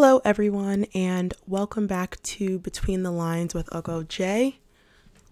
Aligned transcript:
Hello, 0.00 0.20
everyone, 0.24 0.86
and 0.94 1.34
welcome 1.44 1.88
back 1.88 2.22
to 2.22 2.60
Between 2.60 3.02
the 3.02 3.10
Lines 3.10 3.52
with 3.52 3.68
Ogo 3.70 4.06
J, 4.06 4.60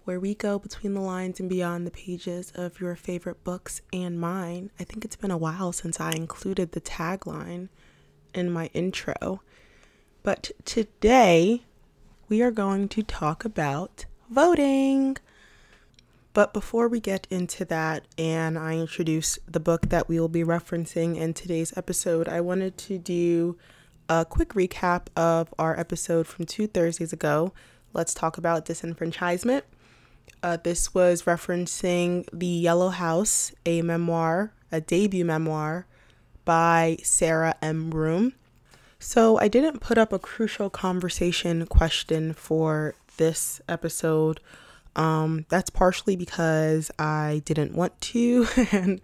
where 0.03 0.19
we 0.19 0.35
go 0.35 0.59
between 0.59 0.93
the 0.93 0.99
lines 0.99 1.39
and 1.39 1.47
beyond 1.47 1.87
the 1.87 1.91
pages 1.91 2.51
of 2.53 2.81
your 2.81 2.93
favorite 2.97 3.45
books 3.45 3.81
and 3.93 4.19
mine. 4.19 4.69
I 4.77 4.83
think 4.83 5.05
it's 5.05 5.15
been 5.15 5.31
a 5.31 5.37
while 5.37 5.71
since 5.71 6.01
I 6.01 6.11
included 6.11 6.73
the 6.73 6.81
tagline 6.81 7.69
in 8.33 8.51
my 8.51 8.69
intro, 8.73 9.41
but 10.21 10.51
today 10.65 11.63
we 12.27 12.41
are 12.41 12.51
going 12.51 12.89
to 12.89 13.03
talk 13.03 13.45
about 13.45 14.03
voting. 14.29 15.15
But 16.33 16.53
before 16.53 16.89
we 16.89 16.99
get 16.99 17.25
into 17.29 17.63
that 17.63 18.05
and 18.17 18.59
I 18.59 18.73
introduce 18.73 19.39
the 19.47 19.61
book 19.61 19.87
that 19.87 20.09
we 20.09 20.19
will 20.19 20.27
be 20.27 20.43
referencing 20.43 21.15
in 21.15 21.33
today's 21.33 21.71
episode, 21.77 22.27
I 22.27 22.41
wanted 22.41 22.77
to 22.79 22.97
do 22.97 23.57
a 24.09 24.25
quick 24.25 24.49
recap 24.49 25.07
of 25.15 25.53
our 25.59 25.77
episode 25.79 26.27
from 26.27 26.45
two 26.45 26.67
Thursdays 26.67 27.13
ago. 27.13 27.53
Let's 27.93 28.13
talk 28.13 28.37
about 28.37 28.65
disenfranchisement. 28.65 29.63
Uh, 30.43 30.57
this 30.63 30.93
was 30.93 31.23
referencing 31.23 32.27
The 32.31 32.45
Yellow 32.45 32.89
House, 32.89 33.51
a 33.65 33.81
memoir, 33.81 34.53
a 34.71 34.81
debut 34.81 35.25
memoir 35.25 35.85
by 36.45 36.97
Sarah 37.03 37.55
M. 37.61 37.89
Broom. 37.89 38.33
So 38.99 39.39
I 39.39 39.47
didn't 39.47 39.79
put 39.79 39.97
up 39.97 40.11
a 40.13 40.19
crucial 40.19 40.69
conversation 40.69 41.65
question 41.67 42.33
for 42.33 42.95
this 43.17 43.61
episode. 43.67 44.39
Um, 44.95 45.45
that's 45.49 45.69
partially 45.69 46.15
because 46.15 46.89
I 46.97 47.41
didn't 47.45 47.73
want 47.75 47.99
to, 48.01 48.47
and 48.71 49.01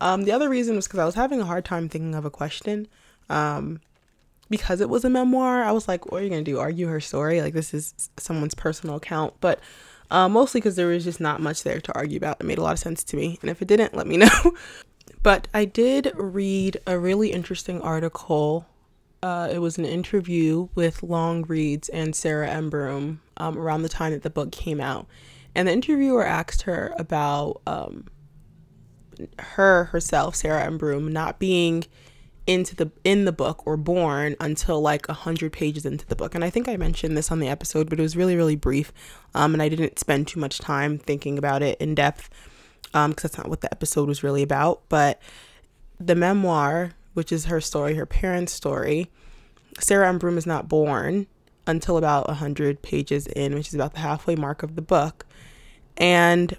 um, 0.00 0.24
the 0.24 0.32
other 0.32 0.48
reason 0.48 0.76
was 0.76 0.86
because 0.86 1.00
I 1.00 1.04
was 1.04 1.14
having 1.14 1.40
a 1.40 1.44
hard 1.44 1.64
time 1.64 1.88
thinking 1.88 2.14
of 2.14 2.24
a 2.24 2.30
question. 2.30 2.88
Um, 3.30 3.80
because 4.50 4.80
it 4.80 4.88
was 4.88 5.04
a 5.04 5.10
memoir, 5.10 5.62
I 5.62 5.72
was 5.72 5.88
like, 5.88 6.10
what 6.10 6.20
are 6.20 6.24
you 6.24 6.30
going 6.30 6.44
to 6.44 6.50
do? 6.50 6.58
Argue 6.58 6.86
her 6.86 7.00
story? 7.00 7.42
Like, 7.42 7.54
this 7.54 7.74
is 7.74 8.10
someone's 8.16 8.54
personal 8.54 8.96
account. 8.96 9.34
But 9.40 9.60
uh, 10.10 10.28
mostly 10.28 10.60
because 10.60 10.76
there 10.76 10.86
was 10.86 11.04
just 11.04 11.20
not 11.20 11.40
much 11.40 11.62
there 11.62 11.80
to 11.80 11.94
argue 11.94 12.16
about. 12.16 12.40
It 12.40 12.46
made 12.46 12.58
a 12.58 12.62
lot 12.62 12.72
of 12.72 12.78
sense 12.78 13.04
to 13.04 13.16
me. 13.16 13.38
And 13.42 13.50
if 13.50 13.60
it 13.60 13.68
didn't, 13.68 13.94
let 13.94 14.06
me 14.06 14.16
know. 14.18 14.54
but 15.22 15.48
I 15.52 15.64
did 15.64 16.12
read 16.16 16.78
a 16.86 16.98
really 16.98 17.32
interesting 17.32 17.80
article. 17.82 18.66
Uh, 19.22 19.48
it 19.52 19.58
was 19.58 19.78
an 19.78 19.84
interview 19.84 20.68
with 20.74 21.02
Long 21.02 21.42
Reads 21.42 21.88
and 21.88 22.14
Sarah 22.14 22.48
M. 22.48 22.70
Broom 22.70 23.20
um, 23.36 23.58
around 23.58 23.82
the 23.82 23.88
time 23.88 24.12
that 24.12 24.22
the 24.22 24.30
book 24.30 24.52
came 24.52 24.80
out. 24.80 25.06
And 25.54 25.66
the 25.68 25.72
interviewer 25.72 26.24
asked 26.24 26.62
her 26.62 26.94
about 26.98 27.60
um, 27.66 28.06
her 29.38 29.84
herself, 29.86 30.36
Sarah 30.36 30.64
M. 30.64 30.78
Broom, 30.78 31.12
not 31.12 31.38
being 31.38 31.84
into 32.48 32.74
the 32.74 32.90
in 33.04 33.26
the 33.26 33.32
book 33.32 33.64
or 33.66 33.76
born 33.76 34.34
until 34.40 34.80
like 34.80 35.06
a 35.08 35.12
hundred 35.12 35.52
pages 35.52 35.84
into 35.84 36.06
the 36.06 36.16
book. 36.16 36.34
And 36.34 36.42
I 36.42 36.48
think 36.48 36.66
I 36.66 36.78
mentioned 36.78 37.16
this 37.16 37.30
on 37.30 37.40
the 37.40 37.48
episode, 37.48 37.90
but 37.90 38.00
it 38.00 38.02
was 38.02 38.16
really 38.16 38.34
really 38.34 38.56
brief, 38.56 38.90
um, 39.34 39.52
and 39.52 39.62
I 39.62 39.68
didn't 39.68 39.98
spend 39.98 40.26
too 40.26 40.40
much 40.40 40.58
time 40.58 40.98
thinking 40.98 41.36
about 41.36 41.62
it 41.62 41.78
in 41.78 41.94
depth, 41.94 42.30
um, 42.94 43.10
because 43.10 43.24
that's 43.24 43.38
not 43.38 43.48
what 43.48 43.60
the 43.60 43.70
episode 43.70 44.08
was 44.08 44.22
really 44.24 44.42
about. 44.42 44.80
But 44.88 45.20
the 46.00 46.14
memoir, 46.14 46.92
which 47.12 47.30
is 47.30 47.44
her 47.44 47.60
story, 47.60 47.94
her 47.94 48.06
parents' 48.06 48.54
story, 48.54 49.10
Sarah 49.78 50.08
M. 50.08 50.18
Broom 50.18 50.38
is 50.38 50.46
not 50.46 50.70
born 50.70 51.26
until 51.66 51.98
about 51.98 52.30
a 52.30 52.34
hundred 52.34 52.80
pages 52.80 53.26
in, 53.26 53.54
which 53.54 53.68
is 53.68 53.74
about 53.74 53.92
the 53.92 54.00
halfway 54.00 54.34
mark 54.34 54.62
of 54.62 54.74
the 54.74 54.82
book, 54.82 55.26
and 55.98 56.56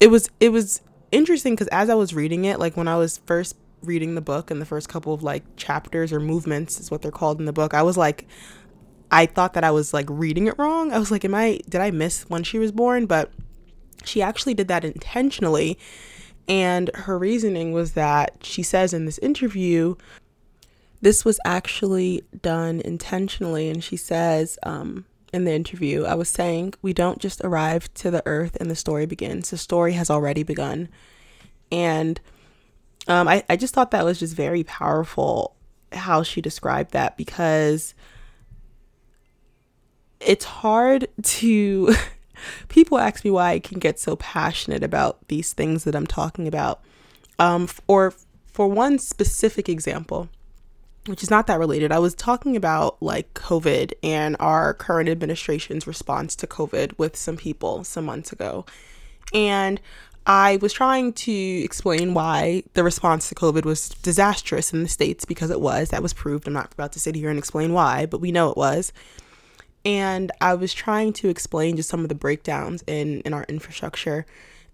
it 0.00 0.08
was 0.08 0.28
it 0.40 0.48
was 0.48 0.80
interesting 1.12 1.54
because 1.54 1.68
as 1.68 1.88
I 1.88 1.94
was 1.94 2.12
reading 2.14 2.44
it, 2.46 2.58
like 2.58 2.76
when 2.76 2.88
I 2.88 2.96
was 2.96 3.18
first 3.26 3.54
reading 3.82 4.14
the 4.14 4.20
book 4.20 4.50
and 4.50 4.60
the 4.60 4.66
first 4.66 4.88
couple 4.88 5.12
of 5.12 5.22
like 5.22 5.44
chapters 5.56 6.12
or 6.12 6.20
movements 6.20 6.80
is 6.80 6.90
what 6.90 7.02
they're 7.02 7.10
called 7.10 7.38
in 7.38 7.46
the 7.46 7.52
book, 7.52 7.74
I 7.74 7.82
was 7.82 7.96
like, 7.96 8.26
I 9.10 9.26
thought 9.26 9.54
that 9.54 9.64
I 9.64 9.70
was 9.70 9.94
like 9.94 10.06
reading 10.08 10.46
it 10.46 10.58
wrong. 10.58 10.92
I 10.92 10.98
was 10.98 11.10
like, 11.10 11.24
am 11.24 11.34
I, 11.34 11.60
did 11.68 11.80
I 11.80 11.90
miss 11.90 12.28
when 12.28 12.42
she 12.42 12.58
was 12.58 12.72
born? 12.72 13.06
But 13.06 13.32
she 14.04 14.20
actually 14.22 14.54
did 14.54 14.68
that 14.68 14.84
intentionally. 14.84 15.78
And 16.48 16.90
her 16.94 17.18
reasoning 17.18 17.72
was 17.72 17.92
that 17.92 18.38
she 18.42 18.62
says 18.62 18.92
in 18.92 19.04
this 19.04 19.18
interview, 19.18 19.96
this 21.00 21.24
was 21.24 21.38
actually 21.44 22.22
done 22.42 22.80
intentionally. 22.84 23.68
And 23.68 23.82
she 23.82 23.96
says 23.96 24.58
um, 24.62 25.04
in 25.32 25.44
the 25.44 25.52
interview, 25.52 26.04
I 26.04 26.14
was 26.14 26.28
saying, 26.28 26.74
we 26.82 26.92
don't 26.92 27.18
just 27.18 27.40
arrive 27.42 27.92
to 27.94 28.10
the 28.10 28.22
earth 28.26 28.56
and 28.60 28.70
the 28.70 28.76
story 28.76 29.06
begins. 29.06 29.50
The 29.50 29.58
story 29.58 29.92
has 29.92 30.10
already 30.10 30.42
begun. 30.42 30.88
And 31.70 32.20
um, 33.08 33.28
I, 33.28 33.44
I 33.48 33.56
just 33.56 33.74
thought 33.74 33.90
that 33.92 34.04
was 34.04 34.18
just 34.18 34.34
very 34.34 34.64
powerful 34.64 35.54
how 35.92 36.22
she 36.22 36.40
described 36.40 36.92
that 36.92 37.16
because 37.16 37.94
it's 40.20 40.44
hard 40.44 41.08
to 41.22 41.94
people 42.68 42.98
ask 42.98 43.24
me 43.24 43.30
why 43.30 43.52
I 43.52 43.58
can 43.58 43.78
get 43.78 43.98
so 43.98 44.16
passionate 44.16 44.82
about 44.82 45.28
these 45.28 45.52
things 45.52 45.84
that 45.84 45.94
I'm 45.94 46.06
talking 46.06 46.48
about. 46.48 46.80
Um, 47.38 47.68
or 47.86 48.14
for 48.52 48.66
one 48.66 48.98
specific 48.98 49.68
example, 49.68 50.28
which 51.06 51.22
is 51.22 51.30
not 51.30 51.46
that 51.46 51.58
related, 51.58 51.92
I 51.92 51.98
was 51.98 52.14
talking 52.14 52.56
about 52.56 53.00
like 53.02 53.34
COVID 53.34 53.92
and 54.02 54.36
our 54.40 54.74
current 54.74 55.08
administration's 55.08 55.86
response 55.86 56.34
to 56.36 56.46
COVID 56.46 56.98
with 56.98 57.16
some 57.16 57.36
people 57.36 57.84
some 57.84 58.04
months 58.04 58.32
ago. 58.32 58.66
And 59.32 59.80
I 60.26 60.56
was 60.56 60.72
trying 60.72 61.12
to 61.12 61.32
explain 61.32 62.12
why 62.12 62.64
the 62.74 62.82
response 62.82 63.28
to 63.28 63.36
COVID 63.36 63.64
was 63.64 63.90
disastrous 63.90 64.72
in 64.72 64.82
the 64.82 64.88
States 64.88 65.24
because 65.24 65.50
it 65.50 65.60
was. 65.60 65.90
That 65.90 66.02
was 66.02 66.12
proved. 66.12 66.48
I'm 66.48 66.52
not 66.52 66.72
about 66.74 66.92
to 66.92 67.00
sit 67.00 67.14
here 67.14 67.30
and 67.30 67.38
explain 67.38 67.72
why, 67.72 68.06
but 68.06 68.20
we 68.20 68.32
know 68.32 68.50
it 68.50 68.56
was. 68.56 68.92
And 69.84 70.32
I 70.40 70.54
was 70.54 70.74
trying 70.74 71.12
to 71.14 71.28
explain 71.28 71.76
just 71.76 71.88
some 71.88 72.00
of 72.00 72.08
the 72.08 72.16
breakdowns 72.16 72.82
in, 72.88 73.20
in 73.20 73.32
our 73.32 73.44
infrastructure 73.44 74.26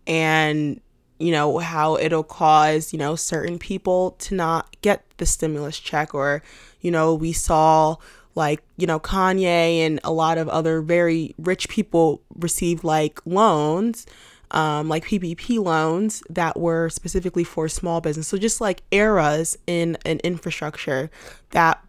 and, 0.07 0.81
you 1.19 1.33
know, 1.33 1.59
how 1.59 1.99
it'll 1.99 2.25
cause, 2.25 2.95
you 2.95 2.99
know, 2.99 3.15
certain 3.15 3.59
people 3.59 4.13
to 4.21 4.35
not 4.35 4.75
get 4.81 5.05
the 5.19 5.27
stimulus 5.27 5.79
check 5.79 6.15
or, 6.15 6.43
you 6.81 6.91
know, 6.91 7.15
we 7.15 7.35
saw 7.35 7.97
like 8.35 8.63
you 8.79 8.87
know 8.87 8.99
Kanye 8.99 9.81
and 9.81 10.01
a 10.05 10.11
lot 10.11 10.39
of 10.39 10.49
other 10.49 10.81
very 10.81 11.35
rich 11.37 11.69
people 11.69 12.23
receive 12.35 12.83
like 12.83 13.21
loans 13.27 14.07
um, 14.53 14.89
like 14.89 15.05
PPP 15.05 15.63
loans 15.63 16.23
that 16.29 16.59
were 16.59 16.89
specifically 16.91 17.45
for 17.45 17.69
small 17.69 18.01
business. 18.01 18.29
So 18.29 18.37
just 18.39 18.61
like 18.61 18.83
eras 18.93 19.59
in 19.67 19.97
an 20.05 20.21
infrastructure 20.23 21.11
that 21.51 21.83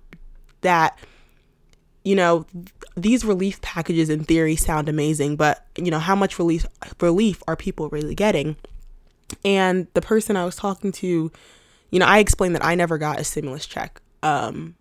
that 0.62 0.98
you 2.04 2.16
know 2.16 2.46
these 2.96 3.26
relief 3.26 3.62
packages 3.62 4.10
in 4.10 4.24
theory 4.24 4.56
sound 4.56 4.90
amazing, 4.90 5.36
but 5.36 5.66
you 5.78 5.92
know 5.92 6.00
how 6.00 6.16
much 6.16 6.40
relief 6.40 6.66
relief 7.00 7.44
are 7.48 7.56
people 7.56 7.90
really 7.90 8.16
getting? 8.16 8.56
And 9.44 9.88
the 9.94 10.02
person 10.02 10.38
I 10.38 10.46
was 10.46 10.56
talking 10.56 10.92
to, 10.94 11.32
you 11.92 12.00
know, 12.00 12.06
I 12.06 12.20
explained 12.20 12.56
that 12.56 12.66
I 12.66 12.76
never 12.76 12.98
got 12.98 13.20
a 13.20 13.24
stimulus 13.24 13.66
check. 13.66 14.02
Um, 14.22 14.76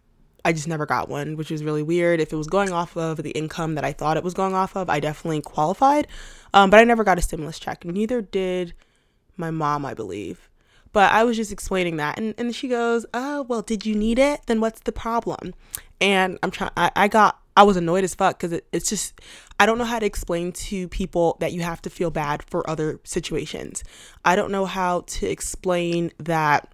I 0.44 0.52
just 0.52 0.68
never 0.68 0.86
got 0.86 1.08
one, 1.08 1.36
which 1.36 1.50
is 1.50 1.62
really 1.62 1.82
weird. 1.82 2.20
If 2.20 2.32
it 2.32 2.36
was 2.36 2.48
going 2.48 2.72
off 2.72 2.96
of 2.96 3.22
the 3.22 3.30
income 3.30 3.74
that 3.76 3.84
I 3.84 3.92
thought 3.92 4.16
it 4.16 4.24
was 4.24 4.34
going 4.34 4.54
off 4.54 4.76
of, 4.76 4.90
I 4.90 5.00
definitely 5.00 5.40
qualified. 5.40 6.08
Um, 6.52 6.70
but 6.70 6.80
I 6.80 6.84
never 6.84 7.04
got 7.04 7.18
a 7.18 7.22
stimulus 7.22 7.58
check. 7.58 7.84
Neither 7.84 8.20
did 8.20 8.74
my 9.36 9.50
mom, 9.50 9.86
I 9.86 9.94
believe. 9.94 10.48
But 10.92 11.12
I 11.12 11.24
was 11.24 11.36
just 11.36 11.52
explaining 11.52 11.96
that. 11.96 12.18
And, 12.18 12.34
and 12.36 12.54
she 12.54 12.68
goes, 12.68 13.06
Oh, 13.14 13.42
well, 13.42 13.62
did 13.62 13.86
you 13.86 13.94
need 13.94 14.18
it? 14.18 14.42
Then 14.46 14.60
what's 14.60 14.80
the 14.80 14.92
problem? 14.92 15.54
And 16.00 16.38
I'm 16.42 16.50
trying, 16.50 16.72
I, 16.76 16.90
I 16.94 17.08
got, 17.08 17.38
I 17.56 17.62
was 17.62 17.76
annoyed 17.76 18.04
as 18.04 18.14
fuck 18.14 18.38
because 18.38 18.52
it, 18.52 18.66
it's 18.72 18.88
just, 18.88 19.20
I 19.60 19.66
don't 19.66 19.78
know 19.78 19.84
how 19.84 19.98
to 19.98 20.06
explain 20.06 20.52
to 20.52 20.88
people 20.88 21.36
that 21.40 21.52
you 21.52 21.62
have 21.62 21.80
to 21.82 21.90
feel 21.90 22.10
bad 22.10 22.42
for 22.42 22.68
other 22.68 23.00
situations. 23.04 23.84
I 24.24 24.36
don't 24.36 24.50
know 24.50 24.66
how 24.66 25.02
to 25.06 25.26
explain 25.26 26.12
that 26.18 26.71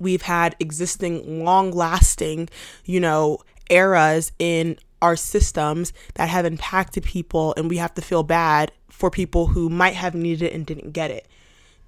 we've 0.00 0.22
had 0.22 0.56
existing 0.58 1.44
long 1.44 1.70
lasting, 1.70 2.48
you 2.84 2.98
know, 2.98 3.38
eras 3.68 4.32
in 4.38 4.78
our 5.02 5.16
systems 5.16 5.92
that 6.14 6.28
have 6.28 6.44
impacted 6.44 7.04
people 7.04 7.54
and 7.56 7.70
we 7.70 7.76
have 7.76 7.94
to 7.94 8.02
feel 8.02 8.22
bad 8.22 8.72
for 8.88 9.10
people 9.10 9.48
who 9.48 9.70
might 9.70 9.94
have 9.94 10.14
needed 10.14 10.42
it 10.42 10.52
and 10.52 10.66
didn't 10.66 10.92
get 10.92 11.10
it. 11.10 11.26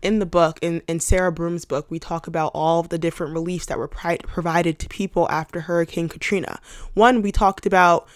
In 0.01 0.19
the 0.19 0.27
book, 0.27 0.59
in, 0.63 0.83
in 0.89 0.99
Sarah 0.99 1.31
Broom's 1.31 1.65
book, 1.65 1.91
we 1.91 1.99
talk 1.99 2.27
about 2.27 2.51
all 2.55 2.81
of 2.81 2.89
the 2.89 2.99
different 2.99 3.35
reliefs 3.35 3.67
that 3.67 3.79
were 3.79 3.89
pri- 3.89 4.19
provided 4.19 4.79
to 4.81 4.89
people 4.89 5.29
after 5.31 5.61
Hurricane 5.61 6.09
Katrina. 6.09 6.59
One, 6.95 7.23
we 7.23 7.31
talked 7.31 7.67
about 7.67 8.09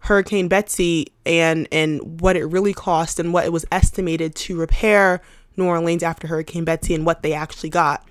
Hurricane 0.00 0.48
Betsy 0.48 1.12
and 1.26 1.66
and 1.72 2.20
what 2.20 2.36
it 2.36 2.44
really 2.44 2.72
cost 2.72 3.18
and 3.18 3.32
what 3.32 3.44
it 3.44 3.52
was 3.52 3.66
estimated 3.70 4.34
to 4.36 4.56
repair 4.56 5.20
New 5.56 5.66
Orleans 5.66 6.02
after 6.02 6.28
Hurricane 6.28 6.64
Betsy 6.64 6.94
and 6.94 7.04
what 7.04 7.22
they 7.22 7.32
actually 7.32 7.70
got. 7.70 8.07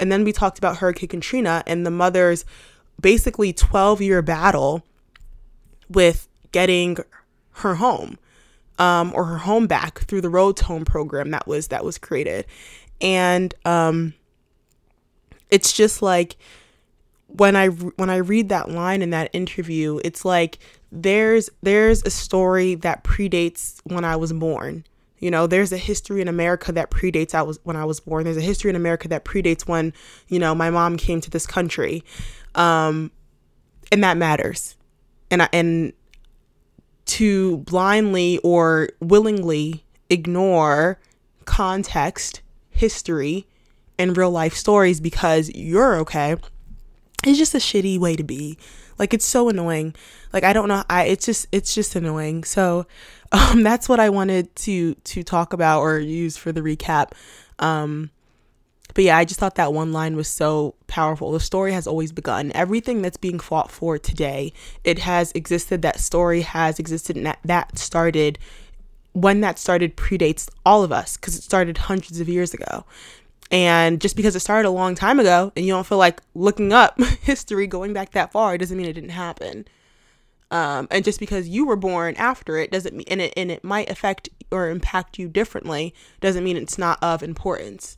And 0.00 0.10
then 0.12 0.24
we 0.24 0.32
talked 0.32 0.58
about 0.58 0.78
Hurricane 0.78 1.08
Katrina 1.08 1.62
and 1.66 1.84
the 1.84 1.90
mother's 1.90 2.44
basically 3.00 3.52
12 3.52 4.00
year 4.00 4.22
battle 4.22 4.82
with 5.88 6.28
getting 6.52 6.98
her 7.52 7.76
home 7.76 8.18
um, 8.78 9.12
or 9.14 9.24
her 9.24 9.38
home 9.38 9.66
back 9.66 10.00
through 10.00 10.20
the 10.20 10.30
Road 10.30 10.58
Home 10.60 10.84
program 10.84 11.30
that 11.30 11.46
was 11.46 11.68
that 11.68 11.84
was 11.84 11.98
created, 11.98 12.46
and 13.00 13.54
um, 13.64 14.14
it's 15.50 15.72
just 15.72 16.00
like 16.00 16.36
when 17.26 17.56
I 17.56 17.68
when 17.68 18.10
I 18.10 18.16
read 18.16 18.48
that 18.50 18.70
line 18.70 19.02
in 19.02 19.10
that 19.10 19.30
interview, 19.32 20.00
it's 20.04 20.24
like 20.24 20.58
there's 20.92 21.50
there's 21.62 22.02
a 22.04 22.10
story 22.10 22.74
that 22.76 23.04
predates 23.04 23.80
when 23.84 24.04
I 24.04 24.16
was 24.16 24.32
born. 24.32 24.84
You 25.18 25.30
know, 25.30 25.46
there's 25.46 25.72
a 25.72 25.76
history 25.76 26.20
in 26.20 26.28
America 26.28 26.72
that 26.72 26.90
predates 26.90 27.34
I 27.34 27.42
was 27.42 27.58
when 27.64 27.76
I 27.76 27.84
was 27.84 28.00
born. 28.00 28.24
There's 28.24 28.36
a 28.36 28.42
history 28.42 28.70
in 28.70 28.76
America 28.76 29.08
that 29.08 29.24
predates 29.24 29.66
when, 29.66 29.92
you 30.28 30.38
know, 30.38 30.54
my 30.54 30.70
mom 30.70 30.96
came 30.96 31.20
to 31.20 31.30
this 31.30 31.46
country. 31.46 32.04
Um 32.54 33.10
and 33.90 34.04
that 34.04 34.16
matters. 34.16 34.76
And 35.30 35.42
I, 35.42 35.48
and 35.52 35.92
to 37.06 37.58
blindly 37.58 38.38
or 38.44 38.90
willingly 39.00 39.84
ignore 40.10 40.98
context, 41.46 42.42
history, 42.70 43.46
and 43.98 44.16
real 44.16 44.30
life 44.30 44.54
stories 44.54 45.00
because 45.00 45.50
you're 45.54 45.96
okay 45.96 46.36
it's 47.24 47.38
just 47.38 47.54
a 47.54 47.58
shitty 47.58 47.98
way 47.98 48.16
to 48.16 48.22
be. 48.22 48.58
Like 48.98 49.14
it's 49.14 49.26
so 49.26 49.48
annoying. 49.48 49.94
Like 50.32 50.44
I 50.44 50.52
don't 50.52 50.68
know. 50.68 50.84
I 50.88 51.04
it's 51.04 51.26
just 51.26 51.46
it's 51.52 51.74
just 51.74 51.94
annoying. 51.96 52.44
So 52.44 52.86
um, 53.32 53.62
that's 53.62 53.88
what 53.88 54.00
I 54.00 54.10
wanted 54.10 54.54
to 54.56 54.94
to 54.94 55.22
talk 55.22 55.52
about 55.52 55.80
or 55.80 55.98
use 55.98 56.36
for 56.36 56.52
the 56.52 56.60
recap. 56.60 57.12
Um, 57.58 58.10
but 58.94 59.04
yeah, 59.04 59.16
I 59.18 59.24
just 59.24 59.38
thought 59.38 59.56
that 59.56 59.72
one 59.72 59.92
line 59.92 60.16
was 60.16 60.28
so 60.28 60.74
powerful. 60.86 61.30
The 61.32 61.40
story 61.40 61.72
has 61.72 61.86
always 61.86 62.10
begun. 62.10 62.50
Everything 62.54 63.02
that's 63.02 63.16
being 63.16 63.38
fought 63.38 63.70
for 63.70 63.98
today, 63.98 64.52
it 64.82 64.98
has 65.00 65.30
existed. 65.32 65.82
That 65.82 66.00
story 66.00 66.40
has 66.40 66.78
existed, 66.78 67.16
and 67.16 67.26
that, 67.26 67.38
that 67.44 67.78
started 67.78 68.38
when 69.12 69.40
that 69.40 69.58
started 69.58 69.96
predates 69.96 70.48
all 70.64 70.82
of 70.82 70.92
us 70.92 71.16
because 71.16 71.36
it 71.36 71.42
started 71.42 71.78
hundreds 71.78 72.20
of 72.20 72.28
years 72.28 72.54
ago. 72.54 72.84
And 73.50 74.00
just 74.00 74.16
because 74.16 74.36
it 74.36 74.40
started 74.40 74.68
a 74.68 74.70
long 74.70 74.94
time 74.94 75.18
ago 75.18 75.52
and 75.56 75.64
you 75.64 75.72
don't 75.72 75.86
feel 75.86 75.98
like 75.98 76.20
looking 76.34 76.72
up 76.72 77.00
history 77.22 77.66
going 77.66 77.92
back 77.92 78.10
that 78.10 78.32
far, 78.32 78.54
it 78.54 78.58
doesn't 78.58 78.76
mean 78.76 78.86
it 78.86 78.92
didn't 78.92 79.10
happen. 79.10 79.66
Um, 80.50 80.88
and 80.90 81.04
just 81.04 81.20
because 81.20 81.48
you 81.48 81.66
were 81.66 81.76
born 81.76 82.14
after 82.16 82.56
it 82.56 82.70
doesn't 82.70 82.96
mean, 82.96 83.06
and 83.10 83.20
it, 83.20 83.34
and 83.36 83.50
it 83.50 83.64
might 83.64 83.90
affect 83.90 84.28
or 84.50 84.70
impact 84.70 85.18
you 85.18 85.28
differently, 85.28 85.94
doesn't 86.20 86.44
mean 86.44 86.56
it's 86.56 86.78
not 86.78 87.02
of 87.02 87.22
importance. 87.22 87.96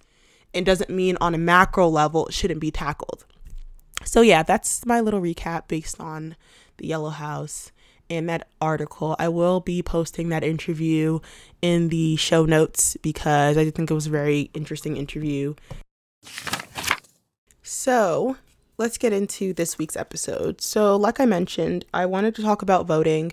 It 0.53 0.65
doesn't 0.65 0.91
mean 0.91 1.17
on 1.21 1.35
a 1.35 1.39
macro 1.39 1.89
level 1.89 2.27
it 2.27 2.35
shouldn't 2.35 2.61
be 2.61 2.71
tackled. 2.71 3.25
So, 4.05 4.21
yeah, 4.21 4.43
that's 4.43 4.87
my 4.87 5.01
little 5.01 5.21
recap 5.21 5.69
based 5.69 6.01
on 6.01 6.37
the 6.79 6.87
Yellow 6.87 7.11
House 7.11 7.71
in 8.11 8.27
that 8.27 8.49
article. 8.61 9.17
I 9.19 9.29
will 9.29 9.61
be 9.61 9.83
posting 9.83 10.29
that 10.29 10.45
interview 10.45 11.21
in 11.63 11.89
the 11.89 12.17
show 12.17 12.45
notes 12.45 12.99
because 13.01 13.57
I 13.57 13.71
think 13.71 13.91
it 13.91 13.95
was 13.95 14.09
a 14.09 14.11
very 14.11 14.51
interesting 14.53 14.99
interview. 14.99 15.55
So, 17.63 18.37
let's 18.77 18.99
get 18.99 19.13
into 19.13 19.55
this 19.55 19.79
week's 19.79 19.97
episode. 19.97 20.61
So, 20.61 20.97
like 20.97 21.21
I 21.21 21.25
mentioned, 21.25 21.85
I 21.95 22.05
wanted 22.05 22.35
to 22.35 22.43
talk 22.43 22.61
about 22.61 22.87
voting 22.87 23.33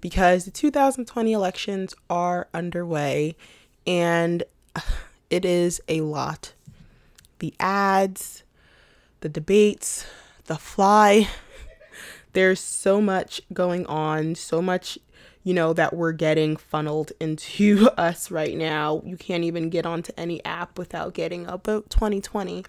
because 0.00 0.44
the 0.44 0.50
2020 0.50 1.32
elections 1.32 1.94
are 2.08 2.48
underway 2.54 3.36
and 3.86 4.44
it 5.30 5.44
is 5.44 5.80
a 5.88 6.00
lot. 6.02 6.52
The 7.40 7.54
ads, 7.58 8.44
the 9.20 9.28
debates, 9.28 10.06
the 10.44 10.56
fly, 10.56 11.28
there's 12.32 12.60
so 12.60 13.00
much 13.00 13.40
going 13.52 13.86
on, 13.86 14.34
so 14.34 14.62
much, 14.62 14.98
you 15.44 15.54
know, 15.54 15.72
that 15.72 15.94
we're 15.94 16.12
getting 16.12 16.56
funneled 16.56 17.12
into 17.20 17.90
us 17.96 18.30
right 18.30 18.56
now. 18.56 19.02
You 19.04 19.16
can't 19.16 19.44
even 19.44 19.70
get 19.70 19.86
onto 19.86 20.12
any 20.16 20.44
app 20.44 20.78
without 20.78 21.14
getting 21.14 21.46
a 21.46 21.54
about 21.54 21.90
2020. 21.90 22.64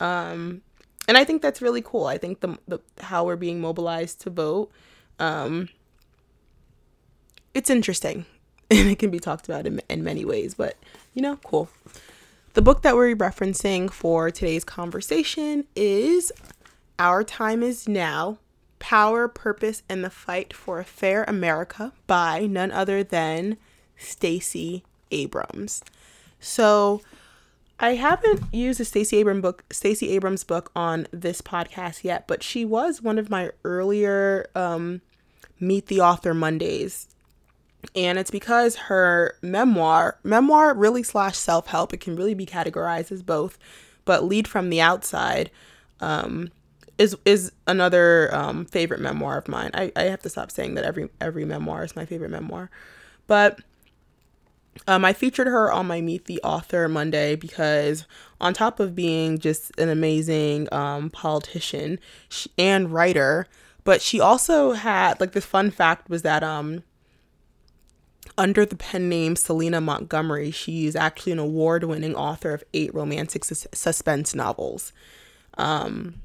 Um, 0.00 0.62
and 1.08 1.16
I 1.16 1.24
think 1.24 1.42
that's 1.42 1.62
really 1.62 1.82
cool. 1.82 2.06
I 2.06 2.18
think 2.18 2.40
the, 2.40 2.58
the 2.66 2.80
how 3.00 3.24
we're 3.24 3.36
being 3.36 3.60
mobilized 3.60 4.20
to 4.22 4.30
vote, 4.30 4.70
um, 5.18 5.68
it's 7.54 7.70
interesting, 7.70 8.26
and 8.70 8.88
it 8.88 8.98
can 8.98 9.10
be 9.10 9.20
talked 9.20 9.48
about 9.48 9.66
in, 9.66 9.80
in 9.88 10.02
many 10.02 10.24
ways. 10.24 10.54
But 10.54 10.76
you 11.14 11.22
know, 11.22 11.36
cool. 11.44 11.68
The 12.54 12.62
book 12.62 12.82
that 12.82 12.96
we're 12.96 13.14
referencing 13.14 13.90
for 13.90 14.30
today's 14.30 14.64
conversation 14.64 15.66
is 15.76 16.32
Our 16.98 17.22
Time 17.22 17.62
Is 17.62 17.86
Now 17.86 18.38
Power, 18.78 19.28
Purpose, 19.28 19.82
and 19.88 20.04
the 20.04 20.10
Fight 20.10 20.52
for 20.52 20.78
a 20.78 20.84
Fair 20.84 21.24
America 21.24 21.92
by 22.06 22.46
none 22.46 22.70
other 22.70 23.02
than 23.02 23.56
Stacey 23.96 24.84
Abrams. 25.10 25.82
So 26.40 27.00
I 27.78 27.94
haven't 27.94 28.42
used 28.52 28.80
a 28.80 28.84
Stacey 28.84 29.18
Abrams 29.18 29.42
book 29.42 29.64
Stacey 29.70 30.10
Abrams 30.10 30.44
book 30.44 30.70
on 30.74 31.06
this 31.10 31.40
podcast 31.40 32.04
yet, 32.04 32.26
but 32.26 32.42
she 32.42 32.64
was 32.64 33.02
one 33.02 33.18
of 33.18 33.30
my 33.30 33.50
earlier 33.64 34.46
um, 34.54 35.02
Meet 35.60 35.86
the 35.86 36.00
Author 36.00 36.34
Mondays. 36.34 37.08
And 37.94 38.18
it's 38.18 38.30
because 38.30 38.76
her 38.76 39.36
memoir, 39.42 40.18
memoir 40.24 40.74
really 40.74 41.02
slash 41.02 41.36
self 41.36 41.66
help, 41.68 41.92
it 41.92 42.00
can 42.00 42.16
really 42.16 42.34
be 42.34 42.46
categorized 42.46 43.12
as 43.12 43.22
both, 43.22 43.58
but 44.04 44.24
lead 44.24 44.48
from 44.48 44.70
the 44.70 44.80
outside. 44.80 45.50
Um, 46.00 46.50
is 46.98 47.16
is 47.24 47.52
another 47.66 48.34
um, 48.34 48.64
favorite 48.64 49.00
memoir 49.00 49.38
of 49.38 49.48
mine. 49.48 49.70
I, 49.74 49.92
I 49.96 50.04
have 50.04 50.22
to 50.22 50.28
stop 50.28 50.50
saying 50.50 50.74
that 50.74 50.84
every 50.84 51.08
every 51.20 51.44
memoir 51.44 51.84
is 51.84 51.96
my 51.96 52.06
favorite 52.06 52.30
memoir, 52.30 52.70
but 53.26 53.60
um, 54.86 55.04
I 55.04 55.12
featured 55.12 55.46
her 55.46 55.72
on 55.72 55.86
my 55.86 56.00
Meet 56.00 56.26
the 56.26 56.40
Author 56.42 56.88
Monday 56.88 57.34
because 57.36 58.06
on 58.40 58.52
top 58.52 58.78
of 58.80 58.94
being 58.94 59.38
just 59.38 59.72
an 59.78 59.88
amazing 59.88 60.68
um, 60.72 61.10
politician 61.10 61.98
and 62.58 62.92
writer, 62.92 63.46
but 63.84 64.02
she 64.02 64.20
also 64.20 64.72
had 64.72 65.20
like 65.20 65.32
this 65.32 65.46
fun 65.46 65.70
fact 65.70 66.10
was 66.10 66.22
that 66.22 66.42
um 66.42 66.82
under 68.38 68.66
the 68.66 68.76
pen 68.76 69.08
name 69.08 69.36
Selena 69.36 69.80
Montgomery, 69.80 70.50
she's 70.50 70.94
actually 70.94 71.32
an 71.32 71.38
award-winning 71.38 72.14
author 72.14 72.52
of 72.52 72.64
eight 72.74 72.92
romantic 72.94 73.44
suspense 73.44 74.34
novels. 74.34 74.92
Um, 75.56 76.16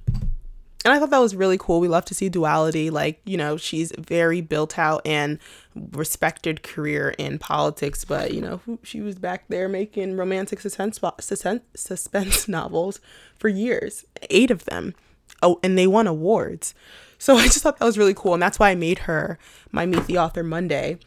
and 0.83 0.93
I 0.93 0.99
thought 0.99 1.11
that 1.11 1.19
was 1.19 1.35
really 1.35 1.57
cool. 1.57 1.79
We 1.79 1.87
love 1.87 2.05
to 2.05 2.15
see 2.15 2.27
duality. 2.27 2.89
Like, 2.89 3.21
you 3.23 3.37
know, 3.37 3.55
she's 3.55 3.91
very 3.97 4.41
built 4.41 4.79
out 4.79 5.01
and 5.05 5.37
respected 5.75 6.63
career 6.63 7.13
in 7.17 7.37
politics, 7.37 8.03
but, 8.03 8.33
you 8.33 8.41
know, 8.41 8.61
she 8.81 9.01
was 9.01 9.15
back 9.15 9.47
there 9.47 9.69
making 9.69 10.17
romantic 10.17 10.59
suspense, 10.59 10.99
suspense, 11.19 12.47
novels 12.47 12.99
for 13.37 13.47
years, 13.47 14.05
eight 14.29 14.49
of 14.49 14.65
them. 14.65 14.95
Oh, 15.43 15.59
and 15.61 15.77
they 15.77 15.87
won 15.87 16.07
awards. 16.07 16.73
So 17.19 17.35
I 17.37 17.43
just 17.43 17.61
thought 17.61 17.77
that 17.77 17.85
was 17.85 17.97
really 17.97 18.15
cool. 18.15 18.33
And 18.33 18.41
that's 18.41 18.57
why 18.57 18.71
I 18.71 18.75
made 18.75 18.99
her 18.99 19.37
my 19.71 19.85
Meet 19.85 20.07
the 20.07 20.17
Author 20.17 20.43
Monday 20.43 20.97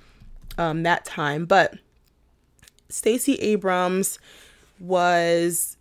um, 0.56 0.84
that 0.84 1.04
time. 1.04 1.46
But 1.46 1.78
Stacey 2.88 3.34
Abrams 3.36 4.20
was 4.78 5.76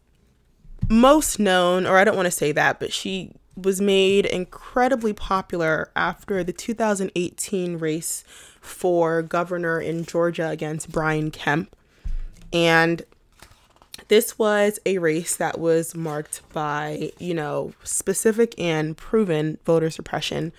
most 0.89 1.37
known, 1.39 1.85
or 1.85 1.97
I 1.97 2.03
don't 2.03 2.15
want 2.15 2.25
to 2.25 2.31
say 2.31 2.51
that, 2.53 2.79
but 2.79 2.91
she 2.91 3.33
was 3.55 3.79
made 3.79 4.25
incredibly 4.25 5.13
popular 5.13 5.91
after 5.95 6.43
the 6.43 6.53
2018 6.53 7.77
race 7.77 8.23
for 8.59 9.21
governor 9.21 9.79
in 9.79 10.05
Georgia 10.05 10.49
against 10.49 10.91
Brian 10.91 11.29
Kemp. 11.29 11.75
And 12.51 13.03
this 14.07 14.37
was 14.39 14.79
a 14.85 14.97
race 14.97 15.35
that 15.35 15.59
was 15.59 15.95
marked 15.95 16.41
by, 16.51 17.11
you 17.19 17.33
know, 17.33 17.73
specific 17.83 18.55
and 18.57 18.97
proven 18.97 19.57
voter 19.65 19.89
suppression. 19.89 20.51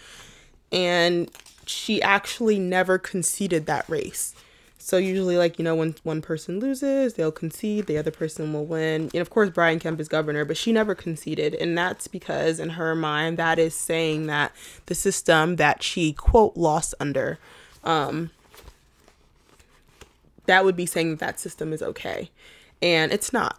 And 0.70 1.30
she 1.66 2.00
actually 2.02 2.58
never 2.58 2.98
conceded 2.98 3.66
that 3.66 3.88
race. 3.88 4.34
So 4.84 4.98
usually, 4.98 5.38
like 5.38 5.58
you 5.58 5.64
know, 5.64 5.74
when 5.74 5.94
one 6.02 6.20
person 6.20 6.60
loses, 6.60 7.14
they'll 7.14 7.32
concede, 7.32 7.86
the 7.86 7.96
other 7.96 8.10
person 8.10 8.52
will 8.52 8.66
win. 8.66 9.04
And 9.14 9.22
of 9.22 9.30
course, 9.30 9.48
Brian 9.48 9.78
Kemp 9.78 9.98
is 9.98 10.08
governor, 10.08 10.44
but 10.44 10.58
she 10.58 10.72
never 10.72 10.94
conceded, 10.94 11.54
and 11.54 11.76
that's 11.76 12.06
because 12.06 12.60
in 12.60 12.68
her 12.68 12.94
mind, 12.94 13.38
that 13.38 13.58
is 13.58 13.74
saying 13.74 14.26
that 14.26 14.52
the 14.84 14.94
system 14.94 15.56
that 15.56 15.82
she 15.82 16.12
quote 16.12 16.54
lost 16.54 16.94
under, 17.00 17.38
um, 17.82 18.30
that 20.44 20.66
would 20.66 20.76
be 20.76 20.84
saying 20.84 21.12
that 21.12 21.18
that 21.18 21.40
system 21.40 21.72
is 21.72 21.80
okay, 21.80 22.30
and 22.82 23.10
it's 23.10 23.32
not. 23.32 23.58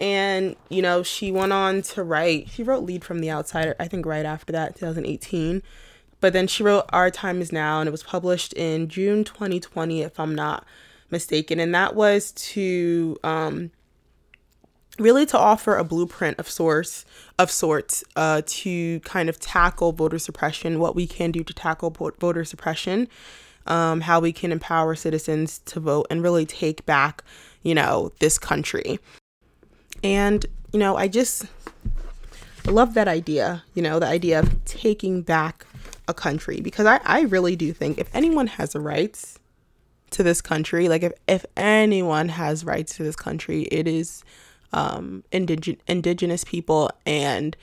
And 0.00 0.56
you 0.68 0.82
know, 0.82 1.04
she 1.04 1.30
went 1.30 1.52
on 1.52 1.82
to 1.82 2.02
write. 2.02 2.48
She 2.48 2.64
wrote 2.64 2.82
"Lead 2.82 3.04
from 3.04 3.20
the 3.20 3.30
Outsider," 3.30 3.76
I 3.78 3.86
think, 3.86 4.04
right 4.04 4.26
after 4.26 4.50
that, 4.50 4.74
2018 4.74 5.62
but 6.20 6.32
then 6.32 6.46
she 6.46 6.62
wrote 6.62 6.84
Our 6.92 7.10
Time 7.10 7.40
Is 7.40 7.52
Now, 7.52 7.80
and 7.80 7.88
it 7.88 7.90
was 7.90 8.02
published 8.02 8.52
in 8.54 8.88
June 8.88 9.24
2020, 9.24 10.02
if 10.02 10.18
I'm 10.20 10.34
not 10.34 10.64
mistaken. 11.10 11.58
And 11.58 11.74
that 11.74 11.94
was 11.94 12.32
to 12.32 13.16
um, 13.24 13.70
really 14.98 15.26
to 15.26 15.38
offer 15.38 15.76
a 15.76 15.84
blueprint 15.84 16.38
of 16.38 16.48
source 16.48 17.04
of 17.38 17.50
sorts 17.50 18.04
uh, 18.16 18.42
to 18.46 19.00
kind 19.00 19.28
of 19.28 19.40
tackle 19.40 19.92
voter 19.92 20.18
suppression, 20.18 20.78
what 20.78 20.94
we 20.94 21.06
can 21.06 21.30
do 21.30 21.42
to 21.42 21.54
tackle 21.54 21.90
voter 21.90 22.44
suppression, 22.44 23.08
um, 23.66 24.02
how 24.02 24.20
we 24.20 24.32
can 24.32 24.52
empower 24.52 24.94
citizens 24.94 25.58
to 25.60 25.80
vote 25.80 26.06
and 26.10 26.22
really 26.22 26.46
take 26.46 26.84
back, 26.86 27.22
you 27.62 27.74
know, 27.74 28.12
this 28.20 28.38
country. 28.38 28.98
And 30.02 30.46
you 30.72 30.78
know, 30.78 30.96
I 30.96 31.08
just 31.08 31.46
love 32.66 32.94
that 32.94 33.08
idea, 33.08 33.64
you 33.74 33.82
know, 33.82 33.98
the 33.98 34.06
idea 34.06 34.38
of 34.38 34.64
taking 34.64 35.22
back 35.22 35.66
a 36.10 36.14
country 36.14 36.60
because 36.60 36.84
I, 36.84 37.00
I 37.04 37.22
really 37.22 37.56
do 37.56 37.72
think 37.72 37.98
if 37.98 38.14
anyone 38.14 38.48
has 38.48 38.76
rights 38.76 39.38
to 40.10 40.22
this 40.22 40.42
country, 40.42 40.88
like 40.88 41.02
if, 41.02 41.12
if 41.26 41.46
anyone 41.56 42.28
has 42.28 42.64
rights 42.64 42.96
to 42.96 43.02
this 43.02 43.16
country, 43.16 43.62
it 43.70 43.88
is 43.88 44.22
um, 44.72 45.24
indige- 45.32 45.78
indigenous 45.86 46.44
people 46.44 46.90
and 47.06 47.56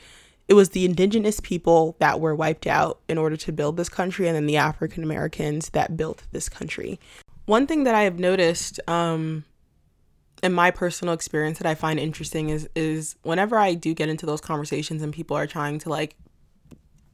it 0.47 0.53
was 0.53 0.69
the 0.69 0.85
indigenous 0.85 1.39
people 1.41 1.97
that 1.99 2.19
were 2.21 2.33
wiped 2.33 2.67
out 2.67 2.99
in 3.09 3.17
order 3.17 3.35
to 3.35 3.51
build 3.51 3.75
this 3.75 3.89
country 3.89 4.27
and 4.27 4.35
then 4.35 4.47
the 4.47 4.57
African 4.57 5.03
Americans 5.03 5.69
that 5.69 5.97
built 5.97 6.23
this 6.31 6.47
country. 6.47 6.99
One 7.45 7.67
thing 7.67 7.83
that 7.83 7.95
I 7.95 8.03
have 8.03 8.17
noticed 8.17 8.79
um, 8.87 9.43
in 10.41 10.53
my 10.53 10.71
personal 10.71 11.13
experience 11.13 11.57
that 11.57 11.67
I 11.67 11.75
find 11.75 11.99
interesting 11.99 12.49
is 12.49 12.69
is 12.75 13.15
whenever 13.23 13.57
I 13.57 13.73
do 13.73 13.93
get 13.93 14.09
into 14.09 14.25
those 14.25 14.41
conversations 14.41 15.01
and 15.01 15.13
people 15.13 15.35
are 15.35 15.47
trying 15.47 15.79
to 15.79 15.89
like 15.89 16.15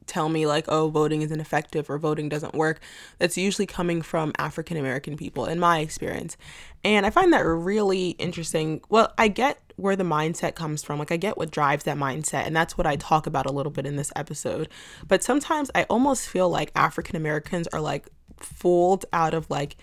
tell 0.06 0.28
me 0.28 0.46
like 0.46 0.64
oh 0.68 0.88
voting 0.88 1.22
isn't 1.22 1.40
effective 1.40 1.88
or 1.88 1.98
voting 1.98 2.28
doesn't 2.28 2.54
work 2.54 2.80
that's 3.18 3.36
usually 3.36 3.66
coming 3.66 4.02
from 4.02 4.32
african 4.38 4.76
american 4.76 5.16
people 5.16 5.46
in 5.46 5.58
my 5.58 5.78
experience. 5.78 6.36
And 6.84 7.06
i 7.06 7.10
find 7.10 7.32
that 7.32 7.44
really 7.44 8.10
interesting. 8.10 8.80
Well 8.88 9.12
i 9.18 9.28
get 9.28 9.58
where 9.76 9.96
the 9.96 10.04
mindset 10.04 10.54
comes 10.54 10.84
from. 10.84 10.98
Like 10.98 11.12
i 11.12 11.16
get 11.16 11.36
what 11.36 11.50
drives 11.50 11.84
that 11.84 11.96
mindset 11.96 12.46
and 12.46 12.54
that's 12.54 12.78
what 12.78 12.86
i 12.86 12.96
talk 12.96 13.26
about 13.26 13.46
a 13.46 13.52
little 13.52 13.72
bit 13.72 13.86
in 13.86 13.96
this 13.96 14.12
episode. 14.16 14.68
But 15.06 15.22
sometimes 15.22 15.70
i 15.74 15.84
almost 15.84 16.28
feel 16.28 16.48
like 16.48 16.70
african 16.74 17.16
americans 17.16 17.68
are 17.68 17.80
like 17.80 18.08
fooled 18.38 19.04
out 19.12 19.34
of 19.34 19.48
like 19.50 19.76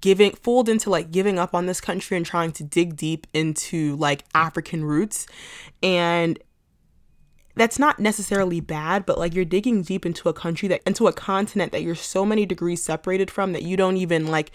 giving 0.00 0.32
fooled 0.32 0.68
into 0.68 0.90
like 0.90 1.10
giving 1.10 1.38
up 1.38 1.54
on 1.54 1.66
this 1.66 1.80
country 1.80 2.16
and 2.16 2.24
trying 2.24 2.52
to 2.52 2.64
dig 2.64 2.96
deep 2.96 3.26
into 3.32 3.96
like 3.96 4.24
African 4.34 4.84
roots. 4.84 5.26
And 5.82 6.38
that's 7.58 7.78
not 7.78 7.98
necessarily 7.98 8.60
bad, 8.60 9.04
but 9.04 9.18
like 9.18 9.34
you're 9.34 9.44
digging 9.44 9.82
deep 9.82 10.06
into 10.06 10.28
a 10.28 10.32
country 10.32 10.68
that 10.68 10.80
into 10.86 11.06
a 11.06 11.12
continent 11.12 11.72
that 11.72 11.82
you're 11.82 11.94
so 11.94 12.24
many 12.24 12.46
degrees 12.46 12.82
separated 12.82 13.30
from 13.30 13.52
that 13.52 13.62
you 13.62 13.76
don't 13.76 13.96
even 13.96 14.26
like 14.26 14.50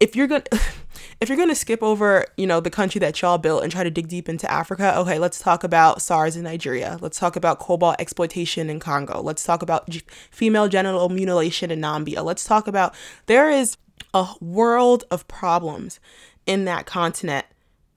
if 0.00 0.14
you're 0.16 0.26
to 0.26 0.42
if 1.20 1.28
you're 1.28 1.46
to 1.46 1.54
skip 1.54 1.82
over, 1.82 2.26
you 2.36 2.46
know, 2.46 2.60
the 2.60 2.70
country 2.70 2.98
that 2.98 3.20
y'all 3.22 3.38
built 3.38 3.62
and 3.62 3.72
try 3.72 3.82
to 3.82 3.90
dig 3.90 4.08
deep 4.08 4.28
into 4.28 4.50
Africa, 4.50 4.98
okay, 4.98 5.18
let's 5.18 5.38
talk 5.38 5.64
about 5.64 6.02
SARS 6.02 6.36
in 6.36 6.44
Nigeria. 6.44 6.98
Let's 7.00 7.18
talk 7.18 7.36
about 7.36 7.58
cobalt 7.58 7.96
exploitation 7.98 8.68
in 8.68 8.80
Congo. 8.80 9.22
Let's 9.22 9.44
talk 9.44 9.62
about 9.62 9.88
g- 9.88 10.02
female 10.30 10.68
genital 10.68 11.08
mutilation 11.08 11.70
in 11.70 11.80
Nambia. 11.80 12.24
Let's 12.24 12.44
talk 12.44 12.66
about 12.66 12.94
there 13.26 13.50
is 13.50 13.76
a 14.12 14.26
world 14.40 15.04
of 15.10 15.26
problems 15.28 16.00
in 16.46 16.64
that 16.64 16.84
continent 16.86 17.46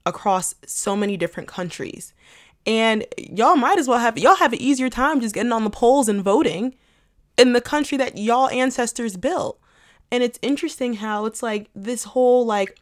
across 0.06 0.54
so 0.64 0.96
many 0.96 1.16
different 1.16 1.48
countries. 1.48 2.14
And 2.68 3.06
y'all 3.16 3.56
might 3.56 3.78
as 3.78 3.88
well 3.88 3.98
have 3.98 4.18
y'all 4.18 4.36
have 4.36 4.52
an 4.52 4.60
easier 4.60 4.90
time 4.90 5.22
just 5.22 5.34
getting 5.34 5.52
on 5.52 5.64
the 5.64 5.70
polls 5.70 6.06
and 6.06 6.22
voting 6.22 6.74
in 7.38 7.54
the 7.54 7.62
country 7.62 7.96
that 7.96 8.18
y'all 8.18 8.50
ancestors 8.50 9.16
built. 9.16 9.58
And 10.12 10.22
it's 10.22 10.38
interesting 10.42 10.94
how 10.94 11.24
it's 11.24 11.42
like 11.42 11.70
this 11.74 12.04
whole 12.04 12.44
like 12.44 12.78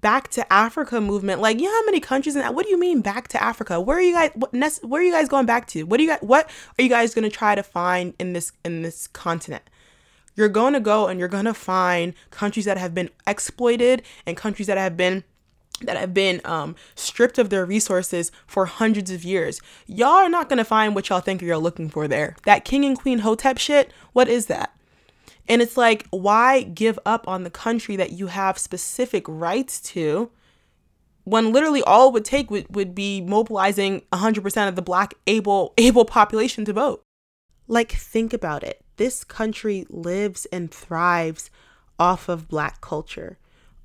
back 0.00 0.28
to 0.30 0.52
Africa 0.52 1.00
movement. 1.00 1.40
Like, 1.40 1.60
you 1.60 1.66
know 1.66 1.72
how 1.72 1.84
many 1.84 2.00
countries 2.00 2.34
in 2.34 2.42
that? 2.42 2.52
What 2.52 2.64
do 2.64 2.70
you 2.70 2.80
mean 2.80 3.00
back 3.00 3.28
to 3.28 3.40
Africa? 3.40 3.80
Where 3.80 3.98
are 3.98 4.02
you 4.02 4.12
guys? 4.12 4.32
What, 4.34 4.52
where 4.82 5.00
are 5.00 5.04
you 5.04 5.12
guys 5.12 5.28
going 5.28 5.46
back 5.46 5.68
to? 5.68 5.84
What 5.84 5.98
do 5.98 6.02
you 6.02 6.10
guys? 6.10 6.20
What 6.20 6.50
are 6.76 6.82
you 6.82 6.88
guys 6.88 7.14
going 7.14 7.28
to 7.28 7.36
try 7.36 7.54
to 7.54 7.62
find 7.62 8.14
in 8.18 8.32
this 8.32 8.50
in 8.64 8.82
this 8.82 9.06
continent? 9.06 9.62
You're 10.34 10.48
going 10.48 10.72
to 10.72 10.80
go 10.80 11.06
and 11.06 11.20
you're 11.20 11.28
going 11.28 11.44
to 11.44 11.54
find 11.54 12.12
countries 12.32 12.64
that 12.64 12.76
have 12.76 12.92
been 12.92 13.10
exploited 13.24 14.02
and 14.26 14.36
countries 14.36 14.66
that 14.66 14.78
have 14.78 14.96
been 14.96 15.22
that 15.82 15.96
have 15.96 16.14
been 16.14 16.40
um, 16.44 16.76
stripped 16.94 17.38
of 17.38 17.50
their 17.50 17.64
resources 17.64 18.32
for 18.46 18.66
hundreds 18.66 19.10
of 19.10 19.24
years. 19.24 19.60
Y'all 19.86 20.08
are 20.08 20.28
not 20.28 20.48
to 20.58 20.64
find 20.64 20.94
what 20.94 21.08
y'all 21.08 21.20
think 21.20 21.42
you're 21.42 21.58
looking 21.58 21.88
for 21.88 22.08
there. 22.08 22.36
That 22.44 22.64
king 22.64 22.84
and 22.84 22.98
queen 22.98 23.20
hotep 23.20 23.58
shit, 23.58 23.92
what 24.12 24.28
is 24.28 24.46
that? 24.46 24.74
And 25.48 25.62
it's 25.62 25.76
like, 25.76 26.06
why 26.10 26.62
give 26.62 26.98
up 27.06 27.26
on 27.26 27.42
the 27.42 27.50
country 27.50 27.96
that 27.96 28.12
you 28.12 28.26
have 28.26 28.58
specific 28.58 29.24
rights 29.26 29.80
to 29.80 30.30
when 31.24 31.52
literally 31.52 31.82
all 31.82 32.08
it 32.08 32.12
would 32.12 32.24
take 32.24 32.50
would, 32.50 32.74
would 32.74 32.94
be 32.94 33.20
mobilizing 33.20 34.02
100% 34.12 34.68
of 34.68 34.76
the 34.76 34.82
black 34.82 35.14
able 35.26 35.74
able 35.78 36.04
population 36.04 36.64
to 36.66 36.72
vote? 36.72 37.02
Like, 37.66 37.92
think 37.92 38.32
about 38.32 38.62
it. 38.62 38.82
This 38.96 39.24
country 39.24 39.86
lives 39.90 40.46
and 40.46 40.70
thrives 40.70 41.50
off 41.98 42.28
of 42.28 42.48
black 42.48 42.80
culture, 42.80 43.38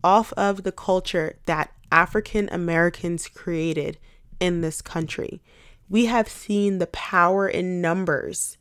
off 0.04 0.32
of 0.34 0.64
the 0.64 0.72
culture 0.72 1.38
that 1.46 1.72
African 1.94 2.50
Americans 2.52 3.28
created 3.30 4.00
in 4.40 4.62
this 4.62 4.82
country. 4.82 5.42
We 5.88 6.08
have 6.08 6.28
seen 6.28 6.80
the 6.80 6.88
power 6.88 7.48
in 7.48 7.80
numbers. 7.80 8.58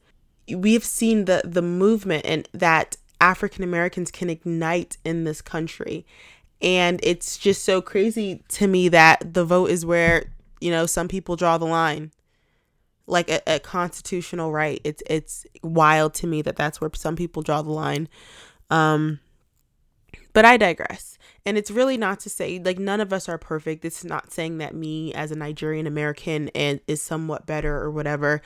We 0.48 0.74
have 0.74 0.84
seen 0.84 1.24
the 1.24 1.40
the 1.44 1.62
movement 1.62 2.26
and 2.26 2.48
that 2.52 2.96
African 3.20 3.64
Americans 3.64 4.10
can 4.10 4.28
ignite 4.28 4.98
in 5.04 5.24
this 5.24 5.40
country. 5.40 6.04
And 6.60 7.00
it's 7.02 7.38
just 7.38 7.64
so 7.64 7.80
crazy 7.80 8.42
to 8.48 8.68
me 8.68 8.88
that 8.88 9.34
the 9.34 9.44
vote 9.44 9.70
is 9.70 9.84
where, 9.86 10.32
you 10.60 10.70
know, 10.70 10.86
some 10.86 11.08
people 11.08 11.34
draw 11.34 11.58
the 11.58 11.64
line 11.64 12.12
like 13.06 13.30
a, 13.30 13.40
a 13.46 13.60
constitutional 13.60 14.52
right. 14.52 14.80
It's 14.84 15.02
it's 15.08 15.46
wild 15.62 16.14
to 16.14 16.26
me 16.26 16.42
that 16.42 16.56
that's 16.56 16.80
where 16.80 16.90
some 16.94 17.16
people 17.16 17.42
draw 17.42 17.62
the 17.62 17.70
line. 17.70 18.08
Um, 18.70 19.20
but 20.32 20.44
I 20.44 20.56
digress. 20.56 21.11
And 21.44 21.58
it's 21.58 21.70
really 21.70 21.96
not 21.96 22.20
to 22.20 22.30
say 22.30 22.60
like 22.64 22.78
none 22.78 23.00
of 23.00 23.12
us 23.12 23.28
are 23.28 23.38
perfect. 23.38 23.84
It's 23.84 24.04
not 24.04 24.32
saying 24.32 24.58
that 24.58 24.74
me 24.74 25.12
as 25.14 25.30
a 25.30 25.36
Nigerian 25.36 25.86
American 25.86 26.48
and 26.54 26.80
is 26.86 27.02
somewhat 27.02 27.46
better 27.46 27.76
or 27.76 27.90
whatever. 27.90 28.42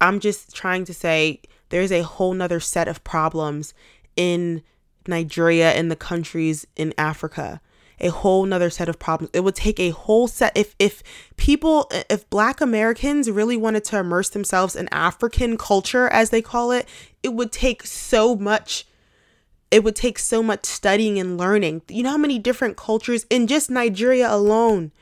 I'm 0.00 0.20
just 0.20 0.54
trying 0.54 0.84
to 0.86 0.94
say 0.94 1.42
there's 1.68 1.92
a 1.92 2.02
whole 2.02 2.32
nother 2.32 2.60
set 2.60 2.88
of 2.88 3.04
problems 3.04 3.74
in 4.16 4.62
Nigeria 5.06 5.72
and 5.72 5.90
the 5.90 5.96
countries 5.96 6.66
in 6.76 6.94
Africa 6.96 7.60
a 8.00 8.08
whole 8.08 8.46
nother 8.46 8.70
set 8.70 8.88
of 8.88 8.98
problems. 8.98 9.30
It 9.34 9.40
would 9.40 9.54
take 9.54 9.78
a 9.78 9.90
whole 9.90 10.26
set 10.26 10.56
if 10.56 10.74
if 10.78 11.02
people 11.36 11.90
if 12.08 12.28
black 12.30 12.60
Americans 12.60 13.30
really 13.30 13.56
wanted 13.56 13.84
to 13.84 13.98
immerse 13.98 14.30
themselves 14.30 14.74
in 14.74 14.88
African 14.90 15.56
culture 15.56 16.08
as 16.08 16.30
they 16.30 16.42
call 16.42 16.72
it, 16.72 16.88
it 17.22 17.34
would 17.34 17.52
take 17.52 17.84
so 17.84 18.34
much 18.34 18.86
it 19.70 19.84
would 19.84 19.96
take 19.96 20.18
so 20.18 20.42
much 20.42 20.64
studying 20.66 21.18
and 21.18 21.38
learning. 21.38 21.82
You 21.88 22.02
know 22.02 22.10
how 22.10 22.18
many 22.18 22.38
different 22.38 22.76
cultures 22.76 23.26
in 23.30 23.46
just 23.46 23.70
Nigeria 23.70 24.32
alone. 24.32 24.92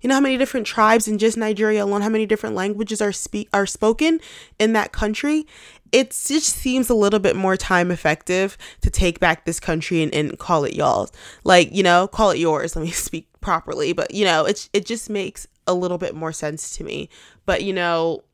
You 0.00 0.08
know 0.08 0.16
how 0.16 0.20
many 0.20 0.36
different 0.36 0.66
tribes 0.66 1.06
in 1.06 1.18
just 1.18 1.36
Nigeria 1.36 1.84
alone, 1.84 2.02
how 2.02 2.08
many 2.08 2.26
different 2.26 2.56
languages 2.56 3.00
are 3.00 3.12
speak 3.12 3.48
are 3.52 3.66
spoken 3.66 4.20
in 4.58 4.72
that 4.72 4.92
country? 4.92 5.46
it 5.92 6.10
just 6.10 6.56
seems 6.56 6.88
a 6.88 6.94
little 6.94 7.18
bit 7.20 7.36
more 7.36 7.56
time 7.56 7.90
effective 7.90 8.56
to 8.80 8.90
take 8.90 9.20
back 9.20 9.44
this 9.44 9.60
country 9.60 10.02
and, 10.02 10.12
and 10.14 10.38
call 10.38 10.64
it 10.64 10.74
y'all's. 10.74 11.12
Like, 11.44 11.72
you 11.72 11.82
know, 11.82 12.08
call 12.08 12.30
it 12.30 12.38
yours. 12.38 12.74
Let 12.74 12.84
me 12.84 12.90
speak 12.92 13.28
properly. 13.40 13.92
But, 13.92 14.12
you 14.12 14.24
know, 14.24 14.46
it's 14.46 14.70
it 14.72 14.86
just 14.86 15.10
makes 15.10 15.46
a 15.66 15.74
little 15.74 15.98
bit 15.98 16.14
more 16.14 16.32
sense 16.32 16.76
to 16.78 16.84
me. 16.84 17.10
But, 17.44 17.62
you 17.62 17.74
know, 17.74 18.24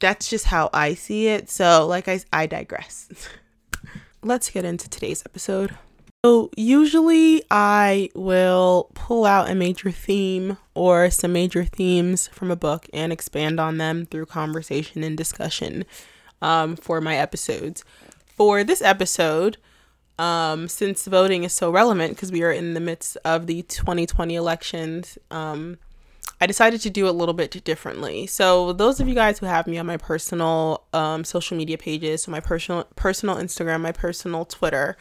that's 0.00 0.30
just 0.30 0.46
how 0.46 0.70
I 0.72 0.94
see 0.94 1.26
it. 1.26 1.50
So, 1.50 1.86
like 1.86 2.08
I, 2.08 2.20
I 2.32 2.46
digress. 2.46 3.08
Let's 4.22 4.50
get 4.50 4.66
into 4.66 4.88
today's 4.90 5.22
episode. 5.24 5.76
So, 6.22 6.50
usually 6.54 7.42
I 7.50 8.10
will 8.14 8.90
pull 8.92 9.24
out 9.24 9.48
a 9.48 9.54
major 9.54 9.90
theme 9.90 10.58
or 10.74 11.08
some 11.08 11.32
major 11.32 11.64
themes 11.64 12.28
from 12.28 12.50
a 12.50 12.56
book 12.56 12.86
and 12.92 13.14
expand 13.14 13.58
on 13.58 13.78
them 13.78 14.04
through 14.04 14.26
conversation 14.26 15.02
and 15.02 15.16
discussion 15.16 15.86
um, 16.42 16.76
for 16.76 17.00
my 17.00 17.16
episodes. 17.16 17.82
For 18.36 18.62
this 18.62 18.82
episode, 18.82 19.56
um, 20.18 20.68
since 20.68 21.06
voting 21.06 21.44
is 21.44 21.54
so 21.54 21.70
relevant 21.70 22.14
because 22.14 22.30
we 22.30 22.42
are 22.42 22.52
in 22.52 22.74
the 22.74 22.80
midst 22.80 23.16
of 23.24 23.46
the 23.46 23.62
2020 23.62 24.34
elections, 24.34 25.16
um, 25.30 25.78
I 26.40 26.46
decided 26.46 26.80
to 26.82 26.90
do 26.90 27.08
a 27.08 27.10
little 27.12 27.34
bit 27.34 27.62
differently. 27.64 28.26
So 28.26 28.72
those 28.72 28.98
of 28.98 29.08
you 29.08 29.14
guys 29.14 29.38
who 29.38 29.46
have 29.46 29.66
me 29.66 29.76
on 29.78 29.86
my 29.86 29.98
personal 29.98 30.84
um, 30.94 31.22
social 31.22 31.56
media 31.56 31.76
pages, 31.76 32.22
so 32.22 32.30
my 32.30 32.40
personal 32.40 32.84
personal 32.96 33.36
Instagram, 33.36 33.82
my 33.82 33.92
personal 33.92 34.46
Twitter, 34.46 34.96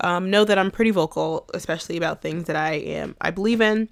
um, 0.00 0.30
know 0.30 0.44
that 0.44 0.58
I'm 0.58 0.72
pretty 0.72 0.90
vocal, 0.90 1.48
especially 1.54 1.96
about 1.96 2.22
things 2.22 2.48
that 2.48 2.56
I 2.56 2.72
am 2.74 3.14
I 3.20 3.30
believe 3.30 3.60
in, 3.60 3.88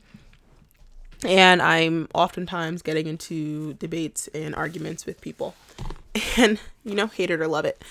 and 1.24 1.62
I'm 1.62 2.08
oftentimes 2.14 2.82
getting 2.82 3.06
into 3.06 3.74
debates 3.74 4.28
and 4.34 4.54
arguments 4.54 5.06
with 5.06 5.20
people. 5.20 5.54
And 6.36 6.60
you 6.84 6.94
know 6.94 7.06
hate 7.06 7.30
it 7.30 7.40
or 7.40 7.48
love 7.48 7.64
it. 7.64 7.82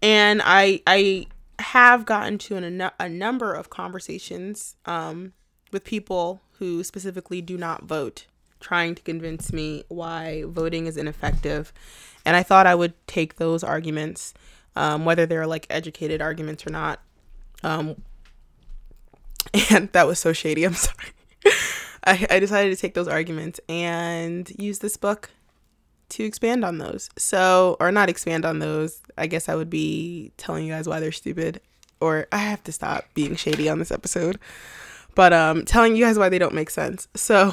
And 0.00 0.40
i 0.44 0.80
i 0.86 1.26
have 1.58 2.06
gotten 2.06 2.38
to 2.38 2.56
an, 2.56 2.90
a 3.00 3.08
number 3.08 3.52
of 3.52 3.68
conversations 3.68 4.76
um, 4.86 5.32
with 5.72 5.84
people 5.84 6.40
who 6.58 6.82
specifically 6.82 7.40
do 7.40 7.56
not 7.56 7.84
vote 7.84 8.26
trying 8.60 8.94
to 8.94 9.02
convince 9.02 9.52
me 9.52 9.84
why 9.88 10.42
voting 10.46 10.86
is 10.86 10.96
ineffective 10.96 11.72
and 12.24 12.36
i 12.36 12.42
thought 12.42 12.66
i 12.66 12.74
would 12.74 12.94
take 13.06 13.36
those 13.36 13.62
arguments 13.62 14.34
um, 14.76 15.04
whether 15.04 15.26
they're 15.26 15.46
like 15.46 15.66
educated 15.70 16.20
arguments 16.20 16.66
or 16.66 16.70
not 16.70 17.00
um, 17.62 18.00
and 19.70 19.90
that 19.92 20.06
was 20.06 20.18
so 20.18 20.32
shady 20.32 20.64
i'm 20.64 20.74
sorry 20.74 21.12
I, 22.08 22.26
I 22.30 22.38
decided 22.40 22.74
to 22.74 22.80
take 22.80 22.94
those 22.94 23.06
arguments 23.06 23.60
and 23.68 24.50
use 24.58 24.78
this 24.78 24.96
book 24.96 25.30
to 26.10 26.24
expand 26.24 26.64
on 26.64 26.78
those. 26.78 27.10
So, 27.18 27.76
or 27.80 27.92
not 27.92 28.08
expand 28.08 28.46
on 28.46 28.60
those. 28.60 29.02
I 29.18 29.26
guess 29.26 29.48
I 29.48 29.54
would 29.54 29.68
be 29.68 30.32
telling 30.38 30.64
you 30.64 30.72
guys 30.72 30.88
why 30.88 31.00
they're 31.00 31.12
stupid. 31.12 31.60
Or 32.00 32.26
I 32.32 32.38
have 32.38 32.62
to 32.64 32.72
stop 32.72 33.04
being 33.14 33.36
shady 33.36 33.68
on 33.68 33.78
this 33.78 33.90
episode. 33.90 34.38
But 35.18 35.32
um 35.32 35.64
telling 35.64 35.96
you 35.96 36.04
guys 36.04 36.16
why 36.16 36.28
they 36.28 36.38
don't 36.38 36.54
make 36.54 36.70
sense. 36.70 37.08
So 37.16 37.52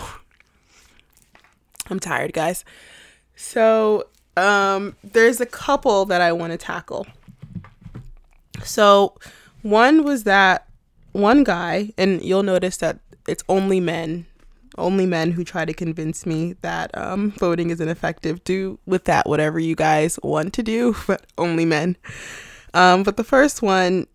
I'm 1.90 2.00
tired, 2.00 2.32
guys. 2.32 2.64
So, 3.36 4.06
um 4.38 4.96
there's 5.04 5.42
a 5.42 5.48
couple 5.48 6.06
that 6.06 6.22
I 6.22 6.32
want 6.32 6.52
to 6.52 6.60
tackle. 6.60 7.08
So, 8.64 9.16
one 9.64 10.04
was 10.04 10.26
that 10.26 10.68
one 11.14 11.44
guy 11.44 11.92
and 11.98 12.22
you'll 12.22 12.44
notice 12.44 12.78
that 12.78 13.00
it's 13.28 13.44
only 13.50 13.80
men 13.80 14.28
only 14.78 15.08
men 15.08 15.32
who 15.32 15.44
try 15.44 15.66
to 15.66 15.74
convince 15.74 16.28
me 16.28 16.54
that 16.62 16.96
um, 16.96 17.32
voting 17.32 17.72
is 17.72 17.82
ineffective. 17.82 18.44
Do 18.44 18.78
with 18.86 19.06
that 19.06 19.28
whatever 19.28 19.58
you 19.58 19.74
guys 19.74 20.20
want 20.22 20.54
to 20.54 20.62
do, 20.62 20.96
but 21.08 21.26
only 21.40 21.66
men. 21.66 21.98
Um, 22.76 23.02
but 23.02 23.18
the 23.18 23.24
first 23.24 23.64
one 23.64 24.06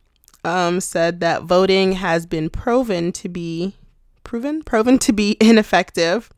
um, 0.45 0.81
said 0.81 1.21
that 1.21 1.43
voting 1.43 1.93
has 1.93 2.27
been 2.27 2.51
proven 2.51 3.13
to 3.13 3.29
be 3.29 3.75
proven 4.25 4.63
proven 4.63 4.99
to 4.99 5.13
be 5.13 5.37
ineffective, 5.41 6.31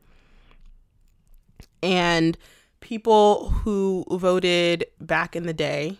and 1.82 2.36
people 2.80 3.50
who 3.50 4.04
voted 4.10 4.84
back 5.00 5.36
in 5.36 5.46
the 5.46 5.52
day 5.52 5.96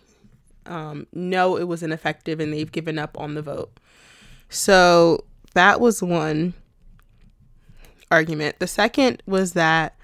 um, 0.67 1.07
know 1.13 1.57
it 1.57 1.65
was 1.65 1.83
ineffective 1.83 2.41
and 2.41 2.53
they've 2.53 2.73
given 2.73 2.99
up 2.99 3.19
on 3.19 3.35
the 3.35 3.43
vote. 3.43 3.79
So 4.49 5.25
that 5.55 5.81
was 5.81 6.03
one 6.03 6.55
argument. 8.11 8.59
The 8.59 8.67
second 8.67 9.23
was 9.27 9.55
that 9.55 9.97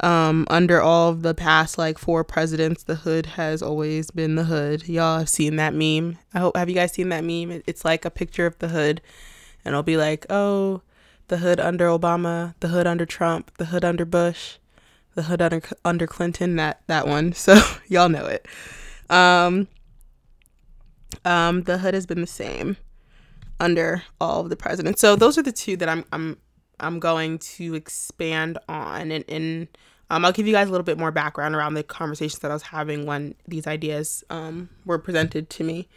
um, 0.00 0.46
under 0.50 0.80
all 0.80 1.10
of 1.10 1.22
the 1.22 1.34
past 1.34 1.78
like 1.78 1.98
four 1.98 2.24
presidents, 2.24 2.82
the 2.82 2.96
hood 2.96 3.26
has 3.26 3.62
always 3.62 4.10
been 4.10 4.34
the 4.34 4.44
hood. 4.44 4.88
Y'all 4.88 5.20
have 5.20 5.28
seen 5.28 5.56
that 5.56 5.74
meme. 5.74 6.18
I 6.34 6.40
hope 6.40 6.56
have 6.56 6.68
you 6.68 6.74
guys 6.74 6.92
seen 6.92 7.08
that 7.08 7.24
meme? 7.24 7.62
It's 7.66 7.84
like 7.84 8.04
a 8.04 8.10
picture 8.10 8.46
of 8.46 8.58
the 8.58 8.68
hood, 8.68 9.00
and 9.64 9.72
it'll 9.72 9.82
be 9.82 9.96
like, 9.96 10.26
oh, 10.28 10.82
the 11.28 11.38
hood 11.38 11.60
under 11.60 11.86
Obama, 11.86 12.54
the 12.60 12.68
hood 12.68 12.86
under 12.86 13.06
Trump, 13.06 13.50
the 13.58 13.66
hood 13.66 13.84
under 13.84 14.04
Bush, 14.04 14.56
the 15.14 15.22
hood 15.22 15.40
under 15.40 15.62
under 15.84 16.06
Clinton. 16.06 16.56
That 16.56 16.82
that 16.86 17.06
one. 17.06 17.32
So 17.36 17.60
y'all 17.88 18.08
know 18.08 18.26
it. 18.26 18.46
Um, 19.08 19.68
um, 21.24 21.62
the 21.62 21.78
hood 21.78 21.94
has 21.94 22.06
been 22.06 22.20
the 22.20 22.26
same 22.26 22.76
under 23.58 24.02
all 24.20 24.40
of 24.40 24.50
the 24.50 24.56
presidents. 24.56 25.00
So 25.00 25.16
those 25.16 25.38
are 25.38 25.42
the 25.42 25.52
two 25.52 25.76
that 25.78 25.88
I'm 25.88 26.04
I'm 26.12 26.36
I'm 26.80 26.98
going 26.98 27.38
to 27.38 27.74
expand 27.74 28.58
on. 28.68 29.10
And, 29.10 29.24
and 29.28 29.68
um, 30.10 30.24
I'll 30.24 30.32
give 30.32 30.46
you 30.46 30.52
guys 30.52 30.68
a 30.68 30.70
little 30.70 30.84
bit 30.84 30.98
more 30.98 31.10
background 31.10 31.54
around 31.54 31.74
the 31.74 31.82
conversations 31.82 32.40
that 32.40 32.50
I 32.50 32.54
was 32.54 32.62
having 32.62 33.06
when 33.06 33.34
these 33.46 33.66
ideas 33.66 34.24
um, 34.30 34.68
were 34.84 34.98
presented 34.98 35.50
to 35.50 35.64
me. 35.64 35.88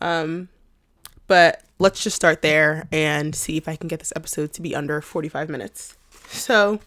Um, 0.00 0.48
but 1.26 1.62
let's 1.78 2.02
just 2.02 2.16
start 2.16 2.42
there 2.42 2.88
and 2.90 3.34
see 3.34 3.56
if 3.56 3.68
I 3.68 3.76
can 3.76 3.88
get 3.88 3.98
this 4.00 4.12
episode 4.16 4.52
to 4.54 4.62
be 4.62 4.74
under 4.74 5.00
45 5.00 5.48
minutes. 5.48 5.96
So, 6.28 6.80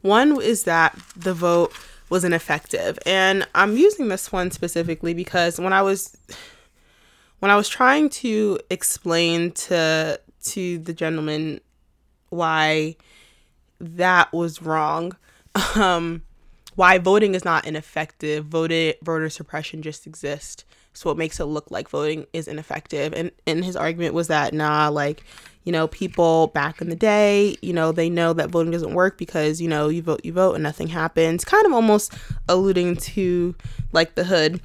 one 0.00 0.40
is 0.40 0.64
that 0.64 0.98
the 1.16 1.34
vote 1.34 1.72
was 2.08 2.24
ineffective. 2.24 2.98
And 3.04 3.46
I'm 3.54 3.76
using 3.76 4.08
this 4.08 4.32
one 4.32 4.50
specifically 4.50 5.14
because 5.14 5.58
when 5.60 5.72
I 5.72 5.82
was 5.82 6.16
when 7.40 7.50
I 7.50 7.56
was 7.56 7.68
trying 7.68 8.08
to 8.10 8.58
explain 8.70 9.52
to 9.52 10.20
to 10.44 10.78
the 10.78 10.92
gentleman 10.92 11.60
why 12.30 12.96
that 13.80 14.32
was 14.32 14.62
wrong. 14.62 15.16
Um, 15.74 16.22
why 16.76 16.98
voting 16.98 17.34
is 17.34 17.44
not 17.44 17.66
ineffective. 17.66 18.44
Voted 18.44 18.96
voter 19.02 19.28
suppression 19.28 19.82
just 19.82 20.06
exists. 20.06 20.64
So 20.92 21.10
what 21.10 21.16
makes 21.16 21.40
it 21.40 21.46
look 21.46 21.70
like 21.70 21.88
voting 21.88 22.26
is 22.32 22.46
ineffective. 22.46 23.12
And 23.12 23.32
and 23.46 23.64
his 23.64 23.76
argument 23.76 24.14
was 24.14 24.28
that 24.28 24.54
nah, 24.54 24.88
like, 24.88 25.24
you 25.64 25.72
know, 25.72 25.88
people 25.88 26.48
back 26.48 26.80
in 26.80 26.88
the 26.88 26.96
day, 26.96 27.56
you 27.62 27.72
know, 27.72 27.92
they 27.92 28.08
know 28.08 28.32
that 28.32 28.50
voting 28.50 28.72
doesn't 28.72 28.94
work 28.94 29.18
because, 29.18 29.60
you 29.60 29.68
know, 29.68 29.88
you 29.88 30.02
vote, 30.02 30.20
you 30.24 30.32
vote 30.32 30.54
and 30.54 30.62
nothing 30.62 30.88
happens. 30.88 31.44
Kind 31.44 31.66
of 31.66 31.72
almost 31.72 32.14
alluding 32.48 32.96
to 32.96 33.54
like 33.92 34.14
the 34.14 34.24
hood 34.24 34.60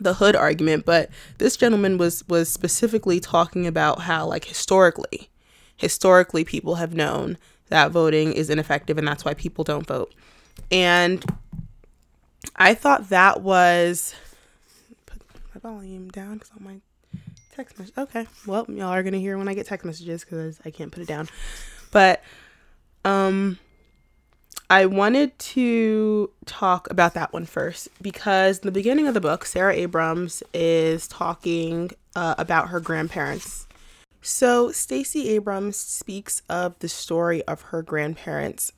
the 0.00 0.14
hood 0.14 0.36
argument, 0.36 0.84
but 0.84 1.10
this 1.38 1.56
gentleman 1.56 1.98
was 1.98 2.26
was 2.28 2.48
specifically 2.48 3.20
talking 3.20 3.66
about 3.66 4.00
how 4.00 4.26
like 4.26 4.44
historically, 4.44 5.28
historically 5.76 6.44
people 6.44 6.76
have 6.76 6.94
known 6.94 7.38
that 7.68 7.90
voting 7.90 8.32
is 8.32 8.50
ineffective 8.50 8.98
and 8.98 9.06
that's 9.06 9.24
why 9.24 9.34
people 9.34 9.64
don't 9.64 9.86
vote. 9.86 10.14
And 10.70 11.24
I 12.56 12.74
thought 12.74 13.08
that 13.08 13.40
was 13.42 14.14
put 15.06 15.22
my 15.54 15.60
volume 15.60 16.10
down 16.10 16.34
because 16.34 16.50
on 16.56 16.64
my 16.64 16.80
text 17.54 17.78
message. 17.78 17.94
Okay, 17.96 18.26
well 18.46 18.66
y'all 18.68 18.88
are 18.88 19.02
gonna 19.02 19.18
hear 19.18 19.38
when 19.38 19.48
I 19.48 19.54
get 19.54 19.66
text 19.66 19.84
messages 19.84 20.24
because 20.24 20.60
I 20.64 20.70
can't 20.70 20.92
put 20.92 21.02
it 21.02 21.08
down. 21.08 21.28
But 21.90 22.22
um 23.04 23.58
I 24.70 24.86
wanted 24.86 25.38
to 25.38 26.30
talk 26.46 26.90
about 26.90 27.14
that 27.14 27.32
one 27.32 27.44
first 27.46 27.88
because 28.00 28.58
in 28.58 28.66
the 28.66 28.72
beginning 28.72 29.06
of 29.06 29.14
the 29.14 29.20
book, 29.20 29.44
Sarah 29.44 29.74
Abrams 29.74 30.42
is 30.54 31.06
talking 31.08 31.90
uh, 32.16 32.34
about 32.38 32.68
her 32.68 32.80
grandparents. 32.80 33.66
So 34.22 34.70
Stacey 34.70 35.30
Abrams 35.30 35.76
speaks 35.76 36.42
of 36.48 36.78
the 36.78 36.88
story 36.88 37.42
of 37.44 37.62
her 37.62 37.82
grandparents, 37.82 38.72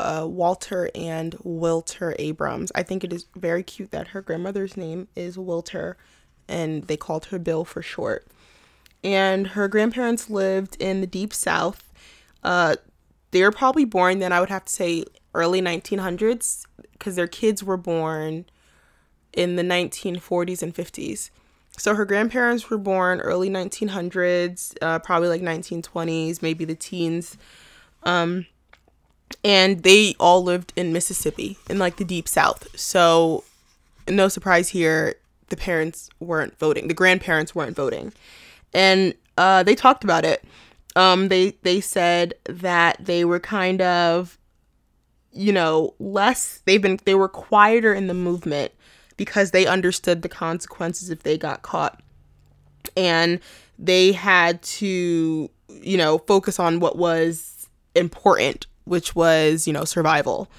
uh, 0.00 0.26
Walter 0.26 0.90
and 0.94 1.36
Wilter 1.44 2.16
Abrams. 2.18 2.72
I 2.74 2.82
think 2.82 3.04
it 3.04 3.12
is 3.12 3.26
very 3.36 3.62
cute 3.62 3.90
that 3.90 4.08
her 4.08 4.22
grandmother's 4.22 4.76
name 4.76 5.08
is 5.14 5.36
Wilter, 5.36 5.94
and 6.48 6.84
they 6.84 6.96
called 6.96 7.26
her 7.26 7.38
Bill 7.38 7.64
for 7.64 7.82
short. 7.82 8.26
And 9.04 9.48
her 9.48 9.68
grandparents 9.68 10.30
lived 10.30 10.76
in 10.80 11.00
the 11.00 11.06
deep 11.06 11.34
South. 11.34 11.84
Uh, 12.42 12.76
they 13.30 13.42
were 13.42 13.52
probably 13.52 13.84
born 13.84 14.18
then, 14.18 14.32
I 14.32 14.40
would 14.40 14.48
have 14.48 14.64
to 14.64 14.72
say, 14.72 15.04
early 15.34 15.60
1900s 15.60 16.64
because 16.92 17.16
their 17.16 17.28
kids 17.28 17.62
were 17.62 17.76
born 17.76 18.46
in 19.32 19.56
the 19.56 19.62
1940s 19.62 20.62
and 20.62 20.74
50s. 20.74 21.30
So 21.76 21.94
her 21.94 22.04
grandparents 22.04 22.68
were 22.70 22.78
born 22.78 23.20
early 23.20 23.48
1900s, 23.48 24.74
uh, 24.82 24.98
probably 24.98 25.28
like 25.28 25.42
1920s, 25.42 26.42
maybe 26.42 26.64
the 26.64 26.74
teens. 26.74 27.36
Um, 28.02 28.46
and 29.44 29.82
they 29.84 30.14
all 30.18 30.42
lived 30.42 30.72
in 30.74 30.92
Mississippi 30.92 31.56
in 31.70 31.78
like 31.78 31.96
the 31.96 32.04
deep 32.04 32.26
south. 32.26 32.66
So 32.78 33.44
no 34.08 34.28
surprise 34.28 34.70
here, 34.70 35.14
the 35.50 35.56
parents 35.56 36.10
weren't 36.18 36.58
voting. 36.58 36.88
The 36.88 36.94
grandparents 36.94 37.54
weren't 37.54 37.76
voting. 37.76 38.12
And 38.74 39.14
uh, 39.36 39.62
they 39.62 39.74
talked 39.74 40.02
about 40.02 40.24
it. 40.24 40.44
Um, 40.98 41.28
they 41.28 41.52
they 41.62 41.80
said 41.80 42.34
that 42.44 43.04
they 43.04 43.24
were 43.24 43.40
kind 43.40 43.80
of 43.80 44.38
you 45.38 45.52
know, 45.52 45.94
less 45.98 46.62
they've 46.64 46.82
been 46.82 46.98
they 47.04 47.14
were 47.14 47.28
quieter 47.28 47.94
in 47.94 48.08
the 48.08 48.14
movement 48.14 48.72
because 49.16 49.52
they 49.52 49.66
understood 49.66 50.22
the 50.22 50.28
consequences 50.28 51.10
if 51.10 51.22
they 51.22 51.38
got 51.38 51.62
caught. 51.62 52.02
And 52.96 53.38
they 53.78 54.12
had 54.12 54.60
to, 54.62 55.48
you 55.68 55.96
know, 55.96 56.18
focus 56.18 56.58
on 56.58 56.80
what 56.80 56.96
was 56.96 57.68
important, 57.94 58.66
which 58.84 59.14
was, 59.14 59.66
you 59.66 59.72
know, 59.72 59.84
survival. 59.84 60.50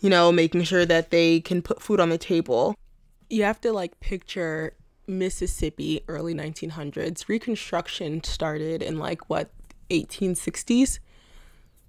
You 0.00 0.10
know, 0.10 0.30
making 0.30 0.64
sure 0.64 0.84
that 0.84 1.10
they 1.10 1.40
can 1.40 1.62
put 1.62 1.80
food 1.80 1.98
on 1.98 2.10
the 2.10 2.18
table. 2.18 2.74
You 3.30 3.44
have 3.44 3.60
to 3.62 3.72
like 3.72 3.98
picture 4.00 4.74
Mississippi 5.06 6.02
early 6.08 6.34
1900s. 6.34 7.26
Reconstruction 7.28 8.22
started 8.22 8.82
in 8.82 8.98
like 8.98 9.30
what 9.30 9.50
1860s 9.90 10.98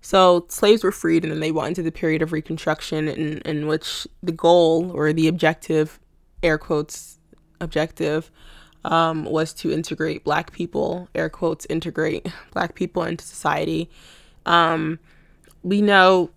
so 0.02 0.46
slaves 0.48 0.84
were 0.84 0.92
freed, 0.92 1.24
and 1.24 1.32
then 1.32 1.40
they 1.40 1.52
went 1.52 1.70
into 1.70 1.84
the 1.84 1.92
period 1.92 2.22
of 2.22 2.32
Reconstruction, 2.32 3.08
in, 3.08 3.40
in 3.40 3.68
which 3.68 4.08
the 4.24 4.32
goal 4.32 4.92
or 4.92 5.12
the 5.12 5.28
objective, 5.28 6.00
air 6.44 6.58
quotes, 6.58 7.20
objective, 7.60 8.32
um, 8.86 9.26
was 9.26 9.54
to 9.56 9.72
integrate 9.72 10.24
Black 10.24 10.54
people, 10.54 11.10
air 11.14 11.30
quotes, 11.30 11.66
integrate 11.66 12.26
Black 12.54 12.76
people 12.76 13.04
into 13.04 13.26
society. 13.26 13.90
Um, 14.46 15.00
we 15.64 15.82
know 15.82 16.30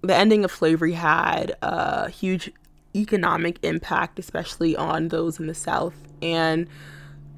the 0.00 0.14
ending 0.14 0.44
of 0.44 0.52
slavery 0.52 0.92
had 0.92 1.54
a 1.60 2.08
huge 2.08 2.50
economic 2.94 3.58
impact, 3.62 4.18
especially 4.18 4.74
on 4.74 5.08
those 5.08 5.38
in 5.38 5.48
the 5.48 5.54
South. 5.54 5.94
And 6.22 6.66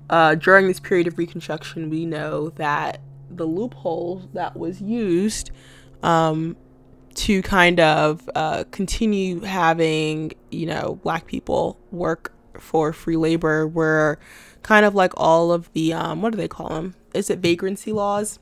uh, 0.09 0.37
during 0.37 0.69
this 0.69 0.79
period 0.79 1.09
of 1.09 1.19
Reconstruction, 1.19 1.91
we 1.91 2.07
know 2.07 2.51
that 2.51 3.01
the 3.31 3.47
loophole 3.47 4.29
that 4.33 4.57
was 4.57 4.81
used 4.81 5.51
um, 6.03 6.57
to 7.15 7.43
kind 7.43 7.81
of 7.81 8.29
uh, 8.35 8.65
continue 8.71 9.41
having, 9.41 10.33
you 10.51 10.67
know, 10.67 10.99
black 11.03 11.27
people 11.27 11.79
work 11.91 12.33
for 12.59 12.93
free 12.93 13.17
labor 13.17 13.67
were 13.67 14.19
kind 14.63 14.85
of 14.85 14.95
like 14.95 15.13
all 15.17 15.53
of 15.53 15.73
the, 15.73 15.93
um, 15.93 16.23
what 16.23 16.31
do 16.31 16.37
they 16.37 16.49
call 16.49 16.69
them? 16.69 16.95
Is 17.15 17.31
it 17.31 17.39
vagrancy 17.39 17.93
laws? 17.93 18.39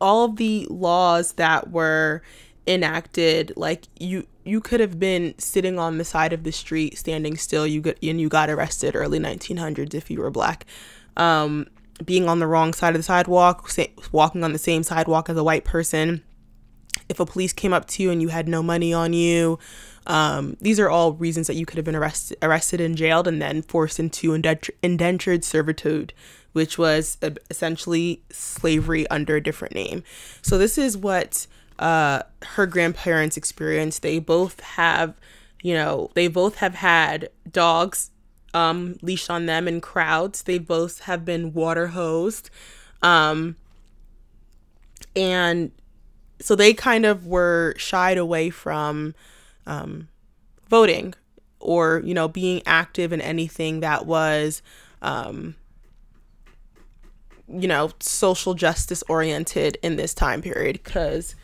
All 0.00 0.24
of 0.24 0.36
the 0.36 0.66
laws 0.70 1.32
that 1.34 1.70
were 1.70 2.22
enacted 2.66 3.52
like 3.56 3.88
you 3.98 4.26
you 4.44 4.60
could 4.60 4.80
have 4.80 4.98
been 4.98 5.34
sitting 5.38 5.78
on 5.78 5.98
the 5.98 6.04
side 6.04 6.32
of 6.32 6.44
the 6.44 6.52
street 6.52 6.96
standing 6.96 7.36
still 7.36 7.66
you 7.66 7.82
get 7.82 7.98
and 8.02 8.18
you 8.20 8.28
got 8.28 8.48
arrested 8.48 8.96
early 8.96 9.18
1900s 9.18 9.92
if 9.92 10.10
you 10.10 10.18
were 10.18 10.30
black 10.30 10.64
um, 11.16 11.66
being 12.04 12.28
on 12.28 12.40
the 12.40 12.46
wrong 12.46 12.72
side 12.72 12.94
of 12.94 12.98
the 12.98 13.04
sidewalk 13.04 13.68
walking 14.12 14.42
on 14.42 14.52
the 14.52 14.58
same 14.58 14.82
sidewalk 14.82 15.28
as 15.28 15.36
a 15.36 15.44
white 15.44 15.64
person 15.64 16.22
if 17.08 17.20
a 17.20 17.26
police 17.26 17.52
came 17.52 17.72
up 17.72 17.86
to 17.86 18.02
you 18.02 18.10
and 18.10 18.22
you 18.22 18.28
had 18.28 18.48
no 18.48 18.62
money 18.62 18.92
on 18.92 19.12
you 19.12 19.58
um, 20.06 20.56
these 20.60 20.78
are 20.78 20.90
all 20.90 21.12
reasons 21.12 21.46
that 21.46 21.54
you 21.54 21.64
could 21.64 21.76
have 21.76 21.84
been 21.84 21.96
arrested 21.96 22.36
arrested 22.42 22.80
and 22.80 22.96
jailed 22.96 23.28
and 23.28 23.40
then 23.40 23.62
forced 23.62 23.98
into 23.98 24.34
indentured 24.82 25.44
servitude 25.44 26.12
which 26.52 26.78
was 26.78 27.18
essentially 27.50 28.22
slavery 28.30 29.08
under 29.08 29.36
a 29.36 29.42
different 29.42 29.74
name 29.74 30.02
so 30.42 30.58
this 30.58 30.78
is 30.78 30.96
what 30.96 31.46
uh, 31.78 32.22
her 32.42 32.66
grandparents' 32.66 33.36
experience. 33.36 33.98
They 33.98 34.18
both 34.18 34.60
have, 34.60 35.14
you 35.62 35.74
know, 35.74 36.10
they 36.14 36.28
both 36.28 36.56
have 36.56 36.74
had 36.76 37.30
dogs 37.50 38.10
um, 38.54 38.96
leashed 39.02 39.30
on 39.30 39.46
them 39.46 39.68
in 39.68 39.80
crowds. 39.80 40.42
They 40.42 40.58
both 40.58 41.00
have 41.00 41.24
been 41.24 41.52
water 41.52 41.88
hosed. 41.88 42.48
Um, 43.02 43.56
and 45.14 45.72
so 46.40 46.54
they 46.54 46.72
kind 46.72 47.04
of 47.04 47.26
were 47.26 47.74
shied 47.76 48.16
away 48.16 48.50
from 48.50 49.14
um, 49.66 50.08
voting 50.68 51.14
or, 51.60 52.02
you 52.04 52.14
know, 52.14 52.28
being 52.28 52.62
active 52.66 53.12
in 53.12 53.20
anything 53.20 53.80
that 53.80 54.06
was, 54.06 54.62
um, 55.02 55.54
you 57.48 57.68
know, 57.68 57.90
social 58.00 58.54
justice 58.54 59.02
oriented 59.08 59.78
in 59.82 59.96
this 59.96 60.14
time 60.14 60.42
period 60.42 60.80
because 60.82 61.34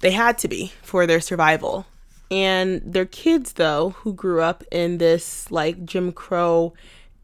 they 0.00 0.10
had 0.10 0.38
to 0.38 0.48
be 0.48 0.72
for 0.82 1.06
their 1.06 1.20
survival. 1.20 1.86
And 2.30 2.82
their 2.84 3.06
kids, 3.06 3.54
though, 3.54 3.90
who 3.90 4.12
grew 4.12 4.42
up 4.42 4.62
in 4.70 4.98
this 4.98 5.50
like 5.50 5.84
Jim 5.84 6.12
Crow 6.12 6.74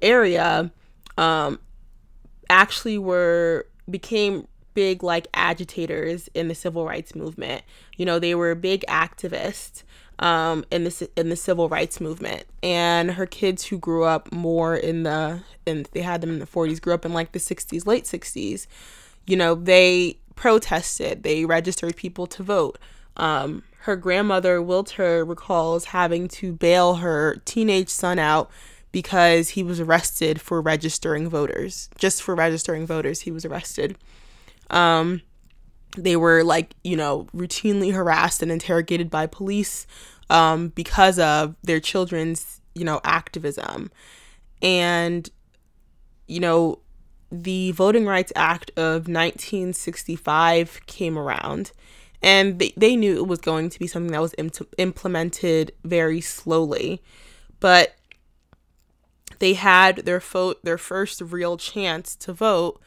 area, 0.01 0.71
um, 1.19 1.59
actually 2.49 2.99
were 2.99 3.67
became 3.89 4.47
big 4.75 5.03
like 5.03 5.29
agitators 5.35 6.29
in 6.35 6.49
the 6.49 6.55
civil 6.55 6.85
rights 6.85 7.15
movement. 7.15 7.63
You 7.97 8.07
know, 8.07 8.19
they 8.19 8.35
were 8.35 8.55
big 8.55 8.85
activists 8.89 9.83
um, 10.19 10.65
in 10.71 10.85
the 10.85 11.11
in 11.17 11.29
the 11.29 11.37
civil 11.37 11.69
rights 11.69 12.01
movement. 12.01 12.45
And 12.63 13.13
her 13.13 13.27
kids 13.27 13.67
who 13.67 13.79
grew 13.79 14.05
up 14.05 14.33
more 14.33 14.77
in 14.77 15.05
the 15.05 15.43
and 15.67 15.89
they 15.93 16.03
had 16.03 16.21
them 16.21 16.31
in 16.31 16.39
the 16.39 16.47
40s, 16.47 16.81
grew 16.81 16.95
up 16.95 17.05
in 17.05 17.13
like 17.13 17.33
the 17.33 17.39
60s, 17.39 17.87
late 17.87 18.05
60s. 18.05 18.67
You 19.27 19.37
know, 19.37 19.55
they 19.55 20.19
protested. 20.37 21.23
They 21.23 21.45
registered 21.45 21.97
people 21.97 22.27
to 22.29 22.43
vote. 22.43 22.79
Um, 23.17 23.63
her 23.85 23.97
grandmother, 23.97 24.61
Wilter, 24.61 25.29
recalls 25.29 25.87
having 25.87 26.27
to 26.29 26.55
bail 26.55 26.97
her 26.97 27.37
teenage 27.45 27.91
son 27.91 28.19
out 28.19 28.51
because 28.93 29.51
he 29.51 29.63
was 29.63 29.79
arrested 29.79 30.41
for 30.41 30.63
registering 30.63 31.29
voters. 31.29 31.91
Just 31.99 32.23
for 32.23 32.35
registering 32.35 32.87
voters, 32.87 33.23
he 33.23 33.31
was 33.31 33.45
arrested. 33.45 33.99
Um, 34.71 35.21
they 35.99 36.17
were 36.17 36.43
like, 36.43 36.75
you 36.83 36.97
know, 36.97 37.27
routinely 37.35 37.93
harassed 37.93 38.43
and 38.43 38.51
interrogated 38.51 39.11
by 39.11 39.27
police 39.27 39.87
um, 40.31 40.69
because 40.69 41.19
of 41.19 41.55
their 41.63 41.81
children's, 41.81 42.63
you 42.75 42.85
know, 42.85 43.03
activism. 43.05 43.91
And, 44.63 45.29
you 46.27 46.41
know, 46.41 46.79
the 47.31 47.73
Voting 47.73 48.07
Rights 48.07 48.33
Act 48.35 48.71
of 48.79 49.09
1965 49.09 50.81
came 50.87 51.19
around, 51.19 51.73
and 52.25 52.59
they, 52.59 52.73
they 52.75 52.97
knew 52.97 53.19
it 53.19 53.27
was 53.27 53.39
going 53.39 53.69
to 53.69 53.79
be 53.79 53.87
something 53.87 54.11
that 54.13 54.23
was 54.23 54.35
implemented 54.79 55.73
very 55.85 56.23
slowly, 56.23 57.03
but 57.61 57.97
they 59.41 59.53
had 59.53 59.97
their 59.99 60.21
vote, 60.21 60.59
their 60.65 60.79
first 60.79 61.21
real 61.21 61.59
chance 61.59 62.17
to 62.17 62.33
vote. 62.33 62.81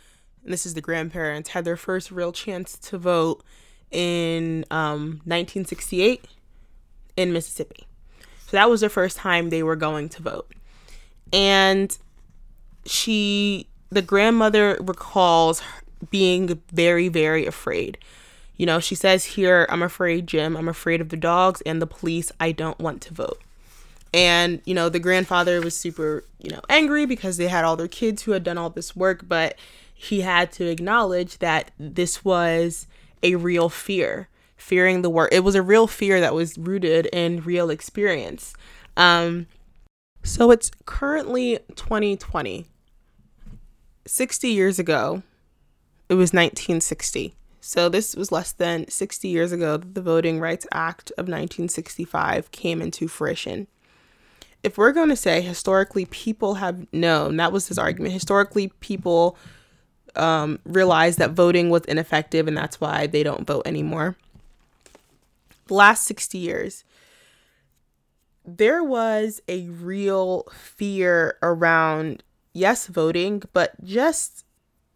And 0.43 0.51
this 0.51 0.65
is 0.65 0.73
the 0.73 0.81
grandparents 0.81 1.49
had 1.49 1.65
their 1.65 1.77
first 1.77 2.09
real 2.09 2.31
chance 2.31 2.79
to 2.79 2.97
vote 2.97 3.43
in 3.91 4.65
um, 4.71 5.21
1968 5.25 6.25
in 7.15 7.31
Mississippi. 7.31 7.85
So 8.47 8.57
that 8.57 8.71
was 8.71 8.81
the 8.81 8.89
first 8.89 9.17
time 9.17 9.51
they 9.51 9.61
were 9.61 9.75
going 9.75 10.09
to 10.09 10.23
vote, 10.23 10.51
and 11.31 11.95
she 12.85 13.67
the 13.91 14.01
grandmother 14.01 14.79
recalls 14.81 15.61
being 16.09 16.59
very, 16.71 17.07
very 17.07 17.45
afraid. 17.45 17.99
You 18.57 18.65
know, 18.65 18.79
she 18.79 18.95
says 18.95 19.23
here, 19.23 19.67
I'm 19.69 19.83
afraid, 19.83 20.27
Jim. 20.27 20.57
I'm 20.57 20.67
afraid 20.67 20.99
of 20.99 21.09
the 21.09 21.17
dogs 21.17 21.61
and 21.61 21.81
the 21.81 21.87
police. 21.87 22.31
I 22.39 22.51
don't 22.51 22.79
want 22.79 23.01
to 23.03 23.13
vote. 23.13 23.41
And, 24.13 24.61
you 24.65 24.73
know, 24.73 24.89
the 24.89 24.99
grandfather 24.99 25.61
was 25.61 25.77
super, 25.77 26.23
you 26.39 26.49
know, 26.49 26.61
angry 26.69 27.05
because 27.05 27.37
they 27.37 27.47
had 27.47 27.63
all 27.63 27.75
their 27.75 27.87
kids 27.87 28.23
who 28.23 28.31
had 28.31 28.43
done 28.43 28.57
all 28.57 28.69
this 28.69 28.95
work, 28.95 29.27
but 29.27 29.55
he 29.93 30.21
had 30.21 30.51
to 30.53 30.65
acknowledge 30.65 31.37
that 31.39 31.71
this 31.79 32.25
was 32.25 32.87
a 33.21 33.35
real 33.35 33.69
fear, 33.69 34.27
fearing 34.55 35.01
the 35.01 35.09
work. 35.09 35.29
It 35.31 35.43
was 35.43 35.55
a 35.55 35.61
real 35.61 35.87
fear 35.87 36.19
that 36.19 36.33
was 36.33 36.57
rooted 36.57 37.07
in 37.07 37.43
real 37.43 37.69
experience. 37.69 38.53
Um, 38.95 39.47
so 40.23 40.51
it's 40.51 40.71
currently 40.85 41.59
2020. 41.75 42.65
60 44.05 44.47
years 44.47 44.79
ago, 44.79 45.21
it 46.09 46.13
was 46.13 46.31
1960. 46.31 47.36
So 47.67 47.89
this 47.89 48.15
was 48.15 48.31
less 48.31 48.53
than 48.53 48.87
60 48.87 49.27
years 49.27 49.51
ago 49.51 49.75
that 49.75 49.93
the 49.93 50.01
Voting 50.01 50.39
Rights 50.39 50.65
Act 50.71 51.11
of 51.17 51.27
1965 51.27 52.49
came 52.51 52.81
into 52.81 53.09
fruition. 53.09 53.67
If 54.63 54.77
we're 54.77 54.93
going 54.93 55.09
to 55.09 55.17
say 55.17 55.41
historically 55.41 56.05
people 56.05 56.53
have 56.55 56.87
known, 56.93 57.35
that 57.35 57.51
was 57.51 57.67
his 57.67 57.77
argument, 57.77 58.13
historically 58.13 58.69
people 58.79 59.37
um, 60.15 60.59
realized 60.63 61.19
that 61.19 61.31
voting 61.31 61.69
was 61.69 61.83
ineffective 61.89 62.47
and 62.47 62.55
that's 62.55 62.79
why 62.79 63.05
they 63.05 63.21
don't 63.21 63.45
vote 63.45 63.67
anymore. 63.67 64.15
The 65.65 65.73
last 65.73 66.05
60 66.05 66.37
years, 66.37 66.85
there 68.45 68.81
was 68.81 69.41
a 69.49 69.67
real 69.67 70.47
fear 70.53 71.37
around 71.43 72.23
yes, 72.53 72.87
voting, 72.87 73.43
but 73.51 73.83
just 73.83 74.45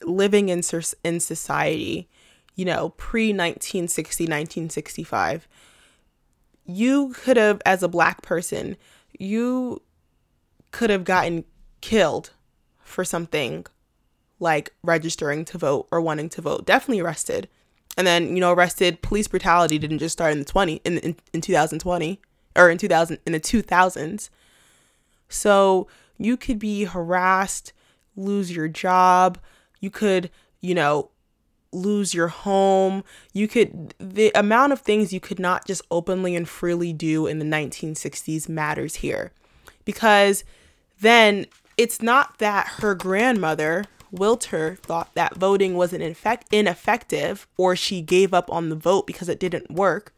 living 0.06 0.48
in 0.48 0.62
in 1.04 1.20
society, 1.20 2.08
you 2.62 2.66
know, 2.66 2.90
pre 2.90 3.30
1960, 3.30 4.26
1965. 4.26 5.48
You 6.64 7.12
could 7.16 7.36
have, 7.36 7.60
as 7.66 7.82
a 7.82 7.88
black 7.88 8.22
person, 8.22 8.78
you 9.18 9.82
could 10.70 10.92
have 10.92 11.04
gotten 11.04 11.44
killed 11.82 12.30
for 12.84 13.04
something 13.04 13.66
like 14.40 14.76
registering 14.84 15.44
to 15.46 15.58
vote 15.58 15.88
or 15.90 16.02
wanting 16.02 16.30
to 16.30 16.42
vote. 16.44 16.68
Definitely 16.68 17.00
arrested. 17.00 17.50
And 17.98 18.06
then, 18.06 18.36
you 18.36 18.40
know, 18.40 18.52
arrested 18.52 19.02
police 19.02 19.28
brutality 19.28 19.80
didn't 19.80 19.98
just 19.98 20.14
start 20.14 20.32
in 20.32 20.38
the 20.38 20.46
20 20.46 20.82
in 20.86 21.00
in, 21.00 21.16
in 21.34 21.42
2020 21.42 22.22
or 22.56 22.70
in 22.70 22.78
2000 22.78 23.18
in 23.26 23.34
the 23.34 23.40
2000s. 23.40 24.30
So, 25.30 25.88
you 26.20 26.38
could 26.38 26.60
be 26.60 26.84
harassed, 26.84 27.74
lose 28.16 28.56
your 28.56 28.68
job, 28.68 29.40
you 29.80 29.90
could, 29.90 30.30
you 30.60 30.76
know, 30.76 31.10
lose 31.72 32.14
your 32.14 32.28
home. 32.28 33.04
You 33.34 33.48
could, 33.48 33.94
the 34.00 34.32
amount 34.36 34.74
of 34.74 34.82
things 34.82 35.14
you 35.14 35.20
could 35.20 35.40
not 35.40 35.66
just 35.66 35.82
openly 35.92 36.36
and 36.36 36.48
freely 36.48 36.94
do 36.94 37.28
in 37.28 37.40
the 37.40 37.46
1960s 37.46 38.50
matters 38.50 38.96
here. 38.96 39.32
Because 39.86 40.44
then 41.00 41.48
it's 41.78 42.02
not 42.02 42.38
that 42.40 42.68
her 42.80 42.94
grandmother, 42.94 43.86
Wilter, 44.14 44.78
thought 44.80 45.14
that 45.16 45.36
voting 45.36 45.76
was 45.76 45.94
an 45.94 46.02
infect- 46.02 46.54
ineffective 46.54 47.48
or 47.58 47.76
she 47.76 48.02
gave 48.02 48.34
up 48.34 48.52
on 48.52 48.70
the 48.70 48.76
vote 48.76 49.08
because 49.08 49.30
it 49.30 49.40
didn't 49.40 49.72
work. 49.72 50.14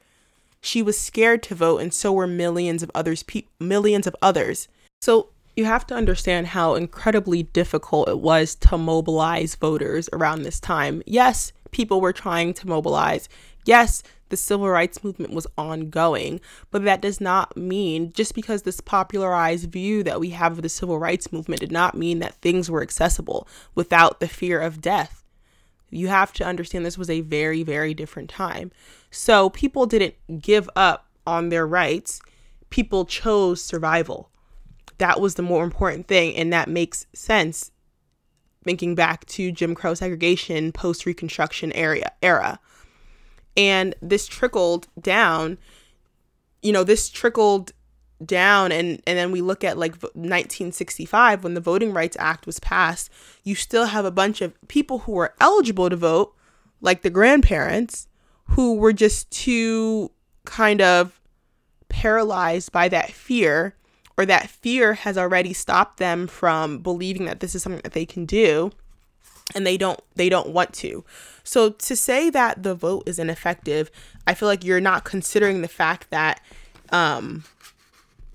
She 0.61 0.81
was 0.81 0.97
scared 0.97 1.43
to 1.43 1.55
vote, 1.55 1.79
and 1.79 1.93
so 1.93 2.13
were 2.13 2.25
millions 2.25 2.83
of 2.83 2.91
others. 2.95 3.21
Pe- 3.21 3.43
millions 3.59 4.07
of 4.07 4.15
others. 4.21 4.69
So 5.01 5.29
you 5.55 5.65
have 5.65 5.85
to 5.87 5.95
understand 5.95 6.47
how 6.47 6.75
incredibly 6.75 7.43
difficult 7.43 8.09
it 8.09 8.19
was 8.19 8.55
to 8.55 8.77
mobilize 8.77 9.55
voters 9.55 10.09
around 10.11 10.41
this 10.41 10.59
time. 10.59 11.03
Yes, 11.05 11.51
people 11.71 12.01
were 12.01 12.13
trying 12.13 12.53
to 12.55 12.67
mobilize. 12.67 13.29
Yes, 13.65 14.01
the 14.29 14.37
civil 14.37 14.67
rights 14.67 15.03
movement 15.03 15.31
was 15.31 15.45
ongoing, 15.57 16.41
but 16.71 16.83
that 16.85 17.01
does 17.01 17.21
not 17.21 17.55
mean 17.55 18.11
just 18.13 18.33
because 18.33 18.63
this 18.63 18.81
popularized 18.81 19.71
view 19.71 20.01
that 20.03 20.19
we 20.19 20.31
have 20.31 20.53
of 20.53 20.63
the 20.63 20.69
civil 20.69 20.97
rights 20.97 21.31
movement 21.31 21.61
did 21.61 21.71
not 21.71 21.95
mean 21.95 22.19
that 22.19 22.35
things 22.35 22.69
were 22.69 22.81
accessible 22.81 23.47
without 23.75 24.19
the 24.19 24.27
fear 24.27 24.59
of 24.59 24.81
death. 24.81 25.23
You 25.91 26.07
have 26.07 26.33
to 26.33 26.45
understand 26.45 26.83
this 26.83 26.97
was 26.97 27.11
a 27.11 27.21
very, 27.21 27.61
very 27.61 27.93
different 27.93 28.31
time. 28.31 28.71
So 29.11 29.51
people 29.51 29.85
didn't 29.85 30.15
give 30.41 30.67
up 30.75 31.05
on 31.27 31.49
their 31.49 31.67
rights, 31.67 32.19
people 32.71 33.05
chose 33.05 33.63
survival 33.63 34.31
that 34.97 35.19
was 35.19 35.35
the 35.35 35.41
more 35.41 35.63
important 35.63 36.07
thing 36.07 36.35
and 36.35 36.51
that 36.53 36.69
makes 36.69 37.05
sense 37.13 37.71
thinking 38.63 38.95
back 38.95 39.25
to 39.25 39.51
Jim 39.51 39.75
Crow 39.75 39.93
segregation 39.93 40.71
post 40.71 41.05
reconstruction 41.05 41.71
area 41.73 42.11
era. 42.21 42.59
And 43.55 43.93
this 44.01 44.27
trickled 44.27 44.87
down, 44.99 45.57
you 46.61 46.71
know, 46.71 46.83
this 46.83 47.09
trickled 47.09 47.73
down 48.25 48.71
and 48.71 49.01
and 49.05 49.17
then 49.17 49.31
we 49.31 49.41
look 49.41 49.63
at 49.63 49.77
like 49.77 49.91
1965 50.01 51.43
when 51.43 51.53
the 51.53 51.61
Voting 51.61 51.93
Rights 51.93 52.17
Act 52.19 52.45
was 52.45 52.59
passed, 52.59 53.11
you 53.43 53.53
still 53.53 53.85
have 53.85 54.05
a 54.05 54.11
bunch 54.11 54.41
of 54.41 54.55
people 54.67 54.99
who 54.99 55.11
were 55.11 55.35
eligible 55.39 55.89
to 55.89 55.95
vote, 55.95 56.33
like 56.81 57.01
the 57.01 57.09
grandparents, 57.09 58.07
who 58.45 58.75
were 58.75 58.93
just 58.93 59.29
too 59.29 60.11
kind 60.45 60.81
of 60.81 61.19
paralyzed 61.89 62.71
by 62.71 62.87
that 62.89 63.11
fear 63.11 63.75
or 64.17 64.25
that 64.25 64.49
fear 64.49 64.93
has 64.93 65.17
already 65.17 65.53
stopped 65.53 65.97
them 65.97 66.27
from 66.27 66.79
believing 66.79 67.25
that 67.25 67.39
this 67.39 67.55
is 67.55 67.63
something 67.63 67.81
that 67.83 67.93
they 67.93 68.05
can 68.05 68.25
do 68.25 68.71
and 69.55 69.65
they 69.65 69.77
don't 69.77 69.99
they 70.15 70.29
don't 70.29 70.49
want 70.49 70.73
to. 70.73 71.03
So 71.43 71.69
to 71.69 71.95
say 71.95 72.29
that 72.29 72.63
the 72.63 72.75
vote 72.75 73.03
is 73.05 73.19
ineffective, 73.19 73.91
I 74.25 74.33
feel 74.33 74.47
like 74.47 74.63
you're 74.63 74.81
not 74.81 75.03
considering 75.03 75.61
the 75.61 75.67
fact 75.67 76.09
that 76.11 76.41
um 76.91 77.43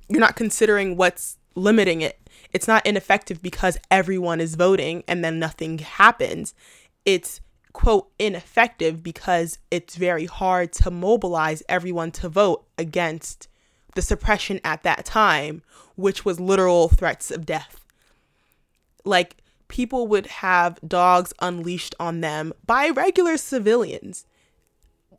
you're 0.08 0.20
not 0.20 0.36
considering 0.36 0.96
what's 0.96 1.36
limiting 1.54 2.00
it. 2.00 2.18
It's 2.52 2.68
not 2.68 2.86
ineffective 2.86 3.42
because 3.42 3.76
everyone 3.90 4.40
is 4.40 4.54
voting 4.54 5.04
and 5.06 5.24
then 5.24 5.38
nothing 5.38 5.78
happens. 5.78 6.54
It's 7.04 7.40
quote 7.72 8.10
ineffective 8.18 9.02
because 9.02 9.58
it's 9.70 9.96
very 9.96 10.26
hard 10.26 10.72
to 10.72 10.90
mobilize 10.90 11.62
everyone 11.68 12.10
to 12.10 12.28
vote 12.28 12.66
against 12.76 13.48
the 13.98 14.02
suppression 14.02 14.60
at 14.62 14.84
that 14.84 15.04
time, 15.04 15.60
which 15.96 16.24
was 16.24 16.38
literal 16.38 16.88
threats 16.88 17.32
of 17.32 17.44
death. 17.44 17.84
Like 19.04 19.38
people 19.66 20.06
would 20.06 20.28
have 20.28 20.78
dogs 20.86 21.34
unleashed 21.40 21.96
on 21.98 22.20
them 22.20 22.52
by 22.64 22.90
regular 22.90 23.36
civilians 23.36 24.24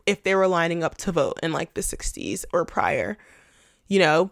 if 0.06 0.24
they 0.24 0.34
were 0.34 0.48
lining 0.48 0.82
up 0.82 0.96
to 1.00 1.12
vote 1.12 1.38
in 1.44 1.52
like 1.52 1.74
the 1.74 1.82
60s 1.82 2.46
or 2.54 2.64
prior. 2.64 3.18
You 3.90 4.00
know, 4.00 4.32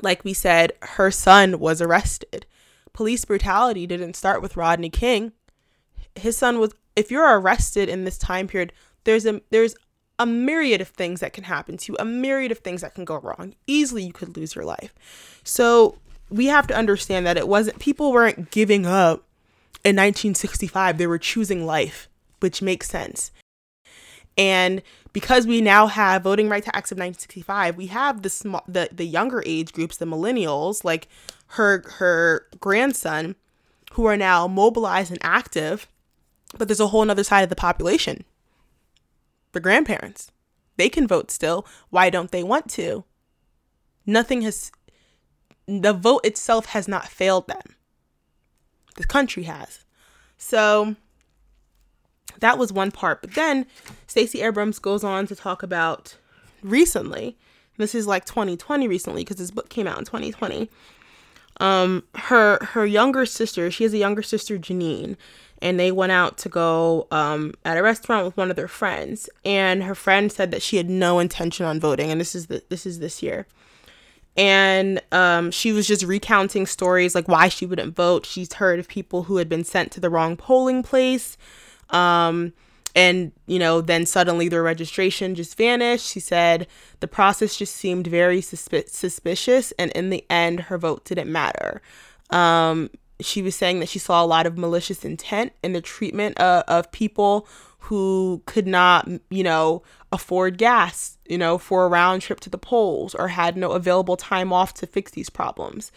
like 0.00 0.22
we 0.22 0.32
said, 0.32 0.72
her 0.82 1.10
son 1.10 1.58
was 1.58 1.82
arrested. 1.82 2.46
Police 2.92 3.24
brutality 3.24 3.84
didn't 3.84 4.14
start 4.14 4.42
with 4.42 4.56
Rodney 4.56 4.90
King. 4.90 5.32
His 6.14 6.36
son 6.36 6.60
was 6.60 6.72
if 6.94 7.10
you're 7.10 7.40
arrested 7.40 7.88
in 7.88 8.04
this 8.04 8.16
time 8.16 8.46
period, 8.46 8.72
there's 9.02 9.26
a 9.26 9.40
there's 9.50 9.74
a 10.18 10.26
myriad 10.26 10.80
of 10.80 10.88
things 10.88 11.20
that 11.20 11.32
can 11.32 11.44
happen 11.44 11.76
to 11.76 11.92
you, 11.92 11.96
a 11.98 12.04
myriad 12.04 12.52
of 12.52 12.58
things 12.58 12.80
that 12.80 12.94
can 12.94 13.04
go 13.04 13.18
wrong. 13.18 13.54
Easily 13.66 14.04
you 14.04 14.12
could 14.12 14.36
lose 14.36 14.54
your 14.54 14.64
life. 14.64 14.94
So 15.44 15.98
we 16.30 16.46
have 16.46 16.66
to 16.68 16.76
understand 16.76 17.26
that 17.26 17.36
it 17.36 17.48
wasn't 17.48 17.78
people 17.78 18.12
weren't 18.12 18.50
giving 18.50 18.86
up 18.86 19.24
in 19.84 19.94
1965. 19.96 20.98
They 20.98 21.06
were 21.06 21.18
choosing 21.18 21.66
life, 21.66 22.08
which 22.40 22.62
makes 22.62 22.88
sense. 22.88 23.30
And 24.38 24.82
because 25.12 25.46
we 25.46 25.60
now 25.60 25.86
have 25.86 26.22
Voting 26.22 26.48
Rights 26.48 26.68
Acts 26.68 26.92
of 26.92 26.98
1965, 26.98 27.76
we 27.76 27.86
have 27.86 28.22
the 28.22 28.30
small, 28.30 28.62
the 28.68 28.88
the 28.92 29.06
younger 29.06 29.42
age 29.46 29.72
groups, 29.72 29.96
the 29.96 30.04
millennials, 30.06 30.84
like 30.84 31.08
her 31.48 31.84
her 31.98 32.46
grandson, 32.60 33.36
who 33.92 34.04
are 34.06 34.16
now 34.16 34.46
mobilized 34.46 35.10
and 35.10 35.20
active. 35.22 35.86
But 36.58 36.68
there's 36.68 36.80
a 36.80 36.88
whole 36.88 37.08
other 37.10 37.24
side 37.24 37.42
of 37.42 37.48
the 37.48 37.56
population. 37.56 38.24
Grandparents, 39.60 40.30
they 40.76 40.88
can 40.88 41.06
vote 41.06 41.30
still. 41.30 41.66
Why 41.90 42.10
don't 42.10 42.30
they 42.30 42.42
want 42.42 42.68
to? 42.70 43.04
Nothing 44.04 44.42
has. 44.42 44.70
The 45.66 45.92
vote 45.92 46.24
itself 46.24 46.66
has 46.66 46.86
not 46.86 47.08
failed 47.08 47.48
them. 47.48 47.74
The 48.96 49.04
country 49.04 49.44
has. 49.44 49.84
So 50.38 50.96
that 52.40 52.58
was 52.58 52.72
one 52.72 52.90
part. 52.90 53.20
But 53.20 53.34
then 53.34 53.66
Stacey 54.06 54.42
Abrams 54.42 54.78
goes 54.78 55.02
on 55.04 55.26
to 55.26 55.36
talk 55.36 55.62
about 55.62 56.16
recently. 56.62 57.36
This 57.78 57.94
is 57.94 58.06
like 58.06 58.24
2020 58.24 58.88
recently 58.88 59.22
because 59.22 59.36
this 59.36 59.50
book 59.50 59.68
came 59.68 59.86
out 59.86 59.98
in 59.98 60.04
2020. 60.04 60.70
Um, 61.58 62.04
her 62.14 62.58
her 62.62 62.84
younger 62.84 63.24
sister, 63.24 63.70
she 63.70 63.84
has 63.84 63.94
a 63.94 63.98
younger 63.98 64.22
sister, 64.22 64.58
Jeanine, 64.58 65.16
and 65.62 65.78
they 65.80 65.90
went 65.90 66.12
out 66.12 66.38
to 66.38 66.48
go 66.48 67.06
um, 67.10 67.54
at 67.64 67.76
a 67.76 67.82
restaurant 67.82 68.24
with 68.24 68.36
one 68.36 68.50
of 68.50 68.56
their 68.56 68.68
friends. 68.68 69.28
And 69.44 69.82
her 69.82 69.94
friend 69.94 70.30
said 70.30 70.50
that 70.50 70.62
she 70.62 70.76
had 70.76 70.90
no 70.90 71.18
intention 71.18 71.66
on 71.66 71.80
voting, 71.80 72.10
and 72.10 72.20
this 72.20 72.34
is 72.34 72.46
the, 72.46 72.62
this 72.68 72.86
is 72.86 72.98
this 72.98 73.22
year. 73.22 73.46
And 74.36 75.00
um, 75.12 75.50
she 75.50 75.72
was 75.72 75.86
just 75.86 76.02
recounting 76.04 76.66
stories 76.66 77.14
like 77.14 77.26
why 77.26 77.48
she 77.48 77.64
wouldn't 77.64 77.96
vote. 77.96 78.26
She's 78.26 78.52
heard 78.52 78.78
of 78.78 78.86
people 78.86 79.24
who 79.24 79.38
had 79.38 79.48
been 79.48 79.64
sent 79.64 79.92
to 79.92 80.00
the 80.00 80.10
wrong 80.10 80.36
polling 80.36 80.82
place 80.82 81.38
um, 81.90 82.52
and, 82.94 83.32
you 83.46 83.58
know, 83.58 83.80
then 83.80 84.06
suddenly 84.06 84.48
their 84.48 84.62
registration 84.62 85.34
just 85.34 85.56
vanished. 85.56 86.06
She 86.06 86.20
said 86.20 86.66
the 87.00 87.08
process 87.08 87.56
just 87.56 87.76
seemed 87.76 88.06
very 88.06 88.40
suspi- 88.40 88.88
suspicious. 88.88 89.72
And 89.78 89.90
in 89.92 90.10
the 90.10 90.24
end, 90.30 90.60
her 90.60 90.78
vote 90.78 91.04
didn't 91.04 91.30
matter. 91.30 91.82
Um, 92.30 92.90
she 93.20 93.42
was 93.42 93.54
saying 93.54 93.80
that 93.80 93.88
she 93.88 93.98
saw 93.98 94.22
a 94.22 94.26
lot 94.26 94.46
of 94.46 94.58
malicious 94.58 95.04
intent 95.04 95.52
in 95.62 95.72
the 95.72 95.80
treatment 95.80 96.38
uh, 96.38 96.62
of 96.68 96.92
people 96.92 97.48
who 97.80 98.42
could 98.46 98.66
not, 98.66 99.08
you 99.30 99.42
know, 99.42 99.82
afford 100.12 100.58
gas, 100.58 101.18
you 101.28 101.38
know, 101.38 101.56
for 101.56 101.84
a 101.84 101.88
round 101.88 102.20
trip 102.20 102.40
to 102.40 102.50
the 102.50 102.58
polls 102.58 103.14
or 103.14 103.28
had 103.28 103.56
no 103.56 103.72
available 103.72 104.16
time 104.16 104.52
off 104.52 104.74
to 104.74 104.86
fix 104.86 105.12
these 105.12 105.30
problems. 105.30 105.92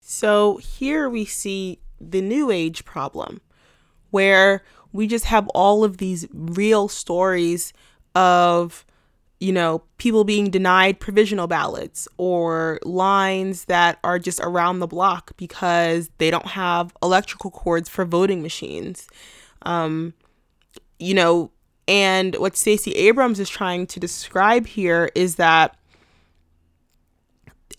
So 0.00 0.58
here 0.58 1.08
we 1.08 1.24
see 1.24 1.80
the 1.98 2.20
new 2.20 2.50
age 2.50 2.84
problem 2.84 3.40
where 4.10 4.62
we 4.92 5.06
just 5.06 5.24
have 5.24 5.48
all 5.48 5.82
of 5.84 5.96
these 5.96 6.26
real 6.32 6.88
stories 6.88 7.72
of 8.14 8.84
you 9.44 9.52
know 9.52 9.82
people 9.98 10.24
being 10.24 10.50
denied 10.50 10.98
provisional 10.98 11.46
ballots 11.46 12.08
or 12.16 12.78
lines 12.84 13.66
that 13.66 13.98
are 14.02 14.18
just 14.18 14.40
around 14.40 14.78
the 14.78 14.86
block 14.86 15.32
because 15.36 16.10
they 16.18 16.30
don't 16.30 16.46
have 16.46 16.94
electrical 17.02 17.50
cords 17.50 17.88
for 17.88 18.04
voting 18.04 18.40
machines 18.42 19.06
um 19.62 20.14
you 20.98 21.14
know 21.14 21.50
and 21.86 22.34
what 22.36 22.56
Stacey 22.56 22.92
Abrams 22.92 23.38
is 23.38 23.50
trying 23.50 23.86
to 23.88 24.00
describe 24.00 24.66
here 24.66 25.10
is 25.14 25.34
that 25.34 25.76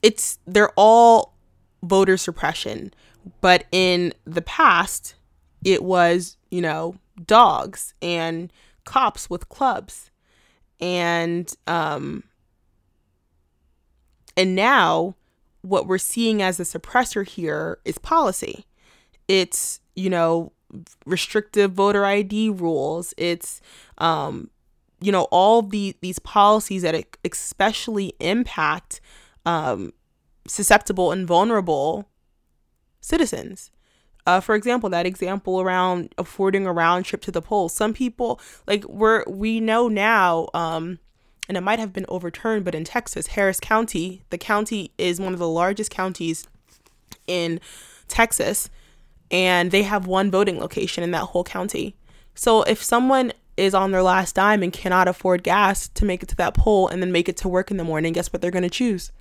it's 0.04 0.38
they're 0.45 0.73
all 0.75 1.34
voter 1.82 2.15
suppression 2.15 2.93
but 3.41 3.65
in 3.71 4.13
the 4.25 4.43
past 4.43 5.15
it 5.65 5.84
was, 5.84 6.38
you 6.51 6.62
know, 6.62 6.95
dogs 7.25 7.93
and 8.01 8.54
cops 8.86 9.30
with 9.30 9.49
clubs. 9.49 10.12
And 10.79 11.53
um 11.67 12.23
and 14.38 14.55
now 14.55 15.15
what 15.61 15.88
we're 15.88 15.97
seeing 15.97 16.41
as 16.41 16.59
a 16.59 16.63
suppressor 16.63 17.27
here 17.27 17.79
is 17.85 17.97
policy. 17.97 18.65
It's, 19.27 19.79
you 19.95 20.09
know, 20.09 20.51
restrictive 21.05 21.71
voter 21.71 22.05
ID 22.05 22.49
rules. 22.49 23.13
It's 23.17 23.61
um 23.97 24.49
you 25.01 25.11
know 25.11 25.23
all 25.31 25.61
the 25.61 25.95
these 26.01 26.19
policies 26.19 26.81
that 26.81 27.05
especially 27.23 28.13
impact 28.19 29.01
um 29.45 29.93
susceptible 30.47 31.11
and 31.11 31.27
vulnerable 31.27 32.07
citizens 33.01 33.71
uh, 34.25 34.39
for 34.39 34.55
example, 34.55 34.89
that 34.89 35.05
example 35.05 35.61
around 35.61 36.13
affording 36.17 36.65
a 36.65 36.73
round 36.73 37.05
trip 37.05 37.21
to 37.21 37.31
the 37.31 37.41
polls. 37.41 37.73
Some 37.73 37.93
people 37.93 38.39
like 38.67 38.83
we're 38.85 39.23
we 39.27 39.59
know 39.59 39.88
now, 39.88 40.49
um, 40.53 40.99
and 41.47 41.57
it 41.57 41.61
might 41.61 41.79
have 41.79 41.93
been 41.93 42.05
overturned, 42.09 42.65
but 42.65 42.75
in 42.75 42.83
Texas, 42.83 43.27
Harris 43.27 43.59
County, 43.59 44.23
the 44.31 44.38
county 44.38 44.91
is 44.97 45.19
one 45.19 45.33
of 45.33 45.39
the 45.39 45.47
largest 45.47 45.91
counties 45.91 46.47
in 47.27 47.59
Texas, 48.07 48.69
and 49.29 49.71
they 49.71 49.83
have 49.83 50.07
one 50.07 50.31
voting 50.31 50.59
location 50.59 51.03
in 51.03 51.11
that 51.11 51.25
whole 51.25 51.43
county. 51.43 51.95
So 52.33 52.63
if 52.63 52.83
someone 52.83 53.31
is 53.57 53.73
on 53.73 53.91
their 53.91 54.03
last 54.03 54.35
dime 54.35 54.61
and 54.63 54.73
cannot 54.73 55.07
afford 55.07 55.43
gas 55.43 55.88
to 55.88 56.05
make 56.05 56.21
it 56.21 56.29
to 56.29 56.35
that 56.35 56.53
poll 56.53 56.88
and 56.88 57.01
then 57.01 57.11
make 57.11 57.29
it 57.29 57.38
to 57.38 57.47
work 57.47 57.71
in 57.71 57.77
the 57.77 57.83
morning, 57.83 58.13
guess 58.13 58.31
what 58.33 58.41
they're 58.41 58.51
going 58.51 58.63
to 58.63 58.69
choose? 58.69 59.11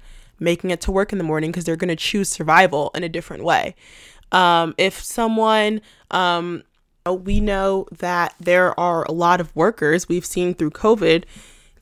Making 0.41 0.71
it 0.71 0.81
to 0.83 0.93
work 0.93 1.13
in 1.13 1.19
the 1.19 1.25
morning 1.25 1.53
because 1.53 1.65
they're 1.65 1.77
going 1.77 1.89
to 1.89 1.97
choose 1.97 2.29
survival 2.29 2.91
in 2.95 3.05
a 3.05 3.09
different 3.09 3.45
way. 3.45 3.77
Um, 4.33 4.75
if 4.79 5.03
someone, 5.03 5.81
um, 6.11 6.63
we 7.07 7.41
know 7.41 7.87
that 7.99 8.35
there 8.41 8.79
are 8.79 9.05
a 9.05 9.13
lot 9.13 9.41
of 9.41 9.55
workers 9.55 10.09
we've 10.09 10.25
seen 10.25 10.55
through 10.55 10.71
COVID 10.71 11.25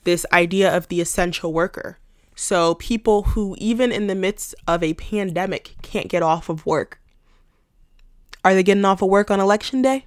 this 0.04 0.26
idea 0.32 0.74
of 0.74 0.88
the 0.88 1.00
essential 1.00 1.52
worker. 1.52 1.98
So, 2.34 2.74
people 2.76 3.22
who, 3.22 3.54
even 3.58 3.92
in 3.92 4.06
the 4.06 4.14
midst 4.14 4.54
of 4.66 4.82
a 4.82 4.94
pandemic, 4.94 5.76
can't 5.82 6.08
get 6.08 6.22
off 6.22 6.48
of 6.48 6.66
work. 6.66 7.00
Are 8.44 8.54
they 8.54 8.62
getting 8.62 8.84
off 8.84 9.02
of 9.02 9.10
work 9.10 9.30
on 9.30 9.38
election 9.38 9.82
day? 9.82 10.06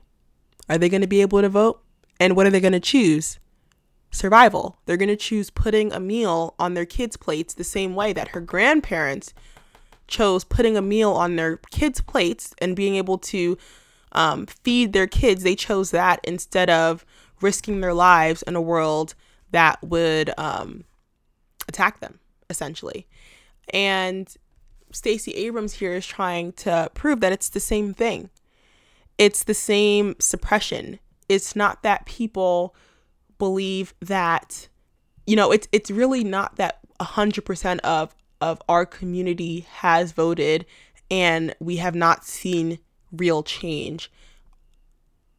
Are 0.67 0.78
they 0.78 0.89
going 0.89 1.02
to 1.02 1.08
be 1.08 1.21
able 1.21 1.41
to 1.41 1.50
vote? 1.50 1.82
And 2.19 2.36
what 2.36 2.45
are 2.45 2.50
they 2.50 2.60
going 2.60 2.74
to 2.74 2.80
choose? 2.80 3.39
Survival. 4.12 4.78
They're 4.86 4.98
going 4.98 5.10
to 5.10 5.15
choose 5.15 5.50
putting 5.50 5.93
a 5.93 6.00
meal 6.00 6.56
on 6.58 6.74
their 6.74 6.86
kids' 6.86 7.17
plates 7.17 7.54
the 7.54 7.63
same 7.63 7.95
way 7.95 8.13
that 8.13 8.30
her 8.30 8.41
grandparents 8.41 9.34
chose 10.08 10.44
putting 10.44 10.78
a 10.78 10.82
meal 10.82 11.12
on 11.12 11.36
their 11.36 11.58
kids' 11.72 12.02
plates 12.02 12.54
and 12.60 12.76
being 12.76 12.96
able 12.96 13.18
to 13.18 13.58
um, 14.12 14.46
feed 14.46 14.94
their 14.94 15.08
kids, 15.08 15.44
they 15.44 15.56
chose 15.56 15.91
that 15.91 16.20
instead 16.24 16.70
of 16.70 17.06
risking 17.41 17.82
their 17.82 17.94
lives 17.94 18.41
in 18.44 18.56
a 18.56 18.62
world 18.62 19.15
that 19.52 19.82
would 19.84 20.32
um, 20.38 20.84
attack 21.68 22.00
them, 22.00 22.20
essentially. 22.50 23.08
And 23.74 24.34
Stacey 24.91 25.32
Abrams 25.34 25.74
here 25.74 25.94
is 25.94 26.06
trying 26.06 26.54
to 26.54 26.89
prove 26.94 27.20
that 27.20 27.34
it's 27.34 27.50
the 27.50 27.60
same 27.60 27.94
thing. 27.94 28.30
It's 29.18 29.44
the 29.44 29.54
same 29.54 30.15
suppression. 30.20 31.00
It's 31.28 31.56
not 31.56 31.84
that 31.84 32.06
people 32.06 32.76
believe 33.38 33.94
that, 34.02 34.70
you 35.28 35.36
know, 35.36 35.52
it's 35.52 35.68
it's 35.72 35.91
really 35.91 36.24
not 36.24 36.56
that 36.56 36.80
hundred 37.02 37.44
percent 37.44 37.82
of 37.82 38.15
of 38.41 38.62
our 38.67 38.86
community 38.86 39.65
has 39.71 40.12
voted 40.12 40.65
and 41.10 41.56
we 41.60 41.78
have 41.78 41.95
not 41.95 42.26
seen 42.26 42.80
real 43.12 43.43
change. 43.43 44.12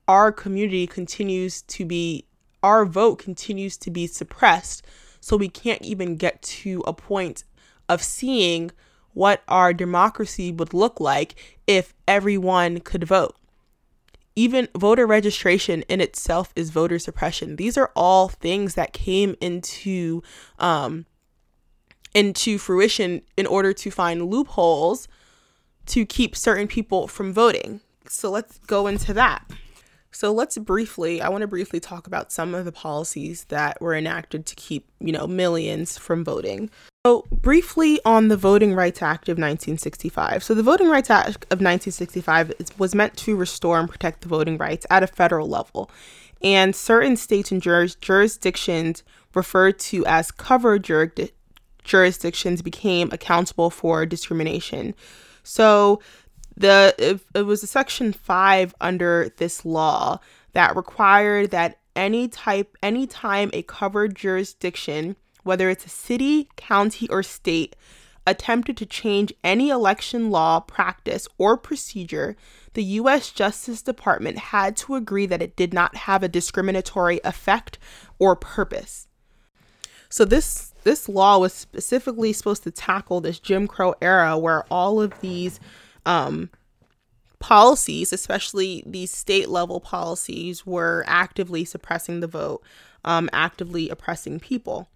Our 0.08 0.30
community 0.32 0.86
continues 0.86 1.62
to 1.62 1.84
be 1.84 2.26
our 2.62 2.84
vote 2.84 3.20
continues 3.20 3.76
to 3.76 3.90
be 3.90 4.06
suppressed. 4.06 4.84
So 5.20 5.36
we 5.36 5.48
can't 5.48 5.82
even 5.82 6.16
get 6.16 6.42
to 6.42 6.82
a 6.86 6.92
point 6.92 7.44
of 7.88 8.02
seeing 8.02 8.72
what 9.12 9.42
our 9.48 9.72
democracy 9.72 10.52
would 10.52 10.74
look 10.74 10.98
like 11.00 11.36
if 11.66 11.94
everyone 12.08 12.80
could 12.80 13.04
vote. 13.04 13.36
Even 14.34 14.68
voter 14.76 15.06
registration 15.06 15.82
in 15.82 16.00
itself 16.00 16.52
is 16.56 16.70
voter 16.70 16.98
suppression. 16.98 17.56
These 17.56 17.78
are 17.78 17.92
all 17.96 18.28
things 18.28 18.74
that 18.74 18.92
came 18.92 19.36
into 19.40 20.22
um, 20.58 21.06
into 22.16 22.56
fruition 22.56 23.20
in 23.36 23.46
order 23.46 23.74
to 23.74 23.90
find 23.90 24.30
loopholes 24.30 25.06
to 25.84 26.06
keep 26.06 26.34
certain 26.34 26.66
people 26.66 27.06
from 27.06 27.30
voting. 27.30 27.80
So 28.08 28.30
let's 28.30 28.58
go 28.66 28.86
into 28.86 29.12
that. 29.12 29.44
So 30.12 30.32
let's 30.32 30.56
briefly, 30.56 31.20
I 31.20 31.28
want 31.28 31.42
to 31.42 31.46
briefly 31.46 31.78
talk 31.78 32.06
about 32.06 32.32
some 32.32 32.54
of 32.54 32.64
the 32.64 32.72
policies 32.72 33.44
that 33.50 33.78
were 33.82 33.94
enacted 33.94 34.46
to 34.46 34.54
keep, 34.54 34.88
you 34.98 35.12
know, 35.12 35.26
millions 35.26 35.98
from 35.98 36.24
voting. 36.24 36.70
So, 37.04 37.26
briefly 37.30 38.00
on 38.04 38.28
the 38.28 38.36
Voting 38.36 38.74
Rights 38.74 39.02
Act 39.02 39.28
of 39.28 39.34
1965. 39.34 40.42
So, 40.42 40.54
the 40.54 40.62
Voting 40.62 40.88
Rights 40.88 41.10
Act 41.10 41.44
of 41.52 41.60
1965 41.60 42.52
was 42.78 42.94
meant 42.94 43.16
to 43.18 43.36
restore 43.36 43.78
and 43.78 43.88
protect 43.88 44.22
the 44.22 44.28
voting 44.28 44.56
rights 44.56 44.86
at 44.90 45.04
a 45.04 45.06
federal 45.06 45.48
level. 45.48 45.88
And 46.42 46.74
certain 46.74 47.16
states 47.16 47.52
and 47.52 47.62
juris- 47.62 47.94
jurisdictions 47.94 49.04
referred 49.34 49.78
to 49.80 50.04
as 50.06 50.32
covered 50.32 50.82
jurisdi- 50.82 51.30
jurisdictions 51.86 52.62
became 52.62 53.10
accountable 53.12 53.70
for 53.70 54.04
discrimination. 54.04 54.94
So, 55.42 56.00
the 56.56 56.94
it, 56.98 57.20
it 57.34 57.42
was 57.42 57.62
a 57.62 57.66
section 57.66 58.12
5 58.12 58.74
under 58.80 59.30
this 59.36 59.64
law 59.64 60.20
that 60.52 60.74
required 60.74 61.50
that 61.50 61.78
any 61.94 62.28
type 62.28 62.76
anytime 62.82 63.50
a 63.52 63.62
covered 63.62 64.14
jurisdiction 64.14 65.16
whether 65.42 65.70
it's 65.70 65.86
a 65.86 65.90
city 65.90 66.48
county 66.56 67.08
or 67.08 67.22
state 67.22 67.76
attempted 68.26 68.76
to 68.76 68.86
change 68.86 69.32
any 69.44 69.70
election 69.70 70.30
law 70.30 70.58
practice 70.60 71.28
or 71.38 71.56
procedure 71.56 72.36
the 72.74 72.84
US 72.84 73.30
Justice 73.30 73.80
Department 73.80 74.38
had 74.38 74.76
to 74.78 74.96
agree 74.96 75.24
that 75.26 75.40
it 75.40 75.56
did 75.56 75.72
not 75.72 75.96
have 75.96 76.22
a 76.22 76.28
discriminatory 76.28 77.20
effect 77.24 77.78
or 78.18 78.36
purpose. 78.36 79.08
So 80.10 80.26
this 80.26 80.74
this 80.86 81.08
law 81.08 81.36
was 81.36 81.52
specifically 81.52 82.32
supposed 82.32 82.62
to 82.62 82.70
tackle 82.70 83.20
this 83.20 83.40
Jim 83.40 83.66
Crow 83.66 83.96
era 84.00 84.38
where 84.38 84.62
all 84.70 85.02
of 85.02 85.20
these 85.20 85.58
um, 86.06 86.48
policies, 87.40 88.12
especially 88.12 88.84
these 88.86 89.10
state 89.10 89.48
level 89.48 89.80
policies, 89.80 90.64
were 90.64 91.02
actively 91.08 91.64
suppressing 91.64 92.20
the 92.20 92.28
vote, 92.28 92.62
um, 93.04 93.28
actively 93.32 93.88
oppressing 93.88 94.38
people. 94.38 94.88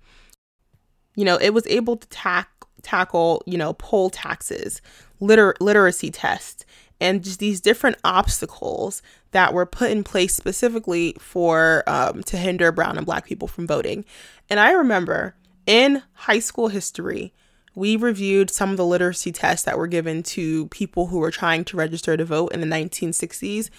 You 1.17 1.25
know, 1.25 1.37
it 1.39 1.53
was 1.53 1.67
able 1.67 1.97
to 1.97 2.09
tack, 2.09 2.49
tackle, 2.83 3.43
you 3.45 3.59
know, 3.59 3.73
poll 3.73 4.11
taxes, 4.11 4.81
liter- 5.19 5.57
literacy 5.59 6.13
tests, 6.13 6.65
and 7.01 7.25
just 7.25 7.41
these 7.41 7.61
different 7.61 7.97
obstacles 8.05 9.03
that 9.33 9.53
were 9.53 9.67
put 9.67 9.91
in 9.91 10.05
place 10.05 10.37
specifically 10.37 11.17
for 11.19 11.83
um, 11.89 12.23
to 12.23 12.37
hinder 12.37 12.71
brown 12.71 12.97
and 12.97 13.07
black 13.07 13.27
people 13.27 13.49
from 13.49 13.67
voting. 13.67 14.05
And 14.49 14.61
I 14.61 14.71
remember 14.71 15.35
in 15.71 16.03
high 16.15 16.41
school 16.41 16.67
history, 16.67 17.33
we 17.77 17.95
reviewed 17.95 18.51
some 18.51 18.73
of 18.73 18.77
the 18.77 18.85
literacy 18.85 19.31
tests 19.31 19.65
that 19.65 19.79
were 19.79 19.87
given 19.87 20.25
to 20.25 20.67
people 20.67 21.07
who 21.07 21.19
were 21.21 21.31
trying 21.31 21.65
to 21.67 21.77
register 21.77 22.17
to 22.17 22.25
vote 22.25 22.53
in 22.53 22.61
the 22.61 22.67
1960s. 22.67 23.71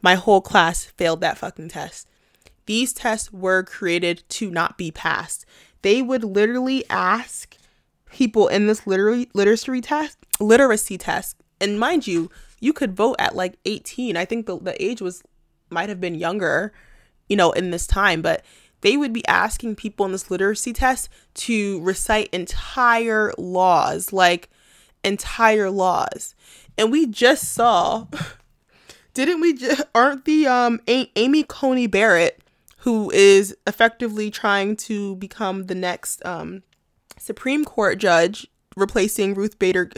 My 0.00 0.14
whole 0.14 0.40
class 0.40 0.86
failed 0.86 1.20
that 1.20 1.36
fucking 1.36 1.68
test. 1.68 2.08
These 2.64 2.94
tests 2.94 3.30
were 3.30 3.62
created 3.62 4.24
to 4.30 4.50
not 4.50 4.78
be 4.78 4.90
passed. 4.90 5.44
They 5.82 6.00
would 6.00 6.24
literally 6.24 6.82
ask 6.88 7.58
people 8.10 8.48
in 8.48 8.66
this 8.66 8.86
literary 8.86 9.28
literacy 9.34 9.82
test, 9.82 10.16
literacy 10.40 10.96
test, 10.96 11.36
and 11.60 11.78
mind 11.78 12.06
you, 12.06 12.30
you 12.58 12.72
could 12.72 12.96
vote 12.96 13.16
at 13.18 13.36
like 13.36 13.58
18. 13.66 14.16
I 14.16 14.24
think 14.24 14.46
the, 14.46 14.58
the 14.58 14.82
age 14.82 15.02
was 15.02 15.22
might 15.68 15.90
have 15.90 16.00
been 16.00 16.14
younger, 16.14 16.72
you 17.28 17.36
know, 17.36 17.52
in 17.52 17.70
this 17.70 17.86
time, 17.86 18.22
but 18.22 18.42
they 18.84 18.98
would 18.98 19.14
be 19.14 19.26
asking 19.26 19.74
people 19.74 20.04
in 20.04 20.12
this 20.12 20.30
literacy 20.30 20.74
test 20.74 21.08
to 21.32 21.80
recite 21.80 22.28
entire 22.34 23.32
laws, 23.38 24.12
like 24.12 24.50
entire 25.02 25.70
laws. 25.70 26.34
And 26.76 26.92
we 26.92 27.06
just 27.06 27.54
saw, 27.54 28.06
didn't 29.14 29.40
we? 29.40 29.54
Just, 29.54 29.82
aren't 29.94 30.26
the 30.26 30.46
um 30.46 30.80
a- 30.86 31.10
Amy 31.16 31.44
Coney 31.44 31.86
Barrett, 31.86 32.42
who 32.80 33.10
is 33.12 33.56
effectively 33.66 34.30
trying 34.30 34.76
to 34.76 35.16
become 35.16 35.64
the 35.64 35.74
next 35.74 36.24
um 36.26 36.62
Supreme 37.18 37.64
Court 37.64 37.96
judge, 37.96 38.46
replacing 38.76 39.32
Ruth 39.32 39.58
Bader, 39.58 39.90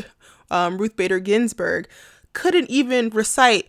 um, 0.49 0.79
Ruth 0.79 0.95
Bader 0.95 1.19
Ginsburg, 1.19 1.89
couldn't 2.35 2.71
even 2.71 3.11
recite 3.11 3.69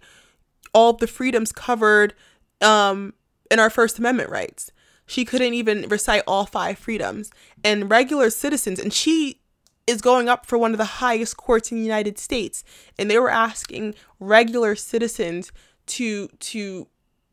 all 0.76 0.94
the 0.94 1.08
freedoms 1.08 1.52
covered 1.52 2.14
um 2.62 3.16
in 3.50 3.58
our 3.58 3.72
First 3.72 3.98
Amendment 3.98 4.30
rights. 4.30 4.72
She 5.08 5.26
couldn't 5.26 5.56
even 5.56 5.88
recite 5.90 6.22
all 6.28 6.46
five 6.46 6.78
freedoms. 6.78 7.32
And 7.64 7.90
regular 7.90 8.30
citizens, 8.30 8.78
and 8.80 8.94
she 8.94 9.40
is 9.88 10.02
going 10.02 10.28
up 10.28 10.46
for 10.46 10.58
one 10.58 10.74
of 10.74 10.78
the 10.78 10.86
highest 10.86 11.38
courts 11.38 11.72
in 11.72 11.78
the 11.78 11.84
United 11.84 12.20
States, 12.20 12.64
and 13.00 13.10
they 13.10 13.18
were 13.18 13.32
asking 13.32 13.96
regular 14.20 14.76
citizens 14.76 15.52
to 15.88 16.28
to 16.28 16.88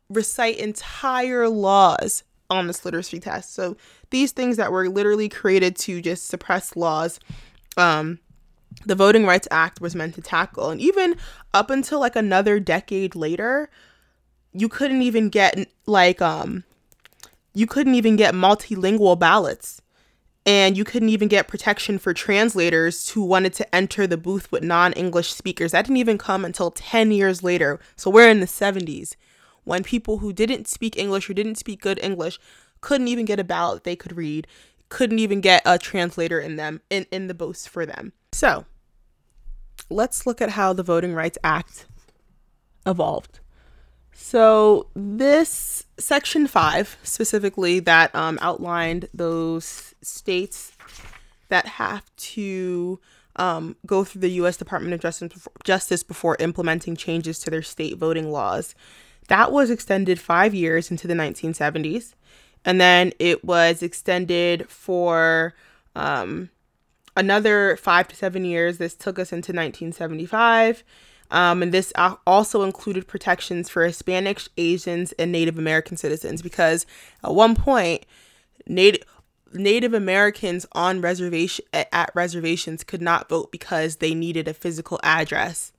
recite 0.09 0.57
entire 0.59 1.49
laws 1.49 2.23
on 2.49 2.69
this 2.69 2.85
literacy 2.85 3.19
test. 3.19 3.55
So 3.55 3.77
these 4.11 4.33
things 4.33 4.57
that 4.57 4.71
were 4.71 4.89
literally 4.89 5.29
created 5.29 5.77
to 5.77 6.01
just 6.01 6.29
suppress 6.29 6.77
laws, 6.77 7.19
um, 7.77 8.21
the 8.87 8.95
Voting 8.95 9.27
Rights 9.27 9.49
Act 9.51 9.81
was 9.81 9.97
meant 9.97 10.15
to 10.15 10.21
tackle. 10.21 10.71
And 10.71 10.81
even 10.81 11.17
up 11.53 11.71
until 11.71 11.99
like 11.99 12.15
another 12.15 12.61
decade 12.61 13.17
later, 13.17 13.69
you 14.53 14.69
couldn't 14.69 15.03
even 15.03 15.29
get 15.29 15.69
like 15.87 16.23
um 16.23 16.63
you 17.55 17.67
couldn't 17.67 17.95
even 17.95 18.17
get 18.17 18.35
multilingual 18.35 19.19
ballots. 19.19 19.81
And 20.47 20.77
you 20.77 20.85
couldn't 20.85 21.09
even 21.09 21.29
get 21.29 21.49
protection 21.49 21.99
for 21.99 22.13
translators 22.13 23.09
who 23.09 23.25
wanted 23.25 23.55
to 23.55 23.75
enter 23.75 24.07
the 24.07 24.19
booth 24.19 24.53
with 24.53 24.63
non 24.63 24.93
English 24.93 25.33
speakers. 25.33 25.73
That 25.73 25.87
didn't 25.87 25.97
even 25.97 26.19
come 26.19 26.45
until 26.45 26.71
10 26.71 27.13
years 27.13 27.43
later. 27.43 27.81
So 27.97 28.11
we're 28.11 28.29
in 28.29 28.41
the 28.41 28.47
70s 28.47 29.15
when 29.65 29.83
people 29.83 30.19
who 30.19 30.33
didn't 30.33 30.69
speak 30.69 30.97
English 30.97 31.29
or 31.29 31.35
didn't 31.35 31.57
speak 31.57 31.81
good 31.81 31.99
English 32.03 32.39
couldn't 32.81 33.09
even 33.09 33.25
get 33.25 33.41
a 33.41 33.45
ballot 33.45 33.85
they 33.85 33.97
could 33.97 34.15
read, 34.15 34.47
couldn't 34.91 35.19
even 35.19 35.41
get 35.41 35.63
a 35.65 35.79
translator 35.79 36.39
in 36.39 36.57
them 36.57 36.83
in, 36.91 37.07
in 37.11 37.27
the 37.27 37.35
booths 37.35 37.67
for 37.67 37.87
them. 37.87 38.13
So 38.33 38.67
let's 39.89 40.27
look 40.27 40.43
at 40.43 40.51
how 40.51 40.75
the 40.75 40.83
Voting 40.83 41.15
Rights 41.15 41.39
Act 41.43 41.87
evolved. 42.87 43.41
So, 44.15 44.87
this 44.95 45.85
section 45.99 46.47
five 46.47 46.97
specifically 47.03 47.81
that 47.81 48.15
um, 48.15 48.39
outlined 48.41 49.09
those 49.13 49.95
states 50.03 50.73
that 51.49 51.67
have 51.67 52.05
to 52.17 53.01
um, 53.37 53.77
go 53.87 54.05
through 54.05 54.21
the 54.21 54.31
U.S. 54.31 54.57
Department 54.57 54.95
of 54.95 55.45
Justice, 55.65 56.03
before 56.03 56.37
implementing 56.39 56.97
changes 56.97 57.39
to 57.41 57.51
their 57.51 57.63
state 57.63 57.97
voting 57.99 58.31
laws. 58.31 58.75
That 59.29 59.53
was 59.53 59.71
extended 59.71 60.21
five 60.21 60.55
years 60.55 60.91
into 60.91 61.07
the 61.07 61.15
1970s. 61.15 62.15
And 62.65 62.81
then 62.81 63.13
it 63.19 63.45
was 63.45 63.83
extended 63.83 64.69
for 64.69 65.55
um, 65.95 66.51
another 67.17 67.77
five 67.77 68.09
to 68.09 68.17
seven 68.17 68.45
years. 68.45 68.79
This 68.79 68.95
took 68.95 69.19
us 69.19 69.33
into 69.33 69.53
1975. 69.53 70.85
Um, 71.31 71.63
and 71.63 71.73
this 71.73 71.93
also 72.27 72.63
included 72.63 73.07
protections 73.09 73.69
for 73.69 73.87
Hispanics, 73.87 74.49
Asians, 74.57 75.13
and 75.13 75.33
Native 75.33 75.59
American 75.59 75.97
citizens 75.97 76.43
because 76.43 76.87
at 77.23 77.35
one 77.35 77.55
point, 77.55 78.05
Native 78.67 79.03
Native 79.53 79.95
Americans 79.95 80.67
on 80.73 81.01
reservation 81.01 81.65
at 81.73 82.11
reservations 82.15 82.83
could 82.83 83.01
not 83.01 83.29
vote 83.29 83.53
because 83.53 83.97
they 83.97 84.13
needed 84.13 84.49
a 84.49 84.55
physical 84.55 84.99
address. 85.05 85.73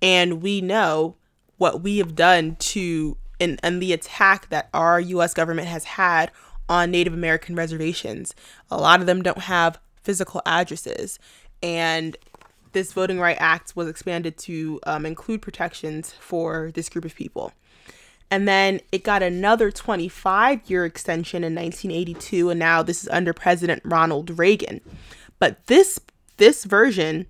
And 0.00 0.40
we 0.40 0.60
know 0.60 1.16
what 1.56 1.82
we 1.82 1.98
have 1.98 2.14
done 2.14 2.56
to 2.56 3.16
and, 3.40 3.58
and 3.62 3.82
the 3.82 3.92
attack 3.92 4.48
that 4.50 4.68
our 4.72 5.00
US 5.00 5.34
government 5.34 5.68
has 5.68 5.84
had 5.84 6.30
on 6.68 6.90
Native 6.90 7.12
American 7.12 7.54
reservations. 7.54 8.34
A 8.70 8.78
lot 8.78 9.00
of 9.00 9.06
them 9.06 9.22
don't 9.22 9.38
have 9.38 9.78
physical 10.02 10.40
addresses. 10.46 11.18
And 11.62 12.16
this 12.76 12.92
Voting 12.92 13.18
Right 13.18 13.38
Act 13.40 13.74
was 13.74 13.88
expanded 13.88 14.36
to 14.36 14.78
um, 14.86 15.06
include 15.06 15.40
protections 15.40 16.12
for 16.12 16.70
this 16.74 16.90
group 16.90 17.06
of 17.06 17.14
people. 17.14 17.54
And 18.30 18.46
then 18.46 18.80
it 18.92 19.02
got 19.02 19.22
another 19.22 19.70
25 19.70 20.60
year 20.68 20.84
extension 20.84 21.42
in 21.42 21.54
1982, 21.54 22.50
and 22.50 22.58
now 22.58 22.82
this 22.82 23.02
is 23.02 23.08
under 23.08 23.32
President 23.32 23.80
Ronald 23.82 24.38
Reagan. 24.38 24.82
But 25.38 25.66
this 25.68 25.98
this 26.36 26.64
version 26.64 27.26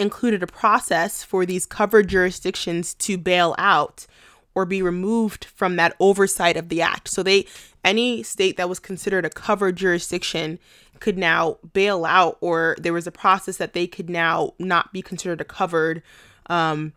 included 0.00 0.42
a 0.42 0.48
process 0.48 1.22
for 1.22 1.46
these 1.46 1.64
covered 1.64 2.08
jurisdictions 2.08 2.94
to 2.94 3.16
bail 3.16 3.54
out 3.58 4.08
or 4.52 4.66
be 4.66 4.82
removed 4.82 5.44
from 5.44 5.76
that 5.76 5.94
oversight 6.00 6.56
of 6.56 6.70
the 6.70 6.82
act. 6.82 7.08
So 7.08 7.22
they 7.22 7.46
any 7.84 8.24
state 8.24 8.56
that 8.56 8.68
was 8.68 8.80
considered 8.80 9.24
a 9.24 9.30
covered 9.30 9.76
jurisdiction 9.76 10.58
could 11.02 11.18
now 11.18 11.58
bail 11.72 12.04
out, 12.04 12.38
or 12.40 12.76
there 12.78 12.92
was 12.92 13.08
a 13.08 13.12
process 13.12 13.56
that 13.56 13.72
they 13.72 13.88
could 13.88 14.08
now 14.08 14.52
not 14.60 14.92
be 14.92 15.02
considered 15.02 15.40
a 15.40 15.44
covered 15.44 16.00
um, 16.46 16.92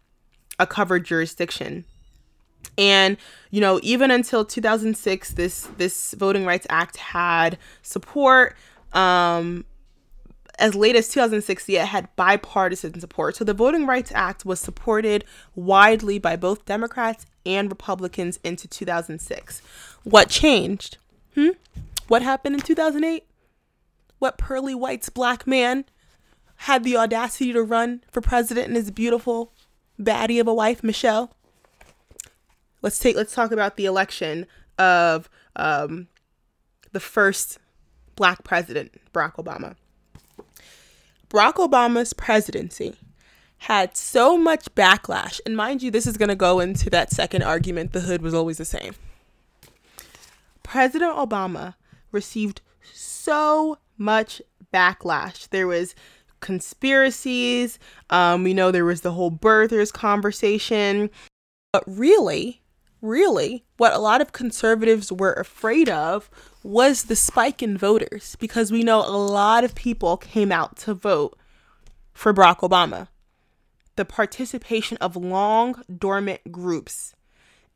a 0.60 0.68
covered 0.68 1.04
jurisdiction. 1.04 1.86
And 2.78 3.18
you 3.50 3.60
know, 3.60 3.80
even 3.82 4.12
until 4.12 4.46
2006, 4.46 5.34
this 5.34 5.68
this 5.78 6.14
Voting 6.14 6.46
Rights 6.46 6.68
Act 6.70 6.98
had 6.98 7.58
support. 7.82 8.56
Um, 8.94 9.66
as 10.58 10.74
late 10.74 10.96
as 10.96 11.10
2006, 11.10 11.68
it 11.68 11.80
had 11.80 12.16
bipartisan 12.16 13.00
support. 13.02 13.36
So 13.36 13.44
the 13.44 13.54
Voting 13.54 13.86
Rights 13.88 14.12
Act 14.16 14.46
was 14.46 14.60
supported 14.60 15.26
widely 15.54 16.18
by 16.18 16.38
both 16.38 16.64
Democrats 16.64 17.26
and 17.46 17.70
Republicans 17.70 18.40
into 18.42 18.66
2006. 18.68 19.62
What 20.04 20.30
changed? 20.30 20.98
Hmm? 21.34 21.50
What 22.08 22.22
happened 22.22 22.56
in 22.56 22.62
2008? 22.62 23.26
What 24.26 24.40
pearly 24.40 24.74
white's 24.74 25.10
black 25.10 25.46
man 25.46 25.86
had 26.56 26.84
the 26.84 26.98
audacity 26.98 27.54
to 27.54 27.62
run 27.62 28.04
for 28.12 28.22
president 28.22 28.66
and 28.66 28.76
his 28.76 28.90
beautiful 28.90 29.54
baddie 30.02 30.42
of 30.42 30.48
a 30.48 30.54
wife, 30.54 30.84
Michelle? 30.84 31.32
Let's 32.82 32.98
take 32.98 33.16
let's 33.16 33.36
talk 33.36 33.52
about 33.52 33.76
the 33.78 33.86
election 33.86 34.48
of 34.80 35.30
um, 35.56 36.08
the 36.92 37.00
first 37.00 37.60
black 38.16 38.44
president, 38.44 39.00
Barack 39.14 39.36
Obama. 39.36 39.76
Barack 41.30 41.58
Obama's 41.58 42.14
presidency 42.14 42.96
had 43.60 43.96
so 43.96 44.40
much 44.40 44.74
backlash, 44.74 45.40
and 45.46 45.56
mind 45.56 45.84
you, 45.84 45.92
this 45.92 46.08
is 46.08 46.18
going 46.18 46.30
to 46.30 46.36
go 46.36 46.60
into 46.60 46.90
that 46.90 47.12
second 47.12 47.44
argument 47.44 47.94
the 47.94 48.02
hood 48.02 48.24
was 48.24 48.34
always 48.34 48.58
the 48.58 48.66
same. 48.66 48.96
President 50.64 51.14
Obama 51.16 51.76
received 52.12 52.62
so 52.92 53.78
much 53.98 54.42
backlash. 54.74 55.50
There 55.50 55.68
was 55.68 55.96
conspiracies. 56.40 57.80
Um, 58.10 58.44
we 58.44 58.54
know 58.54 58.72
there 58.72 58.86
was 58.86 59.02
the 59.02 59.14
whole 59.14 59.32
birthers 59.32 59.92
conversation. 59.92 61.10
But 61.74 61.84
really, 61.88 62.62
really, 63.02 63.66
what 63.78 63.94
a 63.94 64.00
lot 64.00 64.22
of 64.22 64.32
conservatives 64.32 65.12
were 65.12 65.34
afraid 65.34 65.90
of 65.90 66.30
was 66.64 67.04
the 67.04 67.16
spike 67.16 67.62
in 67.62 67.78
voters 67.78 68.36
because 68.40 68.72
we 68.72 68.84
know 68.84 69.00
a 69.00 69.18
lot 69.18 69.64
of 69.64 69.76
people 69.76 70.18
came 70.18 70.52
out 70.52 70.78
to 70.78 70.94
vote 70.94 71.38
for 72.14 72.34
Barack 72.34 72.60
Obama. 72.60 73.08
The 73.96 74.06
participation 74.06 74.98
of 74.98 75.16
long 75.16 75.82
dormant 75.98 76.52
groups. 76.52 77.16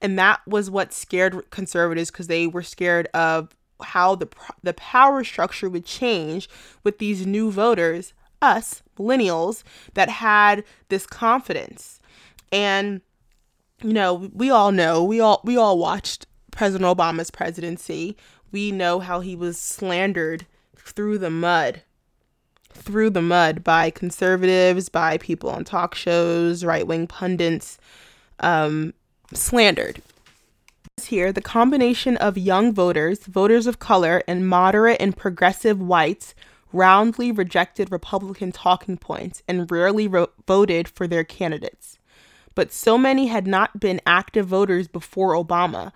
And 0.02 0.18
that 0.18 0.42
was 0.48 0.70
what 0.70 0.94
scared 0.94 1.50
conservatives 1.50 2.12
because 2.12 2.28
they 2.28 2.48
were 2.48 2.64
scared 2.64 3.08
of 3.14 3.56
how 3.82 4.16
the 4.16 4.28
the 4.64 4.74
power 4.74 5.24
structure 5.24 5.70
would 5.70 5.86
change 5.86 6.50
with 6.84 7.00
these 7.00 7.26
new 7.26 7.52
voters, 7.52 8.14
us 8.42 8.82
millennials 8.98 9.64
that 9.94 10.10
had 10.10 10.64
this 10.90 11.06
confidence. 11.06 12.00
And 12.52 13.02
you 13.82 13.94
know, 13.94 14.30
we 14.34 14.50
all 14.50 14.72
know, 14.72 15.04
we 15.04 15.20
all 15.20 15.42
we 15.44 15.58
all 15.58 15.78
watched 15.78 16.28
President 16.52 16.98
Obama's 16.98 17.32
presidency. 17.32 18.18
We 18.52 18.72
know 18.72 19.00
how 19.00 19.20
he 19.20 19.36
was 19.36 19.60
slandered 19.60 20.46
through 20.76 21.20
the 21.20 21.30
mud. 21.30 21.84
Through 22.72 23.12
the 23.12 23.22
mud 23.22 23.64
by 23.64 23.90
conservatives, 23.90 24.90
by 24.90 25.18
people 25.18 25.50
on 25.50 25.64
talk 25.64 25.96
shows, 25.96 26.64
right-wing 26.64 27.08
pundits, 27.08 27.78
um, 28.40 28.94
slandered 29.34 30.02
here, 31.06 31.32
the 31.32 31.42
combination 31.42 32.18
of 32.18 32.38
young 32.38 32.74
voters, 32.74 33.26
voters 33.26 33.68
of 33.68 33.80
color, 33.80 34.24
and 34.28 34.48
moderate 34.48 34.98
and 35.00 35.16
progressive 35.16 35.80
whites 35.80 36.34
roundly 36.72 37.32
rejected 37.32 37.92
Republican 37.92 38.52
talking 38.52 38.98
points 38.98 39.42
and 39.48 39.70
rarely 39.72 40.08
ro- 40.08 40.30
voted 40.48 40.88
for 40.88 41.08
their 41.08 41.24
candidates. 41.24 41.98
But 42.56 42.72
so 42.72 42.98
many 42.98 43.28
had 43.28 43.48
not 43.48 43.80
been 43.80 44.02
active 44.06 44.48
voters 44.48 44.88
before 44.88 45.34
Obama. 45.34 45.92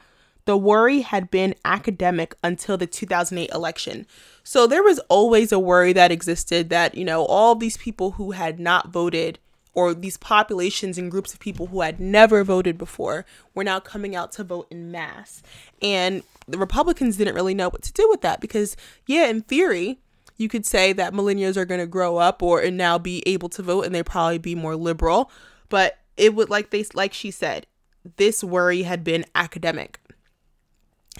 The 0.45 0.57
worry 0.57 1.01
had 1.01 1.31
been 1.31 1.55
academic 1.63 2.35
until 2.43 2.77
the 2.77 2.87
2008 2.87 3.49
election. 3.51 4.05
So 4.43 4.67
there 4.67 4.83
was 4.83 4.99
always 5.09 5.51
a 5.51 5.59
worry 5.59 5.93
that 5.93 6.11
existed 6.11 6.69
that, 6.69 6.95
you 6.95 7.05
know, 7.05 7.25
all 7.25 7.55
these 7.55 7.77
people 7.77 8.11
who 8.11 8.31
had 8.31 8.59
not 8.59 8.89
voted 8.89 9.39
or 9.73 9.93
these 9.93 10.17
populations 10.17 10.97
and 10.97 11.09
groups 11.09 11.33
of 11.33 11.39
people 11.39 11.67
who 11.67 11.81
had 11.81 11.99
never 11.99 12.43
voted 12.43 12.77
before 12.77 13.25
were 13.55 13.63
now 13.63 13.79
coming 13.79 14.15
out 14.15 14.31
to 14.33 14.43
vote 14.43 14.67
in 14.69 14.91
mass. 14.91 15.41
And 15.81 16.23
the 16.47 16.57
Republicans 16.57 17.17
didn't 17.17 17.35
really 17.35 17.55
know 17.55 17.69
what 17.69 17.81
to 17.83 17.93
do 17.93 18.07
with 18.09 18.21
that 18.21 18.39
because, 18.39 18.77
yeah, 19.07 19.27
in 19.27 19.41
theory, 19.41 19.99
you 20.37 20.47
could 20.47 20.65
say 20.65 20.93
that 20.93 21.13
millennials 21.13 21.57
are 21.57 21.65
going 21.65 21.79
to 21.79 21.87
grow 21.87 22.17
up 22.17 22.43
or 22.43 22.59
and 22.59 22.77
now 22.77 22.97
be 22.97 23.23
able 23.25 23.49
to 23.49 23.63
vote 23.63 23.85
and 23.85 23.93
they 23.93 24.03
probably 24.03 24.37
be 24.37 24.55
more 24.55 24.75
liberal. 24.75 25.31
But 25.69 25.97
it 26.17 26.35
would, 26.35 26.49
like 26.49 26.69
they, 26.69 26.85
like 26.93 27.13
she 27.13 27.31
said, 27.31 27.65
this 28.17 28.43
worry 28.43 28.83
had 28.83 29.03
been 29.03 29.25
academic. 29.33 29.99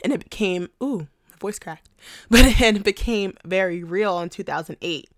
And 0.03 0.11
it 0.11 0.23
became, 0.23 0.69
ooh, 0.81 1.07
my 1.29 1.37
voice 1.39 1.59
cracked, 1.59 1.89
but 2.29 2.61
it 2.61 2.83
became 2.83 3.35
very 3.45 3.83
real 3.83 4.19
in 4.19 4.29
2008. 4.29 5.09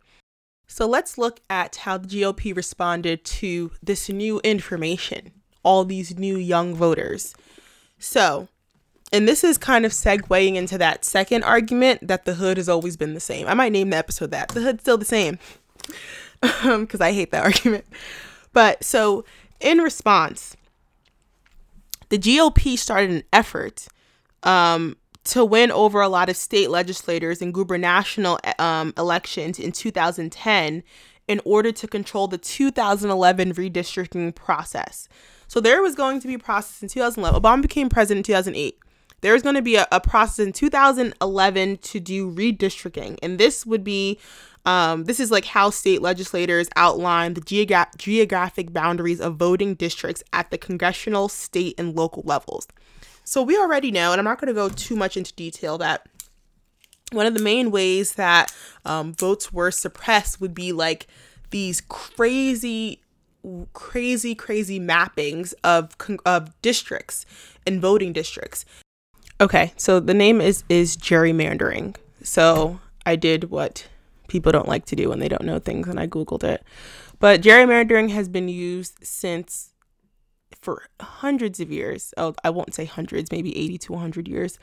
So 0.67 0.87
let's 0.87 1.17
look 1.17 1.39
at 1.49 1.75
how 1.77 1.97
the 1.97 2.07
GOP 2.07 2.55
responded 2.55 3.23
to 3.25 3.71
this 3.81 4.09
new 4.09 4.39
information, 4.41 5.31
all 5.63 5.85
these 5.85 6.17
new 6.17 6.37
young 6.37 6.75
voters. 6.75 7.35
So, 7.99 8.47
and 9.11 9.27
this 9.27 9.43
is 9.43 9.57
kind 9.57 9.85
of 9.85 9.91
segueing 9.91 10.55
into 10.55 10.77
that 10.77 11.05
second 11.05 11.43
argument 11.43 12.07
that 12.07 12.25
the 12.25 12.35
hood 12.35 12.57
has 12.57 12.67
always 12.67 12.97
been 12.97 13.13
the 13.13 13.19
same. 13.19 13.47
I 13.47 13.53
might 13.53 13.71
name 13.71 13.91
the 13.91 13.97
episode 13.97 14.31
that. 14.31 14.49
The 14.49 14.61
hood's 14.61 14.81
still 14.81 14.97
the 14.97 15.05
same. 15.05 15.39
because 16.41 16.65
um, 16.65 17.01
I 17.01 17.13
hate 17.13 17.31
that 17.31 17.43
argument. 17.45 17.85
But 18.53 18.83
so, 18.83 19.23
in 19.59 19.79
response, 19.79 20.55
the 22.09 22.17
GOP 22.17 22.77
started 22.77 23.11
an 23.11 23.23
effort 23.31 23.87
um, 24.43 24.97
to 25.25 25.43
win 25.43 25.71
over 25.71 26.01
a 26.01 26.07
lot 26.07 26.29
of 26.29 26.37
state 26.37 26.69
legislators 26.69 27.41
in 27.41 27.51
gubernatorial 27.51 28.39
um, 28.59 28.93
elections 28.97 29.59
in 29.59 29.71
2010 29.71 30.83
in 31.27 31.41
order 31.43 31.71
to 31.71 31.87
control 31.87 32.27
the 32.27 32.37
2011 32.37 33.53
redistricting 33.53 34.33
process. 34.33 35.09
So 35.47 35.59
there 35.59 35.81
was 35.81 35.95
going 35.95 36.19
to 36.21 36.27
be 36.27 36.35
a 36.35 36.39
process 36.39 36.81
in 36.81 36.89
2011. 36.89 37.41
Obama 37.41 37.61
became 37.61 37.89
president 37.89 38.27
in 38.27 38.33
2008. 38.33 38.79
There 39.21 39.33
was 39.33 39.41
going 39.41 39.55
to 39.55 39.61
be 39.61 39.75
a, 39.75 39.87
a 39.91 39.99
process 39.99 40.45
in 40.45 40.53
2011 40.53 41.77
to 41.77 41.99
do 41.99 42.31
redistricting, 42.31 43.17
and 43.23 43.39
this 43.39 43.65
would 43.65 43.83
be 43.83 44.19
um, 44.65 45.05
this 45.05 45.19
is 45.19 45.29
like 45.29 45.45
how 45.45 45.69
state 45.69 46.01
legislators 46.01 46.67
outline 46.75 47.35
the 47.35 47.41
geogra- 47.41 47.95
geographic 47.97 48.73
boundaries 48.73 49.21
of 49.21 49.35
voting 49.35 49.75
districts 49.75 50.23
at 50.33 50.49
the 50.49 50.57
congressional, 50.57 51.29
state, 51.29 51.75
and 51.77 51.95
local 51.95 52.23
levels. 52.25 52.67
So 53.25 53.41
we 53.41 53.57
already 53.57 53.91
know, 53.91 54.11
and 54.11 54.19
I'm 54.19 54.25
not 54.25 54.39
going 54.39 54.47
to 54.47 54.53
go 54.53 54.69
too 54.69 54.95
much 54.95 55.17
into 55.17 55.33
detail, 55.33 55.77
that 55.79 56.07
one 57.11 57.25
of 57.25 57.33
the 57.33 57.43
main 57.43 57.71
ways 57.71 58.13
that 58.13 58.53
um, 58.85 59.13
votes 59.13 59.51
were 59.51 59.71
suppressed 59.71 60.39
would 60.39 60.53
be 60.53 60.71
like 60.71 61.07
these 61.49 61.81
crazy 61.81 63.01
crazy 63.73 64.33
crazy 64.33 64.79
mappings 64.79 65.53
of 65.63 65.95
of 66.25 66.59
districts 66.63 67.25
and 67.67 67.79
voting 67.79 68.11
districts. 68.11 68.65
Okay 69.39 69.71
so 69.77 69.99
the 69.99 70.15
name 70.15 70.41
is 70.41 70.63
is 70.67 70.97
gerrymandering. 70.97 71.95
So 72.23 72.79
i 73.05 73.15
did 73.15 73.51
what 73.51 73.87
people 74.27 74.51
don't 74.51 74.67
like 74.67 74.85
to 74.85 74.95
do 74.95 75.09
when 75.09 75.19
they 75.19 75.27
don't 75.27 75.45
know 75.45 75.59
things 75.59 75.87
and 75.87 75.99
i 75.99 76.07
googled 76.07 76.43
it. 76.43 76.63
But 77.19 77.41
gerrymandering 77.41 78.09
has 78.09 78.27
been 78.27 78.49
used 78.49 79.05
since 79.05 79.74
for 80.65 80.83
hundreds 80.99 81.59
of 81.59 81.71
years. 81.71 82.13
Oh, 82.17 82.33
I 82.43 82.49
won't 82.49 82.73
say 82.73 82.85
hundreds, 82.85 83.31
maybe 83.31 83.57
80 83.57 83.77
to 83.77 83.91
100 83.93 84.27
years. 84.27 84.59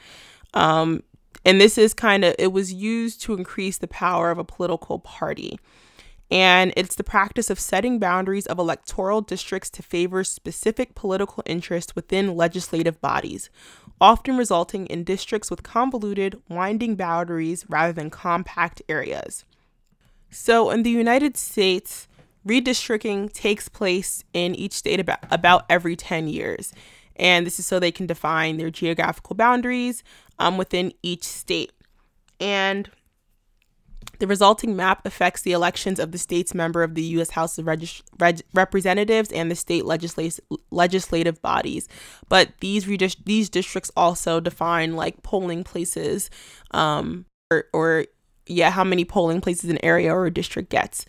Um, 0.52 1.02
and 1.44 1.60
this 1.60 1.78
is 1.78 1.94
kind 1.94 2.24
of, 2.24 2.34
it 2.38 2.52
was 2.52 2.72
used 2.72 3.22
to 3.22 3.34
increase 3.34 3.78
the 3.78 3.88
power 3.88 4.30
of 4.30 4.38
a 4.38 4.44
political 4.44 4.98
party. 4.98 5.58
and 6.30 6.72
it's 6.76 6.96
the 6.96 7.04
practice 7.04 7.50
of 7.50 7.60
setting 7.60 7.98
boundaries 7.98 8.46
of 8.46 8.58
electoral 8.58 9.20
districts 9.20 9.68
to 9.68 9.82
favor 9.82 10.24
specific 10.24 10.94
political 10.94 11.42
interests 11.44 11.94
within 11.94 12.34
legislative 12.34 12.98
bodies, 13.02 13.50
often 14.00 14.38
resulting 14.38 14.86
in 14.86 15.04
districts 15.04 15.50
with 15.50 15.62
convoluted, 15.62 16.40
winding 16.48 16.96
boundaries 16.96 17.66
rather 17.68 17.92
than 17.92 18.08
compact 18.08 18.80
areas. 18.88 19.44
So, 20.30 20.70
in 20.70 20.82
the 20.82 20.96
United 21.04 21.36
States, 21.36 22.08
redistricting 22.46 23.32
takes 23.32 23.68
place 23.68 24.24
in 24.32 24.54
each 24.54 24.72
state 24.72 25.00
about, 25.00 25.20
about 25.30 25.64
every 25.68 25.96
10 25.96 26.28
years. 26.28 26.72
And 27.16 27.46
this 27.46 27.58
is 27.58 27.66
so 27.66 27.78
they 27.78 27.92
can 27.92 28.06
define 28.06 28.56
their 28.56 28.70
geographical 28.70 29.36
boundaries 29.36 30.02
um, 30.38 30.56
within 30.56 30.92
each 31.02 31.24
state. 31.24 31.72
And 32.40 32.90
the 34.18 34.26
resulting 34.26 34.76
map 34.76 35.04
affects 35.04 35.42
the 35.42 35.52
elections 35.52 35.98
of 35.98 36.12
the 36.12 36.18
state's 36.18 36.54
member 36.54 36.82
of 36.82 36.94
the 36.94 37.02
U.S. 37.02 37.30
House 37.30 37.58
of 37.58 37.66
Reg- 37.66 38.42
Representatives 38.54 39.32
and 39.32 39.50
the 39.50 39.56
state 39.56 39.84
legislat- 39.84 40.40
legislative 40.70 41.42
bodies. 41.42 41.88
But 42.28 42.50
these 42.60 42.84
redist- 42.86 43.24
these 43.24 43.48
districts 43.48 43.90
also 43.96 44.40
define 44.40 44.96
like 44.96 45.22
polling 45.22 45.64
places, 45.64 46.30
um, 46.70 47.26
or, 47.50 47.64
or 47.72 48.06
yeah, 48.46 48.70
how 48.70 48.84
many 48.84 49.04
polling 49.04 49.40
places 49.40 49.70
an 49.70 49.84
area 49.84 50.12
or 50.12 50.26
a 50.26 50.30
district 50.30 50.70
gets 50.70 51.04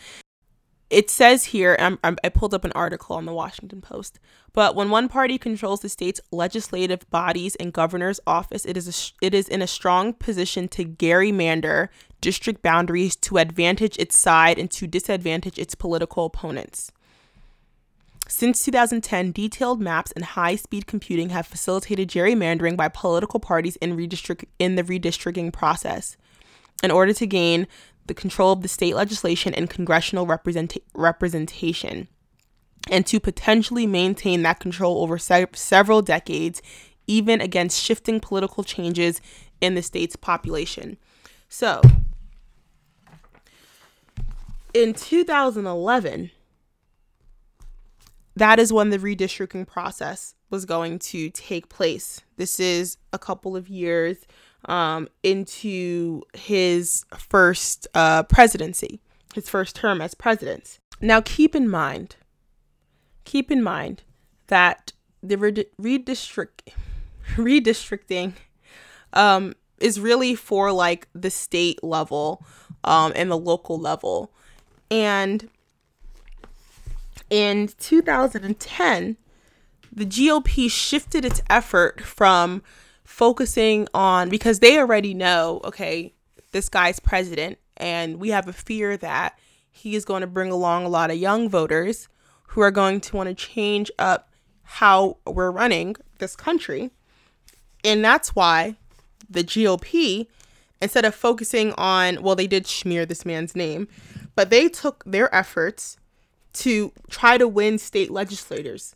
it 0.94 1.10
says 1.10 1.46
here, 1.46 1.76
I'm, 1.80 1.98
I'm, 2.04 2.18
i 2.24 2.30
pulled 2.30 2.54
up 2.54 2.64
an 2.64 2.72
article 2.74 3.16
on 3.16 3.26
the 3.26 3.34
Washington 3.34 3.82
Post, 3.82 4.20
but 4.54 4.76
when 4.76 4.90
one 4.90 5.10
party 5.10 5.38
controls 5.38 5.82
the 5.82 5.90
state's 5.90 6.22
legislative 6.32 7.10
bodies 7.10 7.56
and 7.56 7.74
governor's 7.74 8.20
office, 8.28 8.66
it 8.66 8.78
is 8.78 8.88
a, 8.88 9.26
it 9.26 9.34
is 9.34 9.50
in 9.50 9.62
a 9.62 9.68
strong 9.68 10.14
position 10.14 10.68
to 10.70 10.86
gerrymander 10.86 11.90
district 12.22 12.62
boundaries 12.62 13.16
to 13.18 13.38
advantage 13.38 13.98
its 13.98 14.18
side 14.18 14.60
and 14.60 14.70
to 14.72 14.88
disadvantage 14.88 15.58
its 15.58 15.76
political 15.76 16.26
opponents. 16.26 16.92
Since 18.28 18.64
2010, 18.64 19.32
detailed 19.32 19.82
maps 19.82 20.12
and 20.14 20.24
high-speed 20.24 20.88
computing 20.88 21.30
have 21.30 21.46
facilitated 21.46 22.10
gerrymandering 22.10 22.78
by 22.78 22.88
political 22.88 23.40
parties 23.40 23.76
in 23.78 23.98
redistrict 23.98 24.46
in 24.60 24.76
the 24.76 24.84
redistricting 24.84 25.52
process. 25.52 26.16
In 26.82 26.92
order 26.92 27.14
to 27.14 27.28
gain 27.28 27.68
the 28.06 28.14
control 28.14 28.52
of 28.52 28.62
the 28.62 28.68
state 28.68 28.96
legislation 28.96 29.54
and 29.54 29.70
congressional 29.70 30.26
represent- 30.26 30.78
representation, 30.94 32.08
and 32.90 33.06
to 33.06 33.20
potentially 33.20 33.88
maintain 33.88 34.42
that 34.44 34.60
control 34.60 35.02
over 35.02 35.18
se- 35.18 35.48
several 35.54 36.02
decades, 36.02 36.62
even 37.08 37.42
against 37.42 37.82
shifting 37.82 38.20
political 38.20 38.64
changes 38.64 39.22
in 39.62 39.76
the 39.76 39.82
state's 39.82 40.16
population. 40.16 40.98
So, 41.48 41.82
in 44.74 44.94
2011, 44.94 46.32
that 48.36 48.60
is 48.60 48.74
when 48.74 48.90
the 48.90 48.98
redistricting 48.98 49.68
process 49.68 50.36
was 50.50 50.66
going 50.66 51.00
to 51.00 51.30
take 51.30 51.70
place. 51.70 52.22
This 52.38 52.60
is 52.60 52.98
a 53.12 53.20
couple 53.20 53.56
of 53.56 53.70
years 53.70 54.26
um, 54.66 55.08
into 55.24 56.24
his 56.34 57.06
first 57.18 57.88
uh, 57.94 58.24
presidency, 58.24 59.00
his 59.34 59.50
first 59.50 59.76
term 59.76 60.02
as 60.02 60.14
president. 60.14 60.80
Now, 61.02 61.22
keep 61.22 61.56
in 61.56 61.70
mind, 61.70 62.16
keep 63.26 63.52
in 63.52 63.62
mind 63.62 64.04
that 64.48 64.94
the 65.22 65.38
redistrict, 65.38 66.74
redistricting 67.36 68.34
um, 69.14 69.54
is 69.80 70.00
really 70.00 70.36
for 70.36 70.72
like 70.72 71.08
the 71.14 71.30
state 71.30 71.84
level 71.84 72.46
um, 72.84 73.12
and 73.16 73.30
the 73.30 73.38
local 73.38 73.78
level. 73.78 74.32
And 74.90 75.50
in 77.30 77.70
2010, 77.80 79.18
the 79.92 80.06
GOP 80.06 80.70
shifted 80.70 81.26
its 81.26 81.42
effort 81.50 82.02
from 82.02 82.64
focusing 83.04 83.88
on 83.94 84.30
because 84.30 84.60
they 84.60 84.78
already 84.78 85.14
know, 85.14 85.62
okay, 85.64 86.14
this 86.52 86.70
guy's 86.70 87.00
president, 87.00 87.58
and 87.78 88.20
we 88.20 88.30
have 88.30 88.48
a 88.48 88.54
fear 88.54 88.98
that 88.98 89.38
he 89.72 89.96
is 89.96 90.06
going 90.06 90.22
to 90.22 90.28
bring 90.28 90.52
along 90.52 90.86
a 90.86 90.90
lot 90.90 91.12
of 91.12 91.18
young 91.18 91.50
voters 91.50 92.08
who 92.50 92.62
are 92.62 92.72
going 92.72 93.02
to 93.02 93.16
want 93.16 93.28
to 93.28 93.36
change 93.36 93.92
up 93.98 94.30
how 94.64 95.18
we're 95.26 95.52
running 95.52 95.96
this 96.20 96.36
country. 96.36 96.92
And 97.84 98.06
that's 98.06 98.36
why 98.36 98.78
the 99.30 99.44
GOP, 99.44 100.28
instead 100.82 101.06
of 101.06 101.16
focusing 101.16 101.74
on, 101.74 102.22
well, 102.22 102.36
they 102.36 102.48
did 102.48 102.68
smear 102.68 103.06
this 103.06 103.26
man's 103.26 103.56
name, 103.56 103.88
but 104.36 104.50
they 104.50 104.70
took 104.70 105.04
their 105.06 105.34
efforts 105.34 105.98
to 106.54 106.94
try 107.10 107.38
to 107.38 107.48
win 107.48 107.80
state 107.80 108.12
legislators 108.12 108.96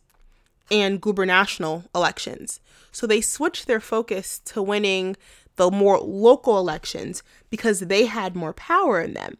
and 0.70 1.00
gubernatorial 1.00 1.84
elections. 1.94 2.60
So 2.92 3.06
they 3.06 3.20
switched 3.20 3.66
their 3.66 3.80
focus 3.80 4.40
to 4.46 4.62
winning 4.62 5.16
the 5.56 5.70
more 5.70 5.98
local 5.98 6.58
elections 6.58 7.22
because 7.50 7.80
they 7.80 8.06
had 8.06 8.36
more 8.36 8.52
power 8.52 9.00
in 9.00 9.14
them. 9.14 9.38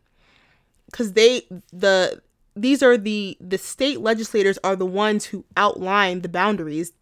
Cuz 0.93 1.12
they 1.12 1.43
the 1.72 2.22
these 2.57 2.83
are 2.83 2.97
the 2.97 3.37
the 3.41 3.59
state 3.59 4.01
legislators 4.01 4.59
are 4.64 4.76
the 4.76 4.87
ones 4.87 5.26
who 5.26 5.45
outline 5.57 6.22
the 6.22 6.29
boundaries 6.29 6.93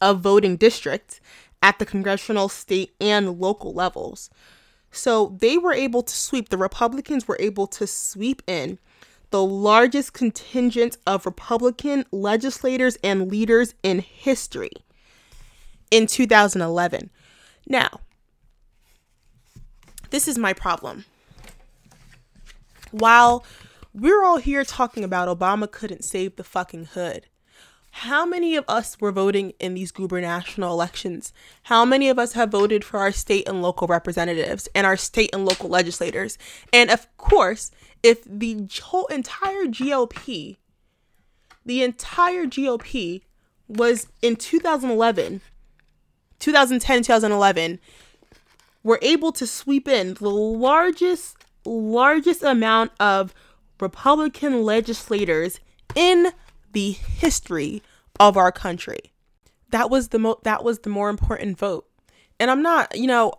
of 0.00 0.20
voting 0.20 0.56
districts 0.56 1.20
at 1.62 1.78
the 1.78 1.86
congressional, 1.86 2.48
state 2.48 2.94
and 3.00 3.40
local 3.40 3.72
levels. 3.72 4.30
So 4.92 5.36
they 5.40 5.58
were 5.58 5.72
able 5.72 6.02
to 6.02 6.14
sweep 6.14 6.50
the 6.50 6.56
Republicans 6.56 7.26
were 7.26 7.38
able 7.40 7.66
to 7.68 7.86
sweep 7.86 8.42
in 8.46 8.78
the 9.34 9.44
largest 9.44 10.12
contingent 10.12 10.96
of 11.08 11.26
Republican 11.26 12.04
legislators 12.12 12.96
and 13.02 13.28
leaders 13.32 13.74
in 13.82 13.98
history 13.98 14.70
in 15.90 16.06
2011. 16.06 17.10
Now, 17.66 17.98
this 20.10 20.28
is 20.28 20.38
my 20.38 20.52
problem. 20.52 21.04
While 22.92 23.44
we're 23.92 24.22
all 24.22 24.36
here 24.36 24.62
talking 24.62 25.02
about 25.02 25.26
Obama 25.26 25.68
couldn't 25.68 26.04
save 26.04 26.36
the 26.36 26.44
fucking 26.44 26.84
hood, 26.84 27.26
how 27.90 28.24
many 28.24 28.54
of 28.54 28.64
us 28.68 29.00
were 29.00 29.10
voting 29.10 29.52
in 29.58 29.74
these 29.74 29.90
gubernatorial 29.90 30.72
elections? 30.72 31.32
How 31.64 31.84
many 31.84 32.08
of 32.08 32.20
us 32.20 32.34
have 32.34 32.50
voted 32.50 32.84
for 32.84 32.98
our 32.98 33.10
state 33.10 33.48
and 33.48 33.62
local 33.62 33.88
representatives 33.88 34.68
and 34.76 34.86
our 34.86 34.96
state 34.96 35.30
and 35.32 35.44
local 35.44 35.68
legislators? 35.68 36.38
And 36.72 36.90
of 36.90 37.06
course, 37.16 37.72
if 38.04 38.22
the 38.24 38.68
whole 38.82 39.06
entire 39.06 39.64
GOP, 39.64 40.58
the 41.64 41.82
entire 41.82 42.44
GOP 42.44 43.22
was 43.66 44.06
in 44.20 44.36
2011, 44.36 45.40
2010, 46.38 47.02
2011, 47.02 47.80
were 48.82 48.98
able 49.00 49.32
to 49.32 49.46
sweep 49.46 49.88
in 49.88 50.14
the 50.14 50.28
largest, 50.28 51.38
largest 51.64 52.42
amount 52.42 52.92
of 53.00 53.34
Republican 53.80 54.62
legislators 54.62 55.58
in 55.94 56.28
the 56.72 56.90
history 56.92 57.82
of 58.20 58.36
our 58.36 58.52
country. 58.52 59.12
That 59.70 59.88
was 59.88 60.08
the 60.08 60.18
mo- 60.18 60.40
that 60.42 60.62
was 60.62 60.80
the 60.80 60.90
more 60.90 61.08
important 61.08 61.58
vote. 61.58 61.88
And 62.38 62.50
I'm 62.50 62.60
not, 62.60 62.94
you 62.96 63.06
know, 63.06 63.32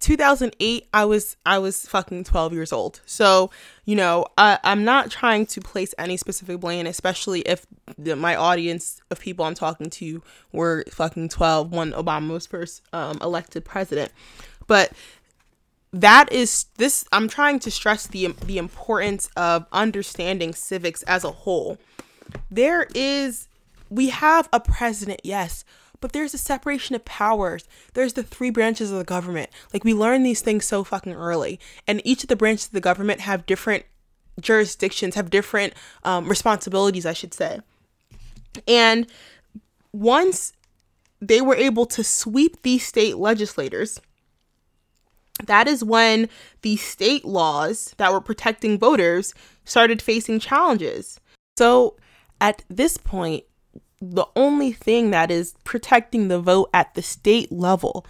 2008 0.00 0.88
i 0.94 1.04
was 1.04 1.36
i 1.44 1.58
was 1.58 1.86
fucking 1.86 2.24
12 2.24 2.52
years 2.52 2.72
old. 2.72 3.00
So 3.06 3.50
you 3.84 3.96
know 3.96 4.26
I, 4.36 4.58
i'm 4.64 4.84
not 4.84 5.10
trying 5.10 5.46
to 5.46 5.60
place 5.60 5.94
any 5.98 6.16
specific 6.16 6.60
blame 6.60 6.86
especially 6.86 7.40
if 7.42 7.66
the, 7.96 8.14
my 8.16 8.36
audience 8.36 9.00
of 9.10 9.18
people 9.20 9.44
i'm 9.44 9.54
talking 9.54 9.90
to 9.90 10.22
were 10.52 10.84
fucking 10.90 11.30
12 11.30 11.72
when 11.72 11.92
obama 11.92 12.30
was 12.30 12.46
first 12.46 12.82
um, 12.92 13.18
elected 13.22 13.64
president. 13.64 14.12
But 14.66 14.92
that 15.92 16.30
is 16.30 16.66
this 16.76 17.04
i'm 17.12 17.28
trying 17.28 17.58
to 17.60 17.70
stress 17.70 18.06
the 18.06 18.34
the 18.44 18.58
importance 18.58 19.28
of 19.36 19.66
understanding 19.72 20.54
civics 20.54 21.02
as 21.04 21.24
a 21.24 21.32
whole. 21.32 21.78
There 22.50 22.86
is 22.94 23.48
we 23.90 24.10
have 24.10 24.48
a 24.52 24.60
president 24.60 25.20
yes 25.24 25.64
but 26.00 26.12
there's 26.12 26.34
a 26.34 26.38
separation 26.38 26.94
of 26.94 27.04
powers. 27.04 27.66
There's 27.94 28.12
the 28.12 28.22
three 28.22 28.50
branches 28.50 28.90
of 28.90 28.98
the 28.98 29.04
government. 29.04 29.50
Like 29.72 29.84
we 29.84 29.94
learn 29.94 30.22
these 30.22 30.40
things 30.40 30.64
so 30.64 30.84
fucking 30.84 31.14
early. 31.14 31.58
And 31.86 32.00
each 32.04 32.22
of 32.22 32.28
the 32.28 32.36
branches 32.36 32.66
of 32.66 32.72
the 32.72 32.80
government 32.80 33.20
have 33.20 33.46
different 33.46 33.84
jurisdictions, 34.40 35.14
have 35.14 35.30
different 35.30 35.74
um, 36.04 36.28
responsibilities, 36.28 37.06
I 37.06 37.12
should 37.12 37.34
say. 37.34 37.60
And 38.66 39.06
once 39.92 40.52
they 41.20 41.40
were 41.40 41.56
able 41.56 41.86
to 41.86 42.04
sweep 42.04 42.62
these 42.62 42.86
state 42.86 43.16
legislators, 43.16 44.00
that 45.44 45.68
is 45.68 45.84
when 45.84 46.28
the 46.62 46.76
state 46.76 47.24
laws 47.24 47.94
that 47.98 48.12
were 48.12 48.20
protecting 48.20 48.78
voters 48.78 49.34
started 49.64 50.02
facing 50.02 50.40
challenges. 50.40 51.20
So 51.56 51.96
at 52.40 52.64
this 52.68 52.96
point, 52.96 53.44
the 54.00 54.26
only 54.36 54.72
thing 54.72 55.10
that 55.10 55.30
is 55.30 55.54
protecting 55.64 56.28
the 56.28 56.40
vote 56.40 56.70
at 56.72 56.94
the 56.94 57.02
state 57.02 57.50
level 57.50 58.06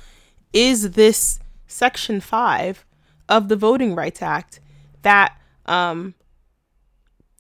is 0.53 0.93
this 0.93 1.39
Section 1.67 2.21
5 2.21 2.85
of 3.29 3.49
the 3.49 3.57
Voting 3.57 3.95
Rights 3.95 4.23
Act 4.23 4.61
that 5.03 5.37
um, 5.67 6.15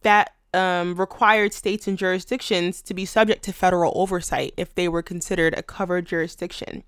that 0.02 0.34
um, 0.54 0.94
required 0.96 1.52
states 1.52 1.86
and 1.86 1.98
jurisdictions 1.98 2.82
to 2.82 2.94
be 2.94 3.04
subject 3.04 3.42
to 3.44 3.52
federal 3.52 3.92
oversight 3.94 4.54
if 4.56 4.74
they 4.74 4.88
were 4.88 5.02
considered 5.02 5.56
a 5.56 5.62
covered 5.62 6.06
jurisdiction. 6.06 6.84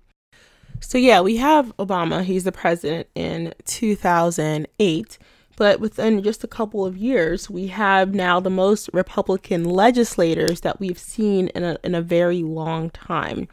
So, 0.79 0.97
yeah, 0.97 1.21
we 1.21 1.37
have 1.37 1.75
Obama. 1.77 2.23
He's 2.23 2.43
the 2.43 2.51
president 2.51 3.07
in 3.13 3.53
2008. 3.65 5.17
But 5.61 5.79
within 5.79 6.23
just 6.23 6.43
a 6.43 6.47
couple 6.47 6.87
of 6.87 6.97
years, 6.97 7.47
we 7.47 7.67
have 7.67 8.15
now 8.15 8.39
the 8.39 8.49
most 8.49 8.89
Republican 8.93 9.63
legislators 9.63 10.61
that 10.61 10.79
we've 10.79 10.97
seen 10.97 11.49
in 11.49 11.63
a, 11.63 11.77
in 11.83 11.93
a 11.93 12.01
very 12.01 12.41
long 12.41 12.89
time 12.89 13.47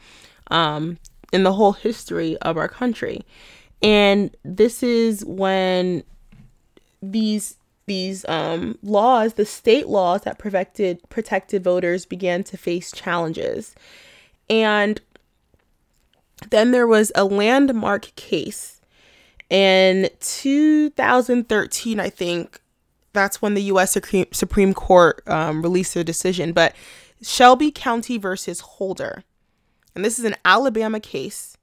um, 0.51 0.97
in 1.35 1.43
the 1.43 1.53
whole 1.53 1.73
history 1.75 2.39
of 2.39 2.57
our 2.57 2.67
country. 2.67 3.27
And 3.83 4.35
this 4.43 4.83
is 4.83 5.23
when 5.27 6.03
these 7.03 7.59
these 7.85 8.25
um, 8.27 8.79
laws, 8.83 9.35
the 9.35 9.45
state 9.45 9.89
laws 9.89 10.23
that 10.23 10.39
protected 10.39 11.07
protected 11.11 11.63
voters, 11.63 12.07
began 12.07 12.43
to 12.45 12.57
face 12.57 12.91
challenges. 12.91 13.75
And 14.49 14.99
then 16.49 16.71
there 16.71 16.87
was 16.87 17.13
a 17.15 17.25
landmark 17.25 18.15
case 18.17 18.78
in 19.51 20.11
2013, 20.21 22.01
I 22.01 22.11
think. 22.11 22.61
That's 23.13 23.41
when 23.41 23.55
the 23.55 23.63
U.S. 23.63 23.97
Supreme 24.33 24.75
Court 24.75 25.23
um, 25.27 25.63
released 25.63 25.97
a 25.97 26.05
decision. 26.05 26.53
But 26.53 26.75
Shelby 27.23 27.71
County 27.71 28.19
versus 28.19 28.61
Holder, 28.61 29.25
and 29.95 30.05
this 30.05 30.19
is 30.19 30.25
an 30.25 30.37
Alabama 30.45 31.01
case, 31.01 31.57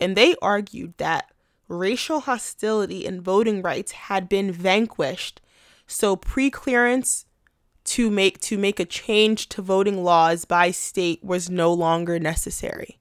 and 0.00 0.16
they 0.16 0.34
argued 0.42 0.94
that 0.98 1.30
racial 1.68 2.20
hostility 2.20 3.06
and 3.06 3.22
voting 3.22 3.62
rights 3.62 3.92
had 3.92 4.28
been 4.28 4.50
vanquished 4.50 5.40
so 5.86 6.16
pre-clearance 6.16 7.26
to 7.84 8.10
make 8.10 8.40
to 8.40 8.58
make 8.58 8.78
a 8.78 8.84
change 8.84 9.48
to 9.48 9.62
voting 9.62 10.04
laws 10.04 10.44
by 10.44 10.70
state 10.70 11.24
was 11.24 11.50
no 11.50 11.72
longer 11.72 12.18
necessary. 12.20 12.99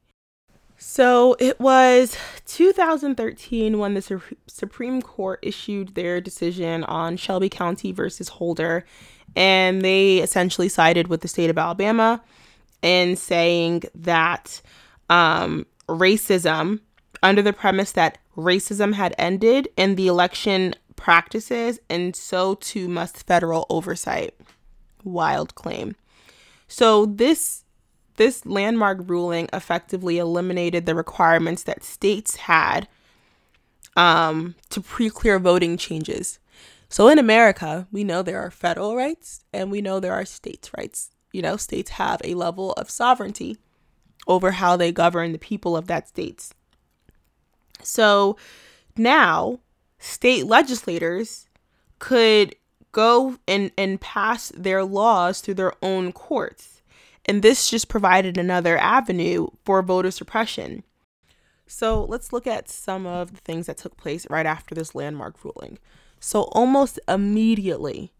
So 0.81 1.35
it 1.39 1.59
was 1.59 2.15
2013 2.45 3.79
when 3.79 3.95
the 3.95 4.01
Su- 4.01 4.21
Supreme 4.47 5.01
Court 5.01 5.39
issued 5.41 5.93
their 5.93 6.21
decision 6.21 6.85
on 6.85 7.17
Shelby 7.17 7.49
County 7.49 7.91
versus 7.91 8.29
Holder, 8.29 8.85
and 9.35 9.81
they 9.81 10.19
essentially 10.19 10.69
sided 10.69 11.09
with 11.09 11.19
the 11.19 11.27
state 11.27 11.49
of 11.49 11.57
Alabama 11.57 12.23
in 12.81 13.17
saying 13.17 13.83
that 13.93 14.61
um, 15.09 15.65
racism, 15.89 16.79
under 17.21 17.41
the 17.41 17.51
premise 17.51 17.91
that 17.91 18.17
racism 18.37 18.93
had 18.93 19.13
ended 19.17 19.67
in 19.75 19.95
the 19.95 20.07
election 20.07 20.75
practices, 20.95 21.77
and 21.89 22.15
so 22.15 22.55
too 22.55 22.87
must 22.87 23.27
federal 23.27 23.65
oversight. 23.69 24.33
Wild 25.03 25.55
claim. 25.55 25.97
So 26.69 27.05
this 27.05 27.65
this 28.19 28.45
landmark 28.45 28.99
ruling 29.09 29.47
effectively 29.53 30.17
eliminated 30.17 30.85
the 30.85 30.93
requirements 30.93 31.63
that 31.63 31.85
states 31.85 32.35
had 32.35 32.87
um, 33.95 34.55
to 34.69 34.81
pre-clear 34.81 35.39
voting 35.39 35.77
changes. 35.77 36.37
So 36.89 37.07
in 37.07 37.17
America, 37.17 37.87
we 37.93 38.03
know 38.03 38.21
there 38.21 38.41
are 38.41 38.51
federal 38.51 38.97
rights 38.97 39.45
and 39.53 39.71
we 39.71 39.81
know 39.81 39.99
there 39.99 40.13
are 40.13 40.25
states' 40.25 40.69
rights. 40.77 41.11
You 41.31 41.41
know, 41.41 41.55
states 41.55 41.91
have 41.91 42.19
a 42.25 42.33
level 42.33 42.73
of 42.73 42.89
sovereignty 42.89 43.57
over 44.27 44.51
how 44.51 44.75
they 44.75 44.91
govern 44.91 45.31
the 45.31 45.39
people 45.39 45.77
of 45.77 45.87
that 45.87 46.09
states. 46.09 46.53
So 47.81 48.35
now 48.97 49.59
state 49.97 50.45
legislators 50.45 51.47
could 51.99 52.53
go 52.91 53.37
and, 53.47 53.71
and 53.77 54.01
pass 54.01 54.51
their 54.57 54.83
laws 54.83 55.39
through 55.39 55.53
their 55.53 55.73
own 55.81 56.11
courts. 56.11 56.78
And 57.29 57.43
this 57.43 57.69
just 57.69 57.89
provided 57.89 58.39
another 58.39 58.75
avenue 58.75 59.49
for 59.63 59.83
voter 59.83 60.09
suppression. 60.09 60.83
So 61.67 62.03
let's 62.03 62.33
look 62.33 62.47
at 62.47 62.67
some 62.67 63.05
of 63.05 63.35
the 63.35 63.41
things 63.41 63.67
that 63.67 63.77
took 63.77 63.95
place 63.97 64.25
right 64.31 64.47
after 64.47 64.73
this 64.73 64.95
landmark 64.95 65.35
ruling. 65.43 65.77
So 66.19 66.45
almost 66.53 66.99
immediately, 67.07 68.13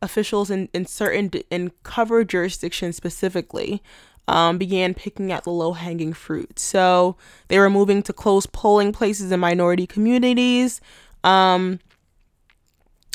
officials 0.00 0.50
in, 0.50 0.70
in 0.72 0.86
certain 0.86 1.28
in 1.50 1.72
covered 1.82 2.30
jurisdictions 2.30 2.96
specifically 2.96 3.82
um, 4.26 4.56
began 4.56 4.94
picking 4.94 5.30
at 5.30 5.44
the 5.44 5.50
low 5.50 5.74
hanging 5.74 6.14
fruit. 6.14 6.58
So 6.58 7.18
they 7.48 7.58
were 7.58 7.68
moving 7.68 8.02
to 8.04 8.14
close 8.14 8.46
polling 8.46 8.92
places 8.92 9.30
in 9.30 9.40
minority 9.40 9.86
communities. 9.86 10.80
Um, 11.22 11.80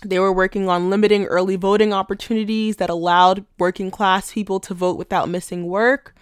they 0.05 0.19
were 0.19 0.33
working 0.33 0.69
on 0.69 0.89
limiting 0.89 1.25
early 1.25 1.55
voting 1.55 1.93
opportunities 1.93 2.77
that 2.77 2.89
allowed 2.89 3.45
working 3.57 3.89
class 3.89 4.31
people 4.31 4.59
to 4.61 4.73
vote 4.73 4.97
without 4.97 5.29
missing 5.29 5.65
work. 5.65 6.15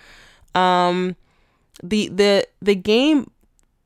Um, 0.54 1.16
the 1.84 2.08
the 2.08 2.48
the 2.62 2.76
game, 2.76 3.30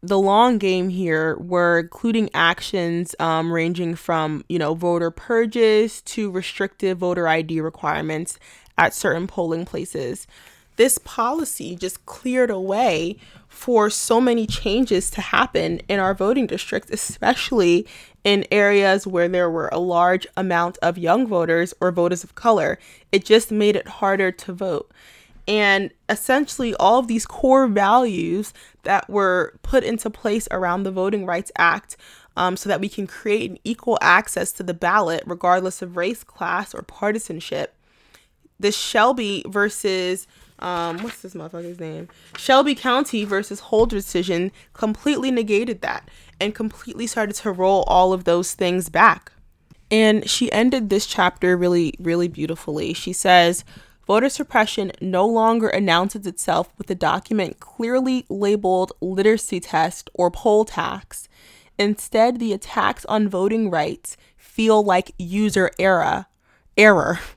the 0.02 0.20
long 0.20 0.60
game 0.60 0.90
here 0.90 1.38
were 1.38 1.80
including 1.80 2.30
actions 2.34 3.16
um, 3.20 3.52
ranging 3.52 3.96
from 3.96 4.46
you 4.48 4.60
know 4.60 4.76
voter 4.76 5.10
purges 5.10 6.02
to 6.04 6.30
restrictive 6.30 7.00
voter 7.00 7.28
ID 7.28 7.62
requirements 7.62 8.38
at 8.78 8.94
certain 8.94 9.28
polling 9.28 9.66
places 9.66 10.28
this 10.80 10.98
policy 11.00 11.76
just 11.76 12.06
cleared 12.06 12.50
a 12.50 12.58
way 12.58 13.18
for 13.50 13.90
so 13.90 14.22
many 14.22 14.48
changes 14.48 15.12
to 15.12 15.20
happen 15.20 15.82
in 15.90 16.00
our 16.00 16.14
voting 16.14 16.48
districts, 16.48 16.90
especially 16.90 17.86
in 18.24 18.46
areas 18.52 19.08
where 19.08 19.28
there 19.28 19.50
were 19.50 19.70
a 19.72 19.80
large 19.80 20.28
amount 20.36 20.78
of 20.82 20.98
young 20.98 21.26
voters 21.28 21.74
or 21.80 21.92
voters 21.92 22.24
of 22.24 22.36
color. 22.36 22.78
It 23.12 23.26
just 23.26 23.52
made 23.52 23.76
it 23.76 23.88
harder 23.88 24.32
to 24.32 24.54
vote. 24.54 24.92
And 25.48 25.92
essentially, 26.08 26.76
all 26.76 27.00
of 27.00 27.08
these 27.08 27.26
core 27.26 27.68
values 27.68 28.54
that 28.84 29.10
were 29.10 29.58
put 29.64 29.84
into 29.84 30.10
place 30.10 30.48
around 30.52 30.84
the 30.84 30.92
Voting 30.92 31.26
Rights 31.26 31.52
Act 31.58 31.98
um, 32.38 32.56
so 32.56 32.70
that 32.70 32.80
we 32.80 32.88
can 32.88 33.08
create 33.08 33.50
an 33.50 33.58
equal 33.64 33.98
access 34.02 34.52
to 34.54 34.64
the 34.64 34.74
ballot, 34.74 35.24
regardless 35.26 35.82
of 35.82 35.98
race, 35.98 36.24
class, 36.24 36.76
or 36.76 36.84
partisanship. 36.84 37.74
The 38.60 38.72
Shelby 38.72 39.44
versus 39.48 40.28
um, 40.60 41.00
what's 41.00 41.22
this 41.22 41.34
motherfucker's 41.34 41.80
name? 41.80 42.10
Shelby 42.38 42.76
County 42.76 43.24
versus 43.24 43.60
Holder 43.60 43.96
decision 43.96 44.52
completely 44.74 45.32
negated 45.32 45.82
that 45.82 46.08
and 46.40 46.56
completely 46.56 47.08
started 47.08 47.36
to 47.38 47.52
roll 47.52 47.84
all 47.84 48.14
of 48.14 48.24
those 48.24 48.54
things 48.54 48.90
back. 48.90 49.32
And 49.92 50.30
she 50.30 50.52
ended 50.52 50.90
this 50.90 51.06
chapter 51.06 51.58
really, 51.58 51.94
really 52.00 52.28
beautifully. 52.28 52.94
She 52.94 53.14
says, 53.14 53.64
Voter 54.06 54.30
suppression 54.30 54.92
no 55.02 55.26
longer 55.28 55.68
announces 55.70 56.26
itself 56.26 56.70
with 56.80 56.90
a 56.90 56.96
document 56.96 57.60
clearly 57.60 58.26
labeled 58.28 58.92
literacy 59.02 59.60
test 59.60 60.10
or 60.16 60.32
poll 60.32 60.66
tax. 60.66 61.30
Instead, 61.78 62.40
the 62.40 62.52
attacks 62.52 63.06
on 63.06 63.30
voting 63.30 63.70
rights 63.70 64.18
feel 64.36 64.84
like 64.84 65.14
user 65.20 65.70
error. 65.80 66.26
Error. 66.78 67.20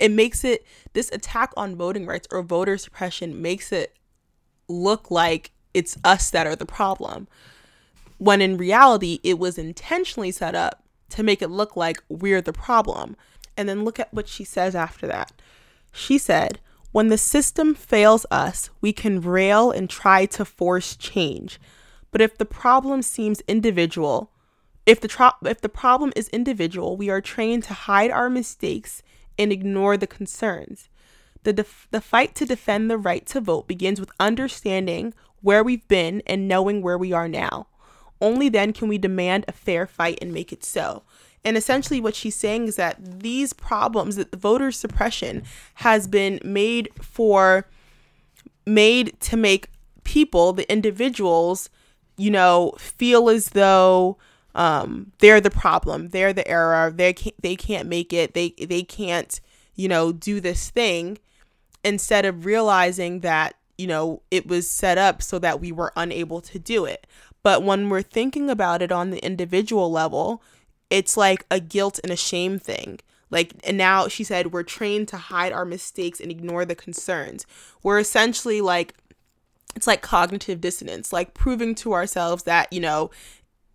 It 0.00 0.10
makes 0.10 0.42
it 0.42 0.64
this 0.94 1.12
attack 1.12 1.52
on 1.54 1.76
voting 1.76 2.06
rights 2.06 2.26
or 2.30 2.42
voter 2.42 2.78
suppression 2.78 3.42
makes 3.42 3.72
it 3.72 3.94
look 4.68 5.10
like 5.10 5.50
it's 5.74 5.98
us 6.02 6.30
that 6.30 6.46
are 6.46 6.56
the 6.56 6.64
problem. 6.64 7.28
When 8.18 8.40
in 8.40 8.56
reality, 8.56 9.20
it 9.22 9.38
was 9.38 9.58
intentionally 9.58 10.30
set 10.30 10.54
up 10.54 10.82
to 11.10 11.22
make 11.22 11.42
it 11.42 11.50
look 11.50 11.76
like 11.76 12.02
we're 12.08 12.40
the 12.40 12.52
problem. 12.52 13.16
And 13.56 13.68
then 13.68 13.84
look 13.84 13.98
at 13.98 14.12
what 14.12 14.28
she 14.28 14.44
says 14.44 14.74
after 14.74 15.06
that. 15.06 15.32
She 15.92 16.18
said, 16.18 16.60
When 16.92 17.08
the 17.08 17.18
system 17.18 17.74
fails 17.74 18.26
us, 18.30 18.70
we 18.80 18.92
can 18.92 19.20
rail 19.20 19.70
and 19.70 19.88
try 19.88 20.26
to 20.26 20.44
force 20.44 20.96
change. 20.96 21.58
But 22.10 22.20
if 22.20 22.36
the 22.38 22.44
problem 22.44 23.02
seems 23.02 23.42
individual, 23.48 24.30
if 24.84 25.00
the, 25.00 25.08
tro- 25.08 25.32
if 25.44 25.60
the 25.60 25.68
problem 25.68 26.12
is 26.14 26.28
individual, 26.28 26.96
we 26.96 27.10
are 27.10 27.20
trained 27.20 27.64
to 27.64 27.74
hide 27.74 28.10
our 28.10 28.30
mistakes 28.30 29.02
and 29.38 29.52
ignore 29.52 29.96
the 29.96 30.06
concerns. 30.06 30.88
The, 31.42 31.52
def- 31.52 31.88
the 31.90 32.00
fight 32.00 32.34
to 32.36 32.46
defend 32.46 32.90
the 32.90 32.98
right 32.98 33.24
to 33.26 33.40
vote 33.40 33.68
begins 33.68 34.00
with 34.00 34.10
understanding 34.18 35.14
where 35.42 35.62
we've 35.62 35.86
been 35.88 36.22
and 36.26 36.48
knowing 36.48 36.82
where 36.82 36.98
we 36.98 37.12
are 37.12 37.28
now. 37.28 37.68
Only 38.20 38.48
then 38.48 38.72
can 38.72 38.88
we 38.88 38.98
demand 38.98 39.44
a 39.46 39.52
fair 39.52 39.86
fight 39.86 40.18
and 40.20 40.32
make 40.32 40.52
it 40.52 40.64
so. 40.64 41.02
And 41.44 41.56
essentially, 41.56 42.00
what 42.00 42.16
she's 42.16 42.34
saying 42.34 42.66
is 42.66 42.76
that 42.76 43.20
these 43.20 43.52
problems, 43.52 44.16
that 44.16 44.32
the 44.32 44.36
voter 44.36 44.72
suppression 44.72 45.44
has 45.74 46.08
been 46.08 46.40
made 46.42 46.88
for, 47.00 47.68
made 48.66 49.18
to 49.20 49.36
make 49.36 49.68
people, 50.02 50.52
the 50.52 50.70
individuals, 50.70 51.70
you 52.16 52.30
know, 52.30 52.74
feel 52.78 53.28
as 53.28 53.50
though 53.50 54.16
um, 54.56 55.12
they're 55.18 55.40
the 55.40 55.50
problem, 55.50 56.08
they're 56.08 56.32
the 56.32 56.48
error, 56.48 56.90
they 56.90 57.12
can't, 57.12 57.40
they 57.42 57.54
can't 57.54 57.88
make 57.88 58.12
it, 58.12 58.34
they 58.34 58.50
they 58.58 58.82
can't, 58.82 59.40
you 59.74 59.86
know, 59.86 60.12
do 60.12 60.40
this 60.40 60.70
thing, 60.70 61.18
instead 61.84 62.24
of 62.24 62.44
realizing 62.46 63.20
that 63.20 63.54
you 63.78 63.86
know 63.86 64.22
it 64.30 64.46
was 64.46 64.68
set 64.68 64.96
up 64.98 65.22
so 65.22 65.38
that 65.38 65.60
we 65.60 65.70
were 65.70 65.92
unable 65.94 66.40
to 66.40 66.58
do 66.58 66.86
it. 66.86 67.06
But 67.46 67.62
when 67.62 67.88
we're 67.90 68.02
thinking 68.02 68.50
about 68.50 68.82
it 68.82 68.90
on 68.90 69.10
the 69.10 69.24
individual 69.24 69.88
level, 69.88 70.42
it's 70.90 71.16
like 71.16 71.46
a 71.48 71.60
guilt 71.60 72.00
and 72.02 72.10
a 72.10 72.16
shame 72.16 72.58
thing. 72.58 72.98
Like, 73.30 73.52
and 73.62 73.78
now 73.78 74.08
she 74.08 74.24
said, 74.24 74.52
we're 74.52 74.64
trained 74.64 75.06
to 75.10 75.16
hide 75.16 75.52
our 75.52 75.64
mistakes 75.64 76.18
and 76.18 76.28
ignore 76.28 76.64
the 76.64 76.74
concerns. 76.74 77.46
We're 77.84 78.00
essentially 78.00 78.60
like, 78.60 78.94
it's 79.76 79.86
like 79.86 80.02
cognitive 80.02 80.60
dissonance, 80.60 81.12
like 81.12 81.34
proving 81.34 81.76
to 81.76 81.92
ourselves 81.92 82.42
that, 82.42 82.72
you 82.72 82.80
know, 82.80 83.12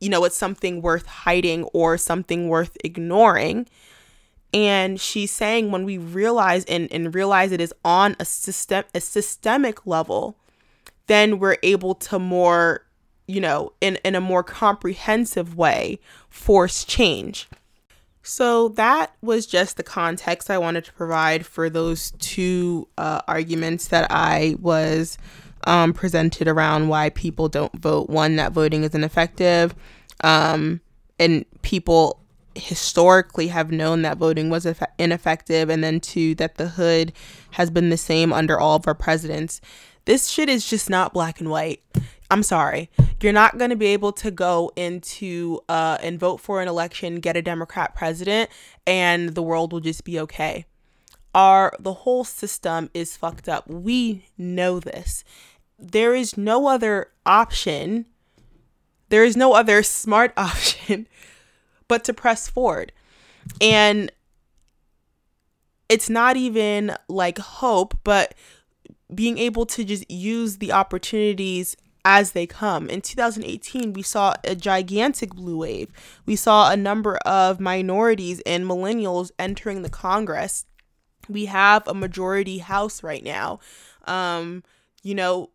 you 0.01 0.09
know, 0.09 0.25
it's 0.25 0.35
something 0.35 0.81
worth 0.81 1.05
hiding 1.05 1.63
or 1.71 1.97
something 1.97 2.49
worth 2.49 2.75
ignoring. 2.83 3.67
And 4.53 4.99
she's 4.99 5.31
saying 5.31 5.71
when 5.71 5.85
we 5.85 5.97
realize 5.97 6.65
and, 6.65 6.91
and 6.91 7.15
realize 7.15 7.53
it 7.53 7.61
is 7.61 7.73
on 7.85 8.17
a 8.19 8.25
system 8.25 8.83
a 8.93 8.99
systemic 8.99 9.87
level, 9.87 10.35
then 11.07 11.39
we're 11.39 11.55
able 11.63 11.95
to 11.95 12.19
more, 12.19 12.83
you 13.31 13.39
know, 13.39 13.71
in, 13.79 13.97
in 14.03 14.13
a 14.13 14.21
more 14.21 14.43
comprehensive 14.43 15.55
way, 15.55 15.99
force 16.29 16.83
change. 16.83 17.47
So 18.23 18.69
that 18.69 19.13
was 19.21 19.47
just 19.47 19.77
the 19.77 19.83
context 19.83 20.49
I 20.49 20.57
wanted 20.57 20.85
to 20.85 20.93
provide 20.93 21.45
for 21.45 21.69
those 21.69 22.11
two 22.19 22.87
uh, 22.97 23.21
arguments 23.27 23.87
that 23.87 24.11
I 24.11 24.55
was 24.59 25.17
um, 25.63 25.93
presented 25.93 26.47
around 26.47 26.89
why 26.89 27.09
people 27.09 27.49
don't 27.49 27.75
vote. 27.75 28.09
One, 28.09 28.35
that 28.35 28.51
voting 28.51 28.83
is 28.83 28.93
ineffective, 28.93 29.73
um, 30.23 30.81
and 31.17 31.45
people 31.61 32.19
historically 32.53 33.47
have 33.47 33.71
known 33.71 34.01
that 34.01 34.17
voting 34.17 34.49
was 34.49 34.67
ineffective, 34.99 35.69
and 35.69 35.83
then 35.83 35.99
two, 35.99 36.35
that 36.35 36.55
the 36.55 36.67
hood 36.67 37.13
has 37.51 37.71
been 37.71 37.89
the 37.89 37.97
same 37.97 38.33
under 38.33 38.59
all 38.59 38.75
of 38.75 38.87
our 38.87 38.93
presidents. 38.93 39.61
This 40.05 40.27
shit 40.27 40.49
is 40.49 40.69
just 40.69 40.89
not 40.89 41.13
black 41.13 41.39
and 41.39 41.49
white. 41.49 41.81
I'm 42.29 42.43
sorry. 42.43 42.89
You're 43.21 43.33
not 43.33 43.57
going 43.57 43.69
to 43.69 43.75
be 43.75 43.87
able 43.87 44.11
to 44.13 44.31
go 44.31 44.71
into 44.75 45.61
uh, 45.69 45.97
and 46.01 46.19
vote 46.19 46.37
for 46.37 46.61
an 46.61 46.67
election, 46.67 47.19
get 47.19 47.37
a 47.37 47.41
Democrat 47.41 47.95
president, 47.95 48.49
and 48.87 49.29
the 49.29 49.43
world 49.43 49.71
will 49.71 49.79
just 49.79 50.03
be 50.03 50.19
okay. 50.21 50.65
Our 51.33 51.73
the 51.79 51.93
whole 51.93 52.23
system 52.23 52.89
is 52.93 53.15
fucked 53.15 53.47
up. 53.47 53.69
We 53.69 54.25
know 54.37 54.79
this. 54.79 55.23
There 55.77 56.13
is 56.13 56.37
no 56.37 56.67
other 56.67 57.11
option. 57.25 58.05
There 59.09 59.23
is 59.23 59.37
no 59.37 59.53
other 59.53 59.83
smart 59.83 60.33
option 60.37 61.07
but 61.87 62.03
to 62.05 62.13
press 62.13 62.49
forward. 62.49 62.91
And 63.59 64.11
it's 65.89 66.09
not 66.09 66.37
even 66.37 66.95
like 67.07 67.37
hope, 67.37 67.97
but 68.03 68.33
being 69.13 69.37
able 69.37 69.65
to 69.65 69.83
just 69.83 70.09
use 70.09 70.57
the 70.57 70.71
opportunities 70.71 71.75
as 72.03 72.31
they 72.31 72.47
come. 72.47 72.89
In 72.89 73.01
2018, 73.01 73.93
we 73.93 74.01
saw 74.01 74.33
a 74.43 74.55
gigantic 74.55 75.31
blue 75.31 75.57
wave. 75.57 75.91
We 76.25 76.35
saw 76.35 76.71
a 76.71 76.77
number 76.77 77.17
of 77.17 77.59
minorities 77.59 78.41
and 78.45 78.65
millennials 78.65 79.31
entering 79.37 79.81
the 79.81 79.89
Congress. 79.89 80.65
We 81.29 81.45
have 81.45 81.87
a 81.87 81.93
majority 81.93 82.59
house 82.59 83.03
right 83.03 83.23
now. 83.23 83.59
Um, 84.05 84.63
you 85.03 85.15
know, 85.15 85.51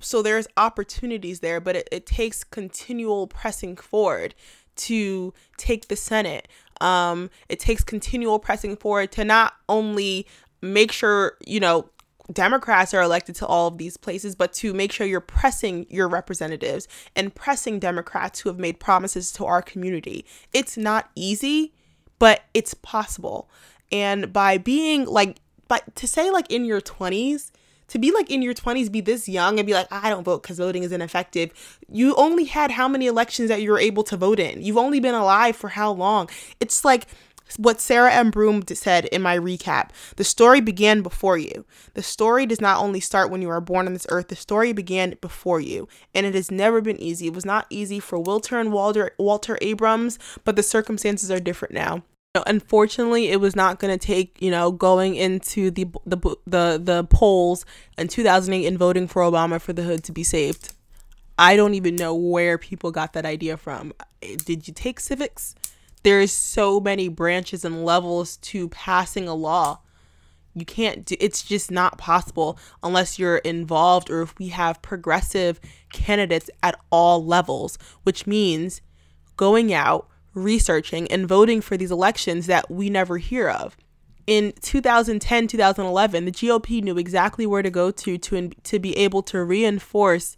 so 0.00 0.22
there's 0.22 0.46
opportunities 0.56 1.40
there, 1.40 1.60
but 1.60 1.76
it, 1.76 1.88
it 1.90 2.06
takes 2.06 2.44
continual 2.44 3.26
pressing 3.26 3.76
forward 3.76 4.34
to 4.76 5.32
take 5.56 5.88
the 5.88 5.96
Senate. 5.96 6.48
Um, 6.80 7.30
it 7.48 7.58
takes 7.58 7.82
continual 7.82 8.38
pressing 8.38 8.76
forward 8.76 9.12
to 9.12 9.24
not 9.24 9.54
only 9.68 10.26
make 10.60 10.92
sure, 10.92 11.38
you 11.46 11.60
know, 11.60 11.88
Democrats 12.32 12.92
are 12.92 13.02
elected 13.02 13.34
to 13.36 13.46
all 13.46 13.68
of 13.68 13.78
these 13.78 13.96
places, 13.96 14.34
but 14.34 14.52
to 14.54 14.74
make 14.74 14.92
sure 14.92 15.06
you're 15.06 15.20
pressing 15.20 15.86
your 15.88 16.08
representatives 16.08 16.88
and 17.14 17.34
pressing 17.34 17.78
Democrats 17.78 18.40
who 18.40 18.48
have 18.48 18.58
made 18.58 18.80
promises 18.80 19.32
to 19.32 19.44
our 19.44 19.62
community. 19.62 20.24
It's 20.52 20.76
not 20.76 21.10
easy, 21.14 21.72
but 22.18 22.42
it's 22.54 22.74
possible. 22.74 23.48
And 23.92 24.32
by 24.32 24.58
being 24.58 25.06
like, 25.06 25.38
but 25.68 25.94
to 25.96 26.06
say 26.06 26.30
like 26.30 26.50
in 26.50 26.64
your 26.64 26.80
20s, 26.80 27.50
to 27.88 27.98
be 27.98 28.10
like 28.10 28.30
in 28.30 28.42
your 28.42 28.54
20s, 28.54 28.90
be 28.90 29.00
this 29.00 29.28
young 29.28 29.58
and 29.60 29.66
be 29.66 29.72
like, 29.72 29.86
I 29.92 30.10
don't 30.10 30.24
vote 30.24 30.42
because 30.42 30.58
voting 30.58 30.82
is 30.82 30.90
ineffective. 30.90 31.52
You 31.88 32.16
only 32.16 32.44
had 32.44 32.72
how 32.72 32.88
many 32.88 33.06
elections 33.06 33.48
that 33.48 33.62
you 33.62 33.70
were 33.70 33.78
able 33.78 34.02
to 34.04 34.16
vote 34.16 34.40
in? 34.40 34.62
You've 34.62 34.76
only 34.76 34.98
been 34.98 35.14
alive 35.14 35.54
for 35.54 35.68
how 35.68 35.92
long? 35.92 36.28
It's 36.58 36.84
like, 36.84 37.06
what 37.56 37.80
Sarah 37.80 38.12
M. 38.12 38.30
Broom 38.30 38.62
said 38.66 39.06
in 39.06 39.22
my 39.22 39.38
recap. 39.38 39.90
The 40.16 40.24
story 40.24 40.60
began 40.60 41.02
before 41.02 41.38
you. 41.38 41.64
The 41.94 42.02
story 42.02 42.46
does 42.46 42.60
not 42.60 42.82
only 42.82 43.00
start 43.00 43.30
when 43.30 43.42
you 43.42 43.48
are 43.50 43.60
born 43.60 43.86
on 43.86 43.92
this 43.92 44.06
earth, 44.10 44.28
the 44.28 44.36
story 44.36 44.72
began 44.72 45.14
before 45.20 45.60
you. 45.60 45.88
And 46.14 46.26
it 46.26 46.34
has 46.34 46.50
never 46.50 46.80
been 46.80 47.00
easy. 47.00 47.28
It 47.28 47.34
was 47.34 47.46
not 47.46 47.66
easy 47.70 48.00
for 48.00 48.18
Walter 48.18 48.58
and 48.58 48.72
Walter, 48.72 49.12
Walter 49.18 49.58
Abrams, 49.60 50.18
but 50.44 50.56
the 50.56 50.62
circumstances 50.62 51.30
are 51.30 51.40
different 51.40 51.74
now. 51.74 52.02
Unfortunately, 52.46 53.28
it 53.28 53.40
was 53.40 53.56
not 53.56 53.78
going 53.78 53.96
to 53.96 54.06
take, 54.06 54.36
you 54.42 54.50
know, 54.50 54.70
going 54.70 55.14
into 55.14 55.70
the, 55.70 55.86
the 56.04 56.18
the 56.46 56.80
the 56.82 57.06
polls 57.08 57.64
in 57.96 58.08
2008 58.08 58.66
and 58.66 58.78
voting 58.78 59.08
for 59.08 59.22
Obama 59.22 59.58
for 59.58 59.72
the 59.72 59.84
hood 59.84 60.04
to 60.04 60.12
be 60.12 60.22
saved. 60.22 60.74
I 61.38 61.56
don't 61.56 61.74
even 61.74 61.96
know 61.96 62.14
where 62.14 62.58
people 62.58 62.90
got 62.90 63.12
that 63.12 63.24
idea 63.24 63.56
from. 63.56 63.92
Did 64.20 64.68
you 64.68 64.74
take 64.74 65.00
civics? 65.00 65.54
There's 66.06 66.30
so 66.30 66.78
many 66.78 67.08
branches 67.08 67.64
and 67.64 67.84
levels 67.84 68.36
to 68.36 68.68
passing 68.68 69.26
a 69.26 69.34
law. 69.34 69.80
You 70.54 70.64
can't 70.64 71.04
do 71.04 71.16
it's 71.18 71.42
just 71.42 71.68
not 71.68 71.98
possible 71.98 72.60
unless 72.80 73.18
you're 73.18 73.38
involved 73.38 74.08
or 74.08 74.22
if 74.22 74.38
we 74.38 74.50
have 74.50 74.80
progressive 74.82 75.58
candidates 75.92 76.48
at 76.62 76.78
all 76.90 77.26
levels, 77.26 77.76
which 78.04 78.24
means 78.24 78.82
going 79.36 79.74
out, 79.74 80.06
researching 80.32 81.10
and 81.10 81.26
voting 81.26 81.60
for 81.60 81.76
these 81.76 81.90
elections 81.90 82.46
that 82.46 82.70
we 82.70 82.88
never 82.88 83.18
hear 83.18 83.48
of. 83.48 83.76
In 84.28 84.52
2010, 84.60 85.48
2011, 85.48 86.24
the 86.24 86.30
GOP 86.30 86.84
knew 86.84 86.98
exactly 86.98 87.46
where 87.46 87.62
to 87.62 87.70
go 87.70 87.90
to 87.90 88.16
to, 88.16 88.50
to 88.50 88.78
be 88.78 88.96
able 88.96 89.22
to 89.24 89.42
reinforce 89.42 90.36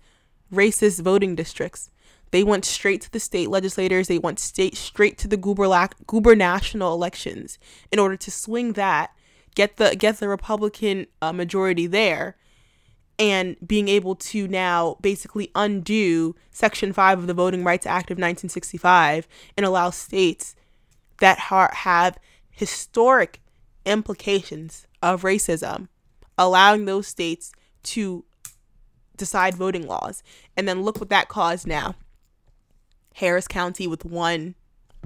racist 0.51 1.03
voting 1.03 1.35
districts. 1.35 1.91
They 2.31 2.45
went 2.45 2.65
straight 2.65 3.01
to 3.03 3.11
the 3.11 3.21
state 3.21 3.49
legislators. 3.49 4.09
They 4.09 4.19
went 4.19 4.39
state 4.39 4.77
straight 4.77 5.19
to 5.19 5.29
the 5.29 5.37
guber 5.37 6.37
national 6.37 6.95
elections 6.95 7.59
in 7.91 7.99
order 7.99 8.17
to 8.17 8.31
swing 8.31 8.75
that, 8.75 9.11
get 9.55 9.77
the 9.77 9.97
get 9.97 10.19
the 10.19 10.29
Republican 10.29 11.07
uh, 11.23 11.33
majority 11.33 11.87
there, 11.87 12.37
and 13.19 13.57
being 13.67 13.89
able 13.89 14.15
to 14.15 14.47
now 14.47 14.97
basically 15.01 15.51
undo 15.55 16.37
Section 16.51 16.93
Five 16.93 17.19
of 17.19 17.27
the 17.27 17.35
Voting 17.35 17.65
Rights 17.65 17.87
Act 17.87 18.11
of 18.11 18.17
1965 18.17 19.27
and 19.57 19.67
allow 19.67 19.91
states 19.91 20.55
that 21.21 21.39
ha- 21.39 21.71
have 21.73 22.19
historic 22.51 23.41
implications 23.85 24.87
of 25.03 25.23
racism, 25.23 25.89
allowing 26.37 26.85
those 26.85 27.07
states 27.07 27.53
to 27.83 28.25
decide 29.17 29.55
voting 29.55 29.87
laws. 29.87 30.23
And 30.57 30.69
then 30.69 30.83
look 30.83 31.01
what 31.01 31.09
that 31.11 31.29
caused 31.29 31.67
now. 31.67 31.97
Harris 33.15 33.49
County 33.49 33.87
with 33.87 34.05
one 34.05 34.55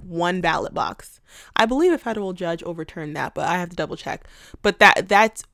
one 0.03 0.41
ballot 0.41 0.75
box. 0.75 1.21
I 1.55 1.67
believe 1.67 1.93
a 1.93 1.99
federal 1.99 2.33
judge 2.33 2.63
overturned 2.63 3.15
that, 3.17 3.35
but 3.35 3.47
I 3.47 3.59
have 3.59 3.71
to 3.71 3.77
double 3.77 3.97
check. 3.97 4.27
But 4.63 4.79
that 4.79 5.09
that's 5.09 5.45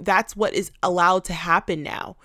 that's 0.00 0.36
what 0.36 0.52
is 0.52 0.70
allowed 0.82 1.24
to 1.24 1.32
happen 1.32 1.82
now. 1.82 2.16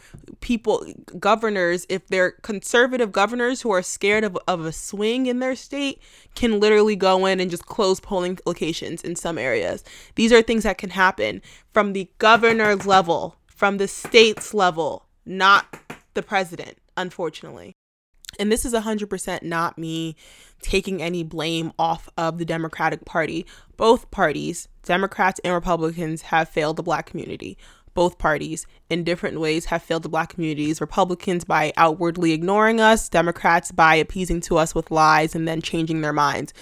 People, 0.41 0.85
governors, 1.17 1.85
if 1.89 2.05
they're 2.07 2.31
conservative 2.31 3.11
governors 3.11 3.61
who 3.61 3.71
are 3.71 3.81
scared 3.81 4.23
of, 4.23 4.37
of 4.47 4.65
a 4.65 4.71
swing 4.71 5.25
in 5.25 5.39
their 5.39 5.55
state, 5.55 6.01
can 6.35 6.59
literally 6.59 6.95
go 6.95 7.25
in 7.25 7.39
and 7.39 7.49
just 7.49 7.65
close 7.65 7.99
polling 7.99 8.37
locations 8.45 9.01
in 9.01 9.15
some 9.15 9.37
areas. 9.37 9.83
These 10.15 10.33
are 10.33 10.41
things 10.41 10.63
that 10.63 10.77
can 10.77 10.91
happen 10.91 11.41
from 11.71 11.93
the 11.93 12.09
governor's 12.17 12.85
level, 12.85 13.37
from 13.47 13.77
the 13.77 13.87
state's 13.87 14.53
level, 14.53 15.05
not 15.25 15.79
the 16.13 16.23
president, 16.23 16.77
unfortunately. 16.95 17.76
And 18.39 18.51
this 18.51 18.65
is 18.65 18.73
100% 18.73 19.43
not 19.43 19.77
me 19.77 20.15
taking 20.61 21.01
any 21.01 21.23
blame 21.23 21.71
off 21.77 22.09
of 22.17 22.37
the 22.37 22.45
Democratic 22.45 23.05
Party. 23.05 23.45
Both 23.77 24.09
parties, 24.11 24.67
Democrats 24.83 25.39
and 25.43 25.53
Republicans, 25.53 26.23
have 26.23 26.49
failed 26.49 26.77
the 26.77 26.83
black 26.83 27.05
community. 27.05 27.57
Both 27.93 28.19
parties, 28.19 28.67
in 28.89 29.03
different 29.03 29.39
ways, 29.39 29.65
have 29.65 29.81
failed 29.81 30.03
the 30.03 30.09
black 30.09 30.29
communities. 30.29 30.79
Republicans 30.79 31.43
by 31.43 31.73
outwardly 31.77 32.31
ignoring 32.31 32.79
us, 32.79 33.09
Democrats 33.09 33.71
by 33.71 33.95
appeasing 33.95 34.39
to 34.41 34.57
us 34.57 34.75
with 34.75 34.91
lies 34.91 35.33
and 35.33 35.47
then 35.47 35.61
changing 35.61 36.01
their 36.01 36.13
minds. 36.13 36.53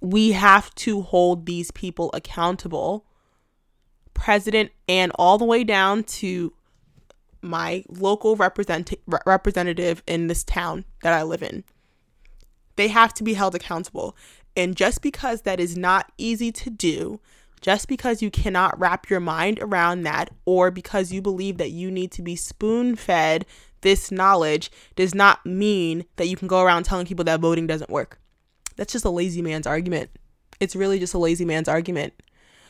We 0.00 0.32
have 0.32 0.74
to 0.76 1.02
hold 1.02 1.46
these 1.46 1.70
people 1.70 2.10
accountable, 2.12 3.06
president 4.14 4.72
and 4.88 5.12
all 5.14 5.38
the 5.38 5.44
way 5.44 5.62
down 5.62 6.02
to 6.04 6.52
my 7.42 7.84
local 7.88 8.36
represent- 8.36 8.94
representative 9.26 10.02
in 10.06 10.26
this 10.26 10.44
town 10.44 10.84
that 11.02 11.12
I 11.12 11.22
live 11.22 11.42
in. 11.42 11.64
They 12.76 12.88
have 12.88 13.12
to 13.14 13.24
be 13.24 13.34
held 13.34 13.54
accountable. 13.54 14.16
And 14.56 14.76
just 14.76 15.02
because 15.02 15.42
that 15.42 15.60
is 15.60 15.76
not 15.76 16.12
easy 16.18 16.50
to 16.52 16.70
do, 16.70 17.20
just 17.60 17.88
because 17.88 18.22
you 18.22 18.30
cannot 18.30 18.78
wrap 18.78 19.10
your 19.10 19.20
mind 19.20 19.58
around 19.60 20.02
that, 20.02 20.30
or 20.44 20.70
because 20.70 21.12
you 21.12 21.20
believe 21.20 21.58
that 21.58 21.70
you 21.70 21.90
need 21.90 22.10
to 22.12 22.22
be 22.22 22.36
spoon 22.36 22.96
fed 22.96 23.44
this 23.82 24.10
knowledge, 24.10 24.70
does 24.96 25.14
not 25.14 25.44
mean 25.44 26.04
that 26.16 26.28
you 26.28 26.36
can 26.36 26.48
go 26.48 26.60
around 26.60 26.84
telling 26.84 27.06
people 27.06 27.24
that 27.24 27.40
voting 27.40 27.66
doesn't 27.66 27.90
work. 27.90 28.18
That's 28.76 28.92
just 28.92 29.04
a 29.04 29.10
lazy 29.10 29.42
man's 29.42 29.66
argument. 29.66 30.10
It's 30.58 30.76
really 30.76 30.98
just 30.98 31.14
a 31.14 31.18
lazy 31.18 31.44
man's 31.44 31.68
argument. 31.68 32.14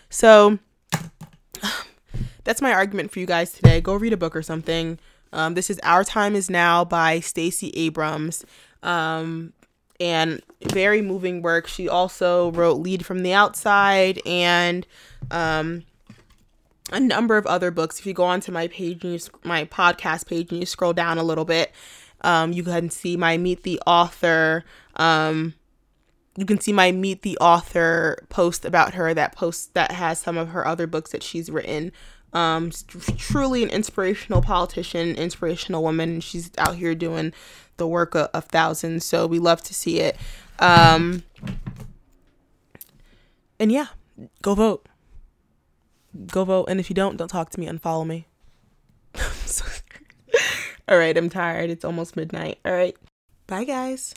So 0.08 0.58
that's 2.44 2.62
my 2.62 2.72
argument 2.72 3.10
for 3.10 3.20
you 3.20 3.26
guys 3.26 3.52
today. 3.52 3.80
Go 3.80 3.94
read 3.94 4.12
a 4.12 4.16
book 4.16 4.34
or 4.34 4.42
something. 4.42 4.98
Um, 5.32 5.54
this 5.54 5.70
is 5.70 5.78
Our 5.82 6.04
Time 6.04 6.34
Is 6.34 6.50
Now 6.50 6.84
by 6.84 7.20
Stacey 7.20 7.70
Abrams. 7.76 8.44
Um, 8.82 9.52
and 10.00 10.40
very 10.62 11.02
moving 11.02 11.42
work. 11.42 11.66
She 11.66 11.88
also 11.88 12.50
wrote 12.52 12.80
Lead 12.80 13.04
from 13.04 13.22
the 13.22 13.34
Outside 13.34 14.20
and 14.24 14.86
um, 15.30 15.84
a 16.90 16.98
number 16.98 17.36
of 17.36 17.46
other 17.46 17.70
books. 17.70 18.00
If 18.00 18.06
you 18.06 18.14
go 18.14 18.24
onto 18.24 18.50
my 18.50 18.66
page, 18.68 19.04
and 19.04 19.12
you, 19.12 19.20
my 19.44 19.66
podcast 19.66 20.26
page, 20.26 20.50
and 20.50 20.60
you 20.60 20.66
scroll 20.66 20.94
down 20.94 21.18
a 21.18 21.22
little 21.22 21.44
bit, 21.44 21.72
um, 22.22 22.52
you 22.52 22.62
can 22.62 22.90
see 22.90 23.16
my 23.16 23.36
Meet 23.36 23.62
the 23.62 23.80
Author. 23.86 24.64
Um, 24.96 25.54
you 26.40 26.46
can 26.46 26.58
see 26.58 26.72
my 26.72 26.90
Meet 26.90 27.20
the 27.20 27.36
Author 27.36 28.16
post 28.30 28.64
about 28.64 28.94
her. 28.94 29.12
That 29.12 29.36
post 29.36 29.74
that 29.74 29.92
has 29.92 30.18
some 30.18 30.38
of 30.38 30.48
her 30.48 30.66
other 30.66 30.86
books 30.86 31.12
that 31.12 31.22
she's 31.22 31.50
written. 31.50 31.92
Um, 32.32 32.70
truly 33.18 33.62
an 33.62 33.68
inspirational 33.68 34.40
politician, 34.40 35.16
inspirational 35.16 35.82
woman. 35.82 36.20
She's 36.20 36.50
out 36.56 36.76
here 36.76 36.94
doing 36.94 37.34
the 37.76 37.86
work 37.86 38.14
of, 38.14 38.30
of 38.32 38.46
thousands. 38.46 39.04
So 39.04 39.26
we 39.26 39.38
love 39.38 39.62
to 39.64 39.74
see 39.74 40.00
it. 40.00 40.16
Um, 40.60 41.24
and 43.58 43.70
yeah, 43.70 43.88
go 44.40 44.54
vote. 44.54 44.86
Go 46.26 46.46
vote. 46.46 46.70
And 46.70 46.80
if 46.80 46.88
you 46.88 46.94
don't, 46.94 47.18
don't 47.18 47.28
talk 47.28 47.50
to 47.50 47.60
me. 47.60 47.66
Unfollow 47.66 48.06
me. 48.06 48.28
All 50.88 50.96
right, 50.96 51.18
I'm 51.18 51.28
tired. 51.28 51.68
It's 51.68 51.84
almost 51.84 52.16
midnight. 52.16 52.60
All 52.64 52.72
right. 52.72 52.96
Bye, 53.46 53.64
guys. 53.64 54.14